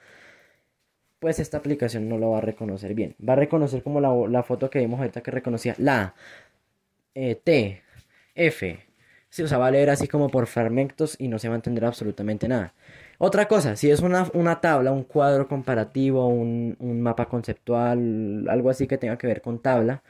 Pues 1.20 1.40
esta 1.40 1.58
aplicación 1.58 2.08
no 2.08 2.18
lo 2.18 2.32
va 2.32 2.38
a 2.38 2.42
reconocer 2.42 2.94
bien. 2.94 3.16
Va 3.28 3.34
a 3.34 3.36
reconocer 3.36 3.84
como 3.84 4.00
la, 4.00 4.44
foto 4.44 4.70
que 4.70 4.80
vimos 4.80 5.00
ahorita 5.00 5.22
que 5.22 5.32
reconocía 5.32 5.76
la 5.78 6.14
eh, 7.16 7.36
T, 7.36 7.82
F. 8.36 8.80
Sí, 9.30 9.44
o 9.44 9.48
sea, 9.48 9.58
va 9.58 9.68
a 9.68 9.72
leer 9.72 9.90
así 9.90 10.08
como 10.08 10.30
por 10.30 10.48
fragmentos 10.48 11.16
y 11.20 11.28
no 11.28 11.40
se 11.40 11.50
va 11.50 11.56
a 11.56 11.58
entender 11.58 11.86
absolutamente 11.86 12.48
nada. 12.48 12.74
Otra 13.18 13.48
cosa, 13.48 13.76
si 13.76 13.90
es 13.90 14.02
una, 14.02 14.30
una 14.34 14.62
tabla, 14.62 14.92
un 14.92 15.04
cuadro 15.04 15.48
comparativo, 15.48 16.28
un, 16.28 16.76
un, 16.80 17.02
mapa 17.02 17.28
conceptual, 17.30 18.48
algo 18.50 18.70
así 18.70 18.88
que 18.88 18.98
tenga 18.98 19.18
que 19.18 19.28
ver 19.28 19.42
con 19.42 19.62
tabla, 19.62 20.04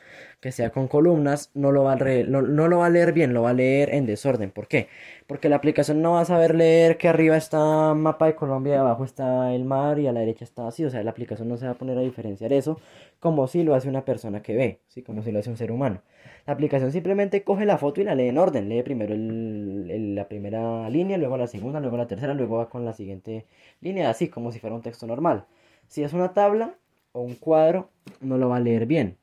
que 0.45 0.51
sea 0.51 0.69
con 0.69 0.87
columnas, 0.87 1.49
no 1.55 1.71
lo, 1.71 1.83
va 1.83 1.93
a 1.93 1.95
no, 1.95 2.41
lo 2.43 2.77
va 2.77 2.85
a 2.85 2.89
leer 2.91 3.13
bien, 3.13 3.33
lo 3.33 3.41
va 3.41 3.49
a 3.49 3.53
leer 3.53 3.89
en 3.95 4.05
desorden. 4.05 4.51
¿Por 4.51 4.67
qué? 4.67 4.89
Porque 5.25 5.49
la 5.49 5.55
aplicación 5.55 6.03
no 6.03 6.11
va 6.11 6.21
a 6.21 6.25
saber 6.25 6.53
leer 6.53 6.97
que 6.99 7.07
arriba 7.07 7.35
está 7.35 7.95
mapa 7.95 8.27
de 8.27 8.35
Colombia 8.35 8.75
y 8.75 8.77
abajo 8.77 9.05
está 9.05 9.55
el 9.55 9.65
mar 9.65 9.97
y 9.97 10.05
a 10.05 10.11
la 10.11 10.19
derecha 10.19 10.43
está 10.43 10.67
así. 10.67 10.85
O 10.85 10.91
sea, 10.91 11.01
la 11.01 11.09
aplicación 11.09 11.49
no 11.49 11.57
se 11.57 11.65
va 11.65 11.71
a 11.71 11.79
poner 11.79 11.97
a 11.97 12.01
diferenciar 12.01 12.53
eso 12.53 12.79
como 13.19 13.47
si 13.47 13.63
lo 13.63 13.73
hace 13.73 13.89
una 13.89 14.05
persona 14.05 14.43
que 14.43 14.55
ve, 14.55 14.81
¿sí? 14.87 15.01
como 15.01 15.23
si 15.23 15.31
lo 15.31 15.39
hace 15.39 15.49
un 15.49 15.57
ser 15.57 15.71
humano. 15.71 16.03
La 16.45 16.53
aplicación 16.53 16.91
simplemente 16.91 17.43
coge 17.43 17.65
la 17.65 17.79
foto 17.79 18.01
y 18.01 18.03
la 18.03 18.13
lee 18.13 18.27
en 18.27 18.37
orden. 18.37 18.69
Lee 18.69 18.83
primero 18.83 19.15
la 19.17 20.27
primera 20.27 20.87
línea, 20.91 21.17
luego 21.17 21.37
la 21.37 21.47
segunda, 21.47 21.79
luego 21.79 21.97
la 21.97 22.05
tercera, 22.05 22.35
luego 22.35 22.57
va 22.57 22.69
con 22.69 22.85
la 22.85 22.93
siguiente 22.93 23.47
línea, 23.81 24.11
así 24.11 24.27
como 24.27 24.51
si 24.51 24.59
fuera 24.59 24.75
un 24.75 24.83
texto 24.83 25.07
normal. 25.07 25.45
Si 25.87 26.03
es 26.03 26.13
una 26.13 26.33
tabla 26.33 26.75
o 27.13 27.21
un 27.21 27.33
cuadro, 27.33 27.89
no 28.21 28.37
lo 28.37 28.47
va 28.49 28.57
a 28.57 28.59
leer 28.59 28.85
bien. 28.85 29.17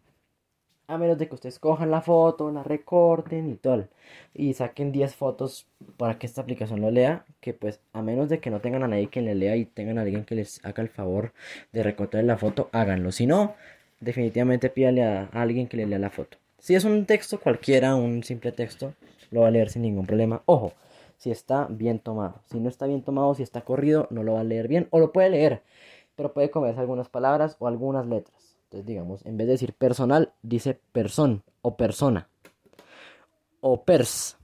A 0.93 0.99
menos 0.99 1.17
de 1.17 1.27
que 1.27 1.35
ustedes 1.35 1.59
cojan 1.59 1.91
la 1.91 2.03
foto, 2.03 2.51
la 2.51 2.63
recorten 2.63 3.49
y 3.49 3.55
todo. 3.55 3.89
Y 4.35 4.53
saquen 4.53 4.93
10 4.93 5.15
fotos 5.15 5.67
para 5.97 6.19
que 6.19 6.27
esta 6.27 6.43
aplicación 6.43 6.83
lo 6.83 6.91
lea. 6.91 7.25
Que 7.41 7.55
pues 7.55 7.81
a 7.95 8.03
menos 8.03 8.29
de 8.29 8.41
que 8.41 8.51
no 8.51 8.61
tengan 8.61 8.83
a 8.83 8.89
nadie 8.89 9.07
que 9.07 9.23
le 9.23 9.35
lea 9.35 9.57
y 9.57 9.65
tengan 9.65 9.97
a 9.97 10.03
alguien 10.03 10.27
que 10.27 10.35
les 10.35 10.63
haga 10.67 10.83
el 10.83 10.91
favor 10.91 11.33
de 11.73 11.83
recortar 11.83 12.23
la 12.25 12.37
foto, 12.37 12.69
háganlo. 12.73 13.11
Si 13.11 13.27
no, 13.27 13.55
definitivamente 14.01 14.69
pídale 14.69 15.03
a 15.03 15.31
alguien 15.33 15.67
que 15.67 15.79
le 15.79 15.87
lea 15.87 15.99
la 15.99 16.11
foto. 16.11 16.37
Si 16.59 16.75
es 16.75 16.85
un 16.85 17.07
texto 17.07 17.41
cualquiera, 17.41 17.95
un 17.95 18.23
simple 18.23 18.53
texto, 18.53 18.93
lo 19.31 19.41
va 19.41 19.49
a 19.49 19.51
leer 19.51 19.71
sin 19.71 19.81
ningún 19.81 20.07
problema. 20.07 20.43
Ojo, 20.45 20.75
si 21.17 21.31
está 21.31 21.69
bien 21.71 22.01
tomado. 22.01 22.43
Si 22.51 22.61
no 22.61 22.69
está 22.69 22.85
bien 22.85 23.01
tomado, 23.01 23.35
si 23.35 23.43
está 23.43 23.63
corrido, 23.63 24.09
no 24.11 24.25
lo 24.25 24.35
va 24.35 24.41
a 24.41 24.45
leer 24.45 24.69
bien. 24.69 24.89
O 24.91 25.01
lo 25.01 25.11
puede 25.11 25.31
leer, 25.31 25.63
pero 26.17 26.35
puede 26.35 26.51
comerse 26.51 26.81
algunas 26.81 27.09
palabras 27.09 27.57
o 27.61 27.67
algunas 27.67 28.05
letras. 28.07 28.52
Entonces, 28.73 28.87
digamos, 28.87 29.27
en 29.27 29.37
vez 29.37 29.47
de 29.49 29.53
decir 29.53 29.75
personal, 29.75 30.33
dice 30.41 30.81
person 30.93 31.43
o 31.61 31.77
persona. 31.77 32.31
O 33.61 33.85
pers. 33.85 34.39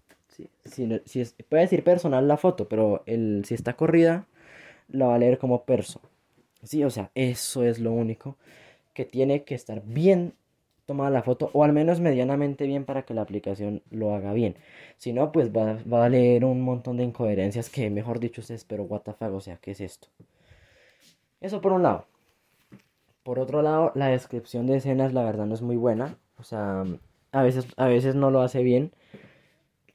si, 0.66 0.86
puede 1.48 1.62
decir 1.62 1.82
personal 1.82 2.28
la 2.28 2.36
foto, 2.36 2.68
pero 2.68 3.02
el, 3.06 3.42
si 3.46 3.54
está 3.54 3.72
corrida, 3.72 4.26
lo 4.88 5.08
va 5.08 5.14
a 5.14 5.18
leer 5.18 5.38
como 5.38 5.64
perso. 5.64 6.02
Sí, 6.62 6.84
o 6.84 6.90
sea, 6.90 7.10
eso 7.14 7.62
es 7.62 7.78
lo 7.78 7.90
único 7.92 8.36
que 8.92 9.06
tiene 9.06 9.44
que 9.44 9.54
estar 9.54 9.82
bien 9.82 10.34
tomada 10.84 11.08
la 11.08 11.22
foto 11.22 11.48
o 11.54 11.64
al 11.64 11.72
menos 11.72 12.00
medianamente 12.00 12.66
bien 12.66 12.84
para 12.84 13.06
que 13.06 13.14
la 13.14 13.22
aplicación 13.22 13.82
lo 13.90 14.14
haga 14.14 14.34
bien. 14.34 14.56
Si 14.98 15.14
no, 15.14 15.32
pues 15.32 15.50
va, 15.50 16.04
a 16.04 16.08
leer 16.10 16.44
un 16.44 16.60
montón 16.60 16.98
de 16.98 17.04
incoherencias 17.04 17.70
que 17.70 17.88
mejor 17.88 18.20
dicho 18.20 18.42
ustedes, 18.42 18.64
pero 18.64 18.82
what 18.82 19.00
the 19.04 19.14
fuck, 19.14 19.32
o 19.32 19.40
sea, 19.40 19.56
¿qué 19.56 19.70
es 19.70 19.80
esto? 19.80 20.08
Eso 21.40 21.62
por 21.62 21.72
un 21.72 21.82
lado. 21.82 22.04
Por 23.22 23.38
otro 23.38 23.62
lado, 23.62 23.92
la 23.94 24.08
descripción 24.08 24.66
de 24.66 24.76
escenas 24.76 25.12
la 25.12 25.24
verdad 25.24 25.46
no 25.46 25.54
es 25.54 25.62
muy 25.62 25.76
buena. 25.76 26.16
O 26.38 26.42
sea, 26.44 26.84
a 27.32 27.42
veces, 27.42 27.66
a 27.76 27.86
veces 27.86 28.14
no 28.14 28.30
lo 28.30 28.40
hace 28.42 28.62
bien. 28.62 28.92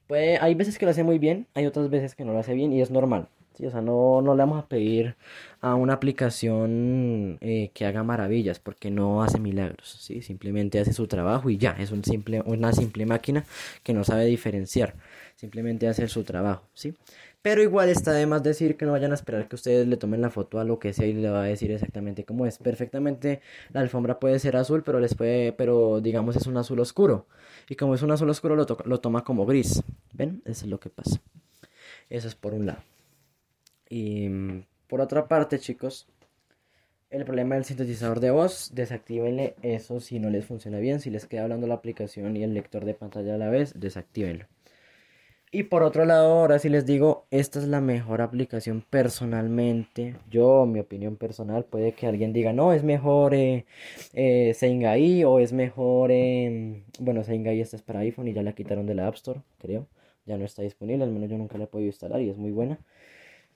Puede, 0.06 0.38
hay 0.38 0.54
veces 0.54 0.78
que 0.78 0.84
lo 0.84 0.90
hace 0.90 1.02
muy 1.02 1.18
bien, 1.18 1.46
hay 1.54 1.66
otras 1.66 1.88
veces 1.88 2.14
que 2.14 2.24
no 2.24 2.32
lo 2.32 2.38
hace 2.38 2.54
bien 2.54 2.72
y 2.72 2.82
es 2.82 2.90
normal. 2.90 3.28
¿sí? 3.54 3.66
O 3.66 3.70
sea, 3.70 3.80
no, 3.80 4.20
no 4.20 4.34
le 4.34 4.40
vamos 4.40 4.62
a 4.62 4.68
pedir 4.68 5.16
a 5.60 5.74
una 5.74 5.94
aplicación 5.94 7.38
eh, 7.40 7.70
que 7.72 7.86
haga 7.86 8.02
maravillas 8.02 8.58
porque 8.58 8.90
no 8.90 9.22
hace 9.22 9.40
milagros, 9.40 9.96
¿sí? 10.00 10.20
Simplemente 10.22 10.78
hace 10.78 10.92
su 10.92 11.06
trabajo 11.06 11.48
y 11.50 11.56
ya, 11.56 11.70
es 11.78 11.90
un 11.90 12.04
simple, 12.04 12.42
una 12.44 12.72
simple 12.72 13.06
máquina 13.06 13.44
que 13.82 13.94
no 13.94 14.04
sabe 14.04 14.26
diferenciar, 14.26 14.94
simplemente 15.36 15.88
hace 15.88 16.06
su 16.08 16.24
trabajo, 16.24 16.68
¿sí? 16.74 16.94
Pero 17.44 17.62
igual 17.62 17.90
está 17.90 18.14
de 18.14 18.26
más 18.26 18.42
decir 18.42 18.78
que 18.78 18.86
no 18.86 18.92
vayan 18.92 19.10
a 19.10 19.16
esperar 19.16 19.48
que 19.48 19.56
ustedes 19.56 19.86
le 19.86 19.98
tomen 19.98 20.22
la 20.22 20.30
foto 20.30 20.60
a 20.60 20.64
lo 20.64 20.78
que 20.78 20.94
sea 20.94 21.04
y 21.06 21.12
le 21.12 21.28
va 21.28 21.42
a 21.42 21.44
decir 21.44 21.70
exactamente 21.72 22.24
cómo 22.24 22.46
es. 22.46 22.56
Perfectamente 22.56 23.42
la 23.70 23.80
alfombra 23.80 24.18
puede 24.18 24.38
ser 24.38 24.56
azul, 24.56 24.82
pero 24.82 24.98
les 24.98 25.14
puede, 25.14 25.52
pero 25.52 26.00
digamos 26.00 26.36
es 26.36 26.46
un 26.46 26.56
azul 26.56 26.80
oscuro. 26.80 27.26
Y 27.68 27.74
como 27.76 27.94
es 27.94 28.00
un 28.00 28.12
azul 28.12 28.30
oscuro 28.30 28.56
lo, 28.56 28.66
lo 28.86 29.00
toma 29.00 29.24
como 29.24 29.44
gris. 29.44 29.82
¿Ven? 30.14 30.40
Eso 30.46 30.64
es 30.64 30.70
lo 30.70 30.80
que 30.80 30.88
pasa. 30.88 31.20
Eso 32.08 32.28
es 32.28 32.34
por 32.34 32.54
un 32.54 32.64
lado. 32.64 32.82
Y 33.90 34.26
mm, 34.30 34.64
por 34.88 35.02
otra 35.02 35.28
parte, 35.28 35.58
chicos, 35.58 36.08
el 37.10 37.26
problema 37.26 37.56
del 37.56 37.66
sintetizador 37.66 38.20
de 38.20 38.30
voz, 38.30 38.70
desactívenle 38.74 39.54
eso 39.60 40.00
si 40.00 40.18
no 40.18 40.30
les 40.30 40.46
funciona 40.46 40.78
bien. 40.78 40.98
Si 40.98 41.10
les 41.10 41.26
queda 41.26 41.42
hablando 41.42 41.66
la 41.66 41.74
aplicación 41.74 42.38
y 42.38 42.42
el 42.42 42.54
lector 42.54 42.86
de 42.86 42.94
pantalla 42.94 43.34
a 43.34 43.38
la 43.38 43.50
vez, 43.50 43.78
desactívenlo. 43.78 44.46
Y 45.54 45.62
por 45.62 45.84
otro 45.84 46.04
lado, 46.04 46.40
ahora 46.40 46.58
sí 46.58 46.68
les 46.68 46.84
digo, 46.84 47.26
esta 47.30 47.60
es 47.60 47.68
la 47.68 47.80
mejor 47.80 48.22
aplicación 48.22 48.82
personalmente. 48.90 50.16
Yo, 50.28 50.66
mi 50.66 50.80
opinión 50.80 51.14
personal, 51.14 51.64
puede 51.64 51.92
que 51.92 52.08
alguien 52.08 52.32
diga, 52.32 52.52
no, 52.52 52.72
es 52.72 52.82
mejor 52.82 53.34
eh, 53.34 53.64
eh 54.14 55.24
o 55.24 55.38
es 55.38 55.52
mejor, 55.52 56.10
eh, 56.10 56.82
bueno, 56.98 57.22
Sengai 57.22 57.60
esta 57.60 57.76
es 57.76 57.82
para 57.82 58.00
iPhone 58.00 58.26
y 58.26 58.32
ya 58.32 58.42
la 58.42 58.52
quitaron 58.54 58.84
de 58.86 58.94
la 58.96 59.06
App 59.06 59.14
Store, 59.14 59.42
creo. 59.60 59.86
Ya 60.26 60.36
no 60.38 60.44
está 60.44 60.62
disponible, 60.62 61.04
al 61.04 61.12
menos 61.12 61.30
yo 61.30 61.38
nunca 61.38 61.56
la 61.56 61.64
he 61.64 61.66
podido 61.68 61.86
instalar 61.86 62.20
y 62.20 62.30
es 62.30 62.36
muy 62.36 62.50
buena. 62.50 62.80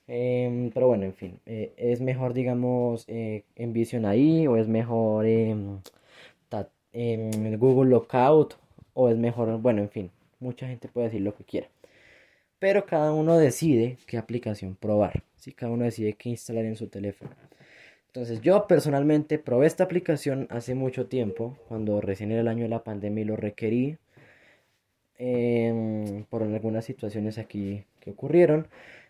Em, 0.07 0.71
pero 0.71 0.87
bueno, 0.87 1.03
en 1.05 1.13
fin, 1.13 1.39
eh, 1.45 1.73
es 1.77 1.99
mejor, 2.01 2.33
digamos, 2.33 3.03
eh, 3.09 3.43
en 3.55 3.73
Vision 3.73 4.05
ahí 4.05 4.47
o 4.47 4.55
es 4.57 4.69
mejor 4.69 5.25
en 5.25 5.81
Google 7.59 7.89
Lookout 7.89 8.55
o 8.93 9.09
es 9.09 9.17
mejor, 9.17 9.59
bueno, 9.61 9.81
en 9.81 9.89
fin, 9.89 10.11
mucha 10.39 10.67
gente 10.67 10.87
puede 10.87 11.07
decir 11.07 11.21
lo 11.21 11.35
que 11.35 11.43
quiera. 11.43 11.67
Pero 12.59 12.85
cada 12.85 13.13
uno 13.13 13.37
decide 13.37 13.97
qué 14.05 14.17
aplicación 14.17 14.75
probar, 14.75 15.23
¿sí? 15.37 15.53
cada 15.53 15.71
uno 15.71 15.85
decide 15.85 16.13
qué 16.13 16.29
instalar 16.29 16.65
en 16.65 16.75
su 16.75 16.87
teléfono. 16.87 17.31
Entonces 18.07 18.41
yo 18.41 18.67
personalmente 18.67 19.39
probé 19.39 19.67
esta 19.67 19.83
aplicación 19.85 20.47
hace 20.49 20.75
mucho 20.75 21.07
tiempo, 21.07 21.57
cuando 21.67 22.01
recién 22.01 22.31
era 22.31 22.41
el 22.41 22.47
año 22.47 22.63
de 22.63 22.69
la 22.69 22.83
pandemia 22.83 23.21
y 23.21 23.25
lo 23.25 23.35
requerí 23.35 23.97
em, 25.17 26.23
por 26.25 26.43
algunas 26.43 26.85
situaciones 26.85 27.37
aquí 27.37 27.83
que 27.99 28.11
ocurrieron. 28.11 28.67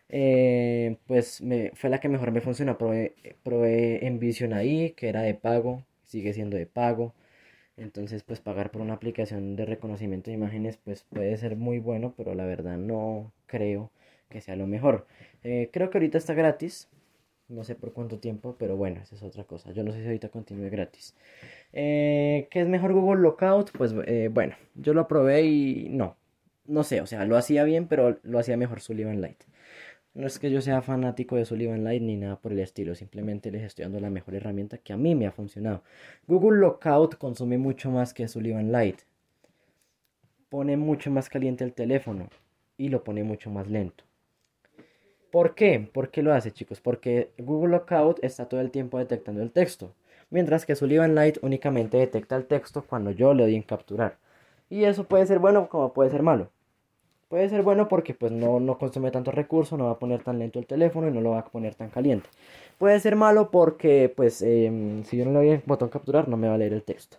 Eh, 0.10 0.98
pues 1.08 1.42
me, 1.42 1.72
fue 1.76 1.90
la 1.90 2.00
que 2.00 2.10
mejor 2.10 2.32
me 2.32 2.42
funcionó. 2.42 2.78
Probé, 2.78 3.16
probé 3.44 4.06
en 4.06 4.20
Vision 4.20 4.54
ahí, 4.54 4.92
que 4.92 5.10
era 5.10 5.22
de 5.22 5.36
pago, 5.36 5.84
sigue 6.06 6.34
siendo 6.34 6.58
de 6.58 6.66
pago. 6.66 7.14
Entonces, 7.80 8.24
pues 8.24 8.40
pagar 8.42 8.72
por 8.72 8.82
una 8.82 8.94
aplicación 8.94 9.56
de 9.56 9.66
reconocimiento 9.66 10.30
de 10.30 10.36
imágenes, 10.36 10.78
pues 10.78 11.04
puede 11.10 11.38
ser 11.38 11.56
muy 11.56 11.80
bueno, 11.80 12.14
pero 12.18 12.36
la 12.36 12.46
verdad 12.46 12.78
no 12.78 13.32
creo 13.46 13.90
que 14.30 14.42
sea 14.42 14.56
lo 14.56 14.68
mejor. 14.68 15.08
Eh, 15.44 15.70
creo 15.72 15.90
que 15.90 15.98
ahorita 15.98 16.18
está 16.18 16.34
gratis, 16.34 16.90
no 17.48 17.64
sé 17.64 17.76
por 17.76 17.94
cuánto 17.94 18.20
tiempo, 18.20 18.56
pero 18.60 18.76
bueno, 18.76 19.02
esa 19.02 19.16
es 19.16 19.24
otra 19.24 19.46
cosa. 19.46 19.72
Yo 19.72 19.84
no 19.84 19.92
sé 19.94 20.02
si 20.02 20.06
ahorita 20.06 20.30
continúe 20.30 20.70
gratis. 20.70 21.16
Eh, 21.74 22.48
¿Qué 22.52 22.62
es 22.62 22.68
mejor 22.68 22.94
Google 22.94 23.22
Lookout? 23.22 23.72
Pues 23.72 23.94
bueno, 24.32 24.56
yo 24.76 24.94
lo 24.94 25.08
probé 25.08 25.44
y 25.44 25.88
no, 25.90 26.18
no 26.66 26.84
sé, 26.84 27.02
o 27.02 27.08
sea, 27.08 27.26
lo 27.26 27.38
hacía 27.38 27.64
bien, 27.64 27.88
pero 27.88 28.20
lo 28.24 28.40
hacía 28.40 28.58
mejor 28.58 28.82
Sullivan 28.82 29.22
Light. 29.22 29.44
No 30.20 30.28
es 30.28 30.38
que 30.38 30.52
yo 30.52 30.60
sea 30.60 30.82
fanático 30.82 31.38
de 31.38 31.46
Sullivan 31.46 31.86
Light 31.86 32.02
ni 32.02 32.18
nada 32.18 32.36
por 32.36 32.52
el 32.52 32.60
estilo, 32.60 32.94
simplemente 32.94 33.52
les 33.52 33.64
estoy 33.64 33.84
dando 33.84 34.02
la 34.02 34.10
mejor 34.10 34.36
herramienta 34.36 34.78
que 34.78 34.92
a 34.92 34.98
mí 34.98 35.16
me 35.16 35.26
ha 35.26 35.32
funcionado. 35.32 35.82
Google 36.28 36.60
Lookout 36.60 37.16
consume 37.16 37.58
mucho 37.58 37.90
más 37.90 38.14
que 38.14 38.28
Sullivan 38.28 38.70
Light. 38.70 39.00
Pone 40.50 40.76
mucho 40.76 41.10
más 41.10 41.30
caliente 41.30 41.64
el 41.64 41.72
teléfono 41.72 42.28
y 42.76 42.90
lo 42.90 43.02
pone 43.02 43.24
mucho 43.24 43.50
más 43.50 43.70
lento. 43.70 44.04
¿Por 45.32 45.56
qué? 45.56 45.80
¿Por 45.80 46.12
qué 46.12 46.22
lo 46.22 46.34
hace, 46.34 46.52
chicos? 46.52 46.82
Porque 46.82 47.32
Google 47.38 47.72
Lookout 47.78 48.22
está 48.22 48.50
todo 48.50 48.60
el 48.60 48.72
tiempo 48.72 49.00
detectando 49.00 49.42
el 49.42 49.52
texto, 49.52 49.94
mientras 50.32 50.66
que 50.66 50.76
Sullivan 50.76 51.16
Light 51.16 51.38
únicamente 51.42 51.96
detecta 51.96 52.36
el 52.36 52.46
texto 52.46 52.84
cuando 52.86 53.12
yo 53.12 53.34
le 53.34 53.44
doy 53.44 53.56
en 53.56 53.64
capturar. 53.64 54.18
Y 54.70 54.84
eso 54.84 55.06
puede 55.06 55.26
ser 55.26 55.40
bueno 55.40 55.70
como 55.70 55.94
puede 55.94 56.10
ser 56.10 56.24
malo. 56.24 56.52
Puede 57.30 57.48
ser 57.48 57.62
bueno 57.62 57.88
porque 57.88 58.16
pues 58.16 58.32
no, 58.32 58.60
no 58.60 58.80
consume 58.80 59.12
tanto 59.12 59.32
recurso, 59.32 59.78
no 59.78 59.86
va 59.86 59.92
a 59.92 60.00
poner 60.00 60.24
tan 60.24 60.40
lento 60.40 60.58
el 60.58 60.66
teléfono 60.66 61.08
y 61.08 61.12
no 61.12 61.22
lo 61.22 61.30
va 61.32 61.40
a 61.40 61.46
poner 61.46 61.76
tan 61.76 61.90
caliente. 61.90 62.28
Puede 62.80 63.00
ser 63.00 63.16
malo 63.16 63.52
porque 63.52 64.12
pues 64.14 64.42
em, 64.42 65.04
si 65.04 65.18
yo 65.18 65.26
no 65.26 65.32
le 65.32 65.38
doy 65.38 65.50
el 65.50 65.62
botón 65.64 65.90
capturar 65.90 66.28
no 66.28 66.38
me 66.38 66.48
va 66.48 66.56
a 66.56 66.58
leer 66.58 66.74
el 66.74 66.82
texto. 66.82 67.18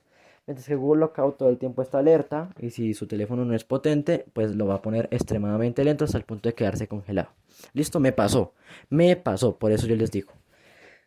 Mientras 0.48 0.66
que 0.66 0.74
Google 0.74 1.02
Lookout 1.02 1.36
todo 1.38 1.48
el 1.48 1.58
tiempo 1.58 1.80
está 1.80 2.00
alerta 2.00 2.50
y 2.58 2.70
si 2.70 2.92
su 2.92 3.06
teléfono 3.06 3.44
no 3.44 3.54
es 3.54 3.62
potente, 3.62 4.24
pues 4.32 4.56
lo 4.56 4.66
va 4.66 4.74
a 4.74 4.82
poner 4.82 5.06
extremadamente 5.12 5.84
lento 5.84 6.04
hasta 6.04 6.18
el 6.18 6.24
punto 6.24 6.48
de 6.48 6.56
quedarse 6.56 6.88
congelado. 6.88 7.28
Listo, 7.72 8.00
me 8.00 8.10
pasó. 8.10 8.52
Me 8.88 9.14
pasó, 9.14 9.58
por 9.58 9.70
eso 9.70 9.86
yo 9.86 9.94
les 9.94 10.10
digo. 10.10 10.32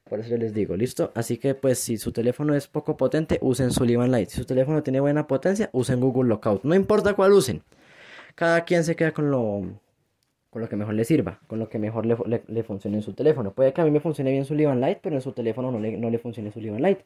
Por 0.09 0.21
eso 0.21 0.29
yo 0.29 0.37
les 0.37 0.53
digo, 0.53 0.77
¿listo? 0.77 1.11
Así 1.13 1.37
que 1.37 1.55
pues 1.55 1.77
si 1.77 1.97
su 1.97 2.13
teléfono 2.13 2.55
es 2.55 2.67
poco 2.67 2.95
potente, 2.95 3.37
usen 3.41 3.71
Sullivan 3.71 4.11
Light. 4.11 4.29
Si 4.29 4.37
su 4.37 4.45
teléfono 4.45 4.81
tiene 4.81 5.01
buena 5.01 5.27
potencia, 5.27 5.69
usen 5.73 5.99
Google 5.99 6.29
Lookout. 6.29 6.63
No 6.63 6.73
importa 6.73 7.13
cuál 7.13 7.33
usen. 7.33 7.63
Cada 8.35 8.65
quien 8.65 8.83
se 8.83 8.95
queda 8.95 9.11
con 9.11 9.29
lo, 9.31 9.63
con 10.49 10.61
lo 10.61 10.69
que 10.69 10.75
mejor 10.75 10.93
le 10.93 11.03
sirva, 11.03 11.39
con 11.47 11.59
lo 11.59 11.69
que 11.69 11.79
mejor 11.79 12.05
le, 12.05 12.63
funcione 12.63 12.97
en 12.97 13.03
su 13.03 13.13
teléfono. 13.13 13.53
Puede 13.53 13.73
que 13.73 13.81
a 13.81 13.85
mí 13.85 13.91
me 13.91 13.99
funcione 13.99 14.31
bien 14.31 14.45
Sullivan 14.45 14.81
Light, 14.81 14.99
pero 15.01 15.15
en 15.15 15.21
su 15.21 15.31
teléfono 15.31 15.71
no 15.71 15.79
le, 15.79 15.97
no 15.97 16.09
le 16.09 16.19
funcione 16.19 16.51
Sullivan 16.51 16.81
Light. 16.81 16.99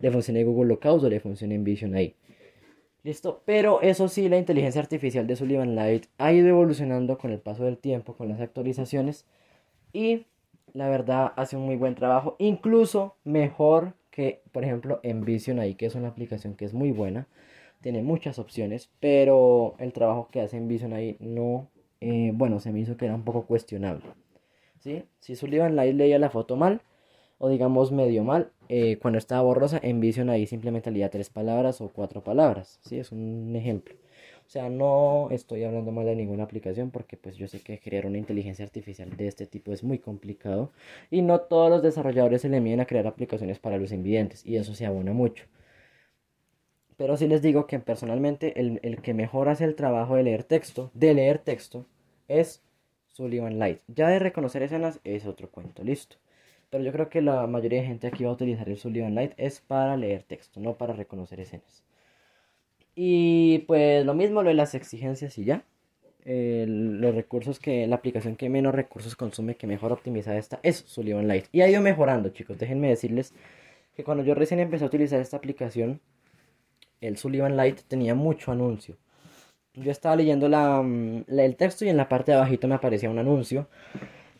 Le 0.00 0.10
funcione 0.10 0.44
Google 0.44 0.68
Lookout 0.68 1.02
o 1.04 1.08
le 1.08 1.20
funcione 1.20 1.58
Vision 1.58 1.94
ahí. 1.94 2.14
Listo, 3.04 3.42
pero 3.44 3.80
eso 3.82 4.08
sí, 4.08 4.28
la 4.28 4.38
inteligencia 4.38 4.80
artificial 4.80 5.26
de 5.26 5.34
Sullivan 5.34 5.74
Light 5.74 6.06
ha 6.18 6.32
ido 6.32 6.46
evolucionando 6.48 7.18
con 7.18 7.32
el 7.32 7.40
paso 7.40 7.64
del 7.64 7.78
tiempo, 7.78 8.16
con 8.16 8.28
las 8.28 8.40
actualizaciones 8.40 9.26
y 9.92 10.26
la 10.72 10.88
verdad 10.88 11.32
hace 11.36 11.56
un 11.56 11.64
muy 11.64 11.76
buen 11.76 11.96
trabajo, 11.96 12.36
incluso 12.38 13.16
mejor 13.24 13.94
que, 14.10 14.42
por 14.52 14.62
ejemplo, 14.62 15.00
Envision 15.02 15.58
ahí, 15.58 15.74
que 15.74 15.86
es 15.86 15.94
una 15.96 16.08
aplicación 16.08 16.54
que 16.54 16.64
es 16.64 16.74
muy 16.74 16.92
buena, 16.92 17.26
tiene 17.82 18.02
muchas 18.02 18.38
opciones, 18.38 18.90
pero 19.00 19.74
el 19.78 19.92
trabajo 19.92 20.28
que 20.30 20.40
hace 20.40 20.56
Envision 20.56 20.92
ahí 20.92 21.16
no, 21.20 21.68
eh, 22.00 22.30
bueno, 22.34 22.60
se 22.60 22.72
me 22.72 22.80
hizo 22.80 22.96
que 22.96 23.06
era 23.06 23.14
un 23.14 23.24
poco 23.24 23.46
cuestionable. 23.46 24.04
¿sí? 24.80 25.04
Si 25.20 25.36
Sullivan 25.36 25.76
Light 25.76 25.94
leía 25.94 26.18
la 26.18 26.30
foto 26.30 26.56
mal, 26.56 26.80
o 27.38 27.48
digamos 27.48 27.90
medio 27.90 28.22
mal, 28.24 28.52
eh, 28.68 28.98
cuando 28.98 29.18
estaba 29.18 29.42
borrosa, 29.42 29.80
en 29.82 30.00
Vision 30.00 30.30
ahí 30.30 30.46
simplemente 30.46 30.90
leía 30.90 31.10
tres 31.10 31.28
palabras 31.28 31.80
o 31.80 31.88
cuatro 31.88 32.22
palabras, 32.22 32.78
¿sí? 32.82 32.98
Es 32.98 33.10
un 33.10 33.54
ejemplo. 33.56 33.96
O 34.46 34.50
sea, 34.52 34.68
no 34.68 35.28
estoy 35.30 35.64
hablando 35.64 35.92
mal 35.92 36.04
de 36.04 36.14
ninguna 36.14 36.44
aplicación 36.44 36.90
porque 36.90 37.16
pues 37.16 37.36
yo 37.36 37.48
sé 37.48 37.60
que 37.60 37.78
crear 37.78 38.06
una 38.06 38.18
inteligencia 38.18 38.64
artificial 38.64 39.16
de 39.16 39.26
este 39.26 39.46
tipo 39.46 39.72
es 39.72 39.82
muy 39.82 39.98
complicado 39.98 40.70
y 41.10 41.22
no 41.22 41.40
todos 41.40 41.70
los 41.70 41.82
desarrolladores 41.82 42.42
se 42.42 42.48
le 42.48 42.60
miden 42.60 42.80
a 42.80 42.86
crear 42.86 43.06
aplicaciones 43.06 43.58
para 43.58 43.78
los 43.78 43.92
invidentes 43.92 44.44
y 44.46 44.56
eso 44.56 44.74
se 44.74 44.86
abona 44.86 45.12
mucho. 45.12 45.46
Pero 47.02 47.16
sí 47.16 47.26
les 47.26 47.42
digo 47.42 47.66
que 47.66 47.80
personalmente 47.80 48.60
el, 48.60 48.78
el 48.84 49.02
que 49.02 49.12
mejor 49.12 49.48
hace 49.48 49.64
el 49.64 49.74
trabajo 49.74 50.14
de 50.14 50.22
leer 50.22 50.44
texto, 50.44 50.92
de 50.94 51.14
leer 51.14 51.40
texto, 51.40 51.84
es 52.28 52.62
Sullivan 53.08 53.58
Light. 53.58 53.80
Ya 53.88 54.06
de 54.06 54.20
reconocer 54.20 54.62
escenas 54.62 55.00
es 55.02 55.26
otro 55.26 55.50
cuento, 55.50 55.82
listo. 55.82 56.14
Pero 56.70 56.84
yo 56.84 56.92
creo 56.92 57.08
que 57.08 57.20
la 57.20 57.48
mayoría 57.48 57.80
de 57.80 57.88
gente 57.88 58.06
aquí 58.06 58.22
va 58.22 58.30
a 58.30 58.34
utilizar 58.34 58.68
el 58.68 58.78
Sullivan 58.78 59.16
Light 59.16 59.32
es 59.36 59.58
para 59.58 59.96
leer 59.96 60.22
texto, 60.22 60.60
no 60.60 60.74
para 60.74 60.92
reconocer 60.92 61.40
escenas. 61.40 61.82
Y 62.94 63.64
pues 63.66 64.06
lo 64.06 64.14
mismo 64.14 64.44
lo 64.44 64.50
de 64.50 64.54
las 64.54 64.76
exigencias 64.76 65.36
y 65.38 65.44
ya. 65.44 65.64
los 66.24 67.14
recursos 67.16 67.58
que 67.58 67.84
la 67.88 67.96
aplicación 67.96 68.36
que 68.36 68.48
menos 68.48 68.76
recursos 68.76 69.16
consume, 69.16 69.56
que 69.56 69.66
mejor 69.66 69.90
optimiza 69.90 70.38
esta, 70.38 70.60
es 70.62 70.76
Sullivan 70.86 71.26
Light. 71.26 71.46
Y 71.50 71.62
ha 71.62 71.68
ido 71.68 71.82
mejorando, 71.82 72.28
chicos. 72.28 72.58
Déjenme 72.58 72.90
decirles 72.90 73.34
que 73.96 74.04
cuando 74.04 74.22
yo 74.22 74.36
recién 74.36 74.60
empecé 74.60 74.84
a 74.84 74.86
utilizar 74.86 75.20
esta 75.20 75.36
aplicación, 75.36 76.00
el 77.02 77.18
Sullivan 77.18 77.56
Light 77.56 77.82
tenía 77.88 78.14
mucho 78.14 78.52
anuncio. 78.52 78.96
Yo 79.74 79.90
estaba 79.90 80.16
leyendo 80.16 80.48
la, 80.48 80.82
mm, 80.82 81.24
el 81.28 81.56
texto 81.56 81.84
y 81.84 81.88
en 81.90 81.96
la 81.96 82.08
parte 82.08 82.32
de 82.32 82.38
abajito 82.38 82.68
me 82.68 82.74
aparecía 82.76 83.10
un 83.10 83.18
anuncio 83.18 83.68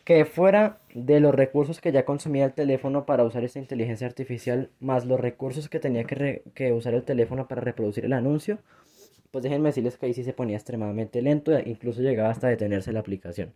que 0.03 0.25
fuera 0.25 0.79
de 0.93 1.19
los 1.19 1.33
recursos 1.33 1.79
que 1.79 1.91
ya 1.91 2.05
consumía 2.05 2.45
el 2.45 2.53
teléfono 2.53 3.05
para 3.05 3.23
usar 3.23 3.43
esta 3.43 3.59
inteligencia 3.59 4.07
artificial, 4.07 4.69
más 4.79 5.05
los 5.05 5.19
recursos 5.19 5.69
que 5.69 5.79
tenía 5.79 6.03
que, 6.05 6.73
usar 6.73 6.93
el 6.93 7.03
teléfono 7.03 7.47
para 7.47 7.61
reproducir 7.61 8.05
el 8.05 8.13
anuncio, 8.13 8.59
pues 9.31 9.43
déjenme 9.43 9.69
decirles 9.69 9.97
que 9.97 10.07
ahí 10.07 10.13
sí 10.13 10.23
se 10.23 10.33
ponía 10.33 10.57
extremadamente 10.57 11.21
lento, 11.21 11.55
e 11.57 11.69
incluso 11.69 12.01
llegaba 12.01 12.29
hasta 12.31 12.47
detenerse 12.47 12.91
la 12.91 12.99
aplicación. 12.99 13.53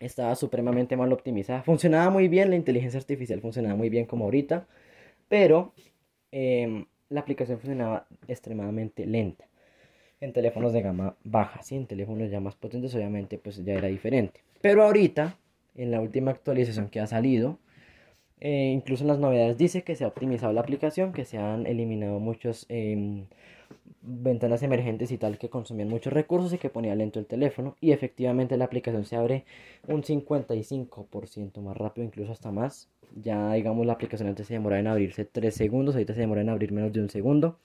Estaba 0.00 0.34
supremamente 0.34 0.96
mal 0.96 1.12
optimizada. 1.12 1.62
Funcionaba 1.62 2.10
muy 2.10 2.28
bien, 2.28 2.50
la 2.50 2.56
inteligencia 2.56 2.98
artificial 3.00 3.40
funcionaba 3.40 3.76
muy 3.76 3.88
bien 3.88 4.06
como 4.06 4.24
ahorita, 4.24 4.66
pero 5.28 5.72
em, 6.32 6.86
la 7.08 7.20
aplicación 7.20 7.58
funcionaba 7.58 8.06
extremadamente 8.28 9.06
lenta 9.06 9.46
en 10.20 10.32
teléfonos 10.32 10.72
de 10.72 10.82
gama 10.82 11.16
baja, 11.24 11.62
¿sí? 11.62 11.76
en 11.76 11.86
teléfonos 11.86 12.30
ya 12.30 12.40
más 12.40 12.54
potentes 12.54 12.94
obviamente 12.94 13.38
pues 13.38 13.62
ya 13.64 13.74
era 13.74 13.88
diferente. 13.88 14.40
Pero 14.60 14.82
ahorita, 14.82 15.36
en 15.74 15.90
la 15.90 16.00
última 16.00 16.30
actualización 16.30 16.88
que 16.88 17.00
ha 17.00 17.06
salido, 17.06 17.58
eh, 18.40 18.70
incluso 18.72 19.04
en 19.04 19.08
las 19.08 19.18
novedades 19.18 19.56
dice 19.58 19.82
que 19.82 19.96
se 19.96 20.04
ha 20.04 20.08
optimizado 20.08 20.52
la 20.52 20.60
aplicación, 20.60 21.12
que 21.12 21.24
se 21.24 21.38
han 21.38 21.66
eliminado 21.66 22.18
muchas 22.18 22.66
em, 22.68 23.26
ventanas 24.02 24.62
emergentes 24.62 25.10
y 25.10 25.18
tal 25.18 25.38
que 25.38 25.48
consumían 25.48 25.88
muchos 25.88 26.12
recursos 26.12 26.52
y 26.52 26.58
que 26.58 26.70
ponía 26.70 26.94
lento 26.94 27.18
el 27.18 27.26
teléfono. 27.26 27.76
Y 27.80 27.92
efectivamente 27.92 28.56
la 28.56 28.66
aplicación 28.66 29.04
se 29.04 29.16
abre 29.16 29.44
un 29.88 30.02
55% 30.02 31.60
más 31.60 31.76
rápido, 31.76 32.06
incluso 32.06 32.32
hasta 32.32 32.50
más. 32.50 32.88
Ya 33.14 33.52
digamos 33.52 33.86
la 33.86 33.94
aplicación 33.94 34.28
antes 34.28 34.46
se 34.46 34.54
demoraba 34.54 34.80
en 34.80 34.86
abrirse 34.88 35.24
3 35.24 35.54
segundos, 35.54 35.94
ahorita 35.94 36.14
se 36.14 36.20
demora 36.20 36.40
en 36.40 36.48
abrir 36.48 36.72
menos 36.72 36.92
de 36.92 37.00
un 37.00 37.10
segundo. 37.10 37.58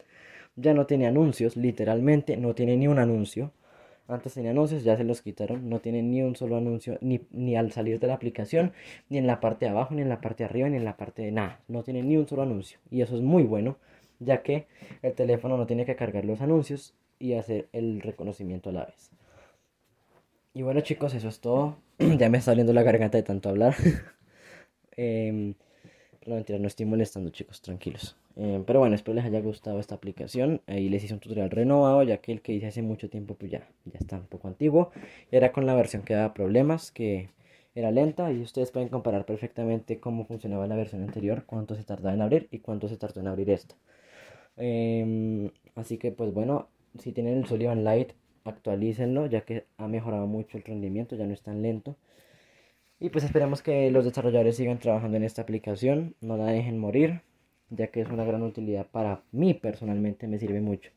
Ya 0.55 0.73
no 0.73 0.85
tiene 0.85 1.07
anuncios, 1.07 1.55
literalmente 1.57 2.37
no 2.37 2.53
tiene 2.55 2.77
ni 2.77 2.87
un 2.87 2.99
anuncio. 2.99 3.51
Antes 4.07 4.33
tenía 4.33 4.51
anuncios, 4.51 4.83
ya 4.83 4.97
se 4.97 5.03
los 5.05 5.21
quitaron. 5.21 5.69
No 5.69 5.79
tiene 5.79 6.01
ni 6.03 6.21
un 6.21 6.35
solo 6.35 6.57
anuncio, 6.57 6.97
ni, 7.01 7.21
ni 7.31 7.55
al 7.55 7.71
salir 7.71 7.99
de 7.99 8.07
la 8.07 8.15
aplicación, 8.15 8.73
ni 9.09 9.17
en 9.17 9.27
la 9.27 9.39
parte 9.39 9.65
de 9.65 9.71
abajo, 9.71 9.95
ni 9.95 10.01
en 10.01 10.09
la 10.09 10.19
parte 10.19 10.43
de 10.43 10.49
arriba, 10.49 10.67
ni 10.69 10.77
en 10.77 10.83
la 10.85 10.97
parte 10.97 11.21
de 11.21 11.31
nada. 11.31 11.61
No 11.69 11.83
tiene 11.83 12.03
ni 12.03 12.17
un 12.17 12.27
solo 12.27 12.41
anuncio. 12.41 12.79
Y 12.89 13.01
eso 13.01 13.15
es 13.15 13.21
muy 13.21 13.43
bueno, 13.43 13.77
ya 14.19 14.41
que 14.43 14.67
el 15.01 15.13
teléfono 15.13 15.57
no 15.57 15.65
tiene 15.65 15.85
que 15.85 15.95
cargar 15.95 16.25
los 16.25 16.41
anuncios 16.41 16.93
y 17.19 17.33
hacer 17.33 17.69
el 17.71 18.01
reconocimiento 18.01 18.69
a 18.69 18.73
la 18.73 18.85
vez. 18.85 19.11
Y 20.53 20.63
bueno 20.63 20.81
chicos, 20.81 21.13
eso 21.13 21.29
es 21.29 21.39
todo. 21.39 21.77
ya 21.99 22.29
me 22.29 22.37
está 22.39 22.51
saliendo 22.51 22.73
la 22.73 22.83
garganta 22.83 23.17
de 23.17 23.23
tanto 23.23 23.49
hablar. 23.49 23.75
eh, 24.97 25.53
no, 26.25 26.35
mentira, 26.35 26.59
no 26.59 26.67
estoy 26.67 26.85
molestando 26.85 27.29
chicos, 27.31 27.61
tranquilos. 27.61 28.15
Eh, 28.37 28.63
pero 28.65 28.79
bueno, 28.79 28.95
espero 28.95 29.15
les 29.15 29.25
haya 29.25 29.41
gustado 29.41 29.79
esta 29.79 29.95
aplicación. 29.95 30.61
Ahí 30.67 30.89
les 30.89 31.03
hice 31.03 31.13
un 31.13 31.19
tutorial 31.19 31.49
renovado, 31.49 32.03
ya 32.03 32.17
que 32.17 32.31
el 32.31 32.41
que 32.41 32.53
hice 32.53 32.67
hace 32.67 32.81
mucho 32.81 33.09
tiempo 33.09 33.35
pues 33.35 33.51
ya, 33.51 33.67
ya 33.85 33.99
está 33.99 34.17
un 34.17 34.27
poco 34.27 34.47
antiguo. 34.47 34.91
Era 35.31 35.51
con 35.51 35.65
la 35.65 35.75
versión 35.75 36.03
que 36.03 36.13
daba 36.13 36.33
problemas, 36.33 36.91
que 36.91 37.29
era 37.75 37.91
lenta 37.91 38.31
y 38.31 38.41
ustedes 38.41 38.71
pueden 38.71 38.89
comparar 38.89 39.25
perfectamente 39.25 39.99
cómo 39.99 40.25
funcionaba 40.25 40.67
la 40.67 40.75
versión 40.75 41.03
anterior, 41.03 41.43
cuánto 41.45 41.75
se 41.75 41.83
tardaba 41.83 42.13
en 42.13 42.21
abrir 42.21 42.47
y 42.51 42.59
cuánto 42.59 42.87
se 42.87 42.97
tardó 42.97 43.21
en 43.21 43.27
abrir 43.27 43.49
esta. 43.49 43.75
Em, 44.57 45.51
así 45.75 45.97
que 45.97 46.11
pues 46.11 46.33
bueno, 46.33 46.67
si 46.99 47.11
tienen 47.13 47.37
el 47.37 47.45
Sullivan 47.47 47.83
Light, 47.83 48.11
actualícenlo, 48.43 49.27
ya 49.27 49.41
que 49.41 49.65
ha 49.77 49.87
mejorado 49.87 50.27
mucho 50.27 50.57
el 50.57 50.63
rendimiento, 50.63 51.15
ya 51.15 51.25
no 51.25 51.33
es 51.33 51.41
tan 51.41 51.61
lento. 51.61 51.95
Y 53.01 53.09
pues 53.09 53.25
esperemos 53.25 53.61
que 53.61 53.91
los 53.91 54.05
desarrolladores 54.05 54.55
sigan 54.55 54.79
trabajando 54.79 55.17
en 55.17 55.23
esta 55.23 55.41
aplicación, 55.41 56.15
no 56.21 56.37
la 56.37 56.45
dejen 56.45 56.77
morir 56.79 57.21
ya 57.71 57.87
que 57.87 58.01
es 58.01 58.09
una 58.09 58.25
gran 58.25 58.43
utilidad 58.43 58.87
para 58.91 59.23
mí 59.31 59.53
personalmente, 59.55 60.27
me 60.27 60.39
sirve 60.39 60.61
mucho. 60.61 60.91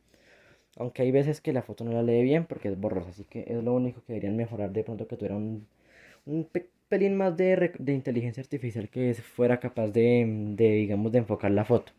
Aunque 0.77 1.03
hay 1.03 1.13
veces 1.13 1.41
que 1.41 1.53
la 1.53 1.63
foto 1.63 1.85
no 1.85 1.93
la 1.93 2.03
lee 2.03 2.23
bien 2.23 2.47
porque 2.47 2.69
es 2.69 2.79
borrosa, 2.79 3.11
así 3.11 3.25
que 3.25 3.45
es 3.49 3.63
lo 3.65 3.73
único 3.75 4.03
que 4.05 4.15
deberían 4.15 4.37
mejorar 4.37 4.73
de 4.73 4.85
pronto 4.85 5.07
que 5.09 5.17
tuviera 5.17 5.37
un, 5.37 5.67
un 6.27 6.49
pelín 6.89 7.17
más 7.17 7.37
de, 7.37 7.73
de, 7.79 7.93
inteligencia 7.95 8.43
artificial 8.43 8.89
que 8.91 9.15
fuera 9.15 9.61
capaz 9.61 9.89
de, 9.89 10.25
de, 10.57 10.73
digamos, 10.73 11.13
de 11.13 11.19
enfocar 11.19 11.53
la 11.53 11.65
foto. 11.65 11.93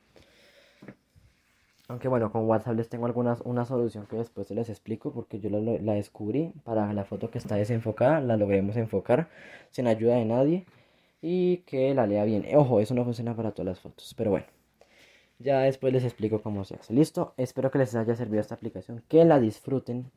Aunque 1.88 2.08
bueno, 2.08 2.32
con 2.32 2.46
WhatsApp 2.46 2.76
les 2.76 2.90
tengo 2.90 3.06
algunas, 3.06 3.42
una 3.42 3.66
solución 3.66 4.08
que 4.08 4.16
después 4.16 4.48
se 4.48 4.56
les 4.56 4.70
explico 4.70 5.12
porque 5.14 5.40
yo 5.40 5.50
la, 5.50 5.60
la 5.60 5.94
descubrí 5.94 6.52
para 6.64 6.92
la 6.94 7.06
foto 7.06 7.30
que 7.30 7.38
está 7.38 7.56
desenfocada, 7.56 8.22
la 8.22 8.38
logremos 8.38 8.76
enfocar 8.76 9.30
sin 9.72 9.88
ayuda 9.88 10.16
de 10.16 10.26
nadie 10.26 10.66
y 11.22 11.58
que 11.58 11.94
la 11.94 12.08
lea 12.08 12.24
bien. 12.24 12.46
Ojo, 12.56 12.80
eso 12.80 12.94
no 12.96 13.04
funciona 13.04 13.36
para 13.36 13.52
todas 13.52 13.68
las 13.68 13.80
fotos, 13.80 14.14
pero 14.18 14.32
bueno. 14.32 14.46
Ya 15.38 15.60
después 15.62 15.92
les 15.92 16.04
explico 16.04 16.42
cómo 16.42 16.64
se 16.64 16.76
hace. 16.76 16.94
Listo, 16.94 17.34
espero 17.38 17.70
que 17.70 17.80
les 17.80 17.94
haya 17.96 18.16
servido 18.16 18.42
esta 18.42 18.56
aplicación, 18.56 19.04
que 19.10 19.26
la 19.26 19.40
disfruten 19.40 20.12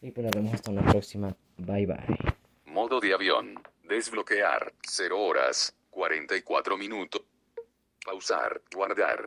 y 0.00 0.10
pues 0.12 0.24
nos 0.24 0.32
vemos 0.32 0.54
hasta 0.54 0.70
una 0.70 0.84
próxima. 0.84 1.34
Bye 1.56 1.86
bye. 1.86 2.16
Modo 2.66 3.00
de 3.00 3.12
avión. 3.14 3.54
Desbloquear. 3.84 4.72
0 4.86 5.18
horas. 5.18 5.74
44 5.90 6.76
minutos. 6.76 7.22
Pausar. 8.04 8.62
Guardar. 8.74 9.22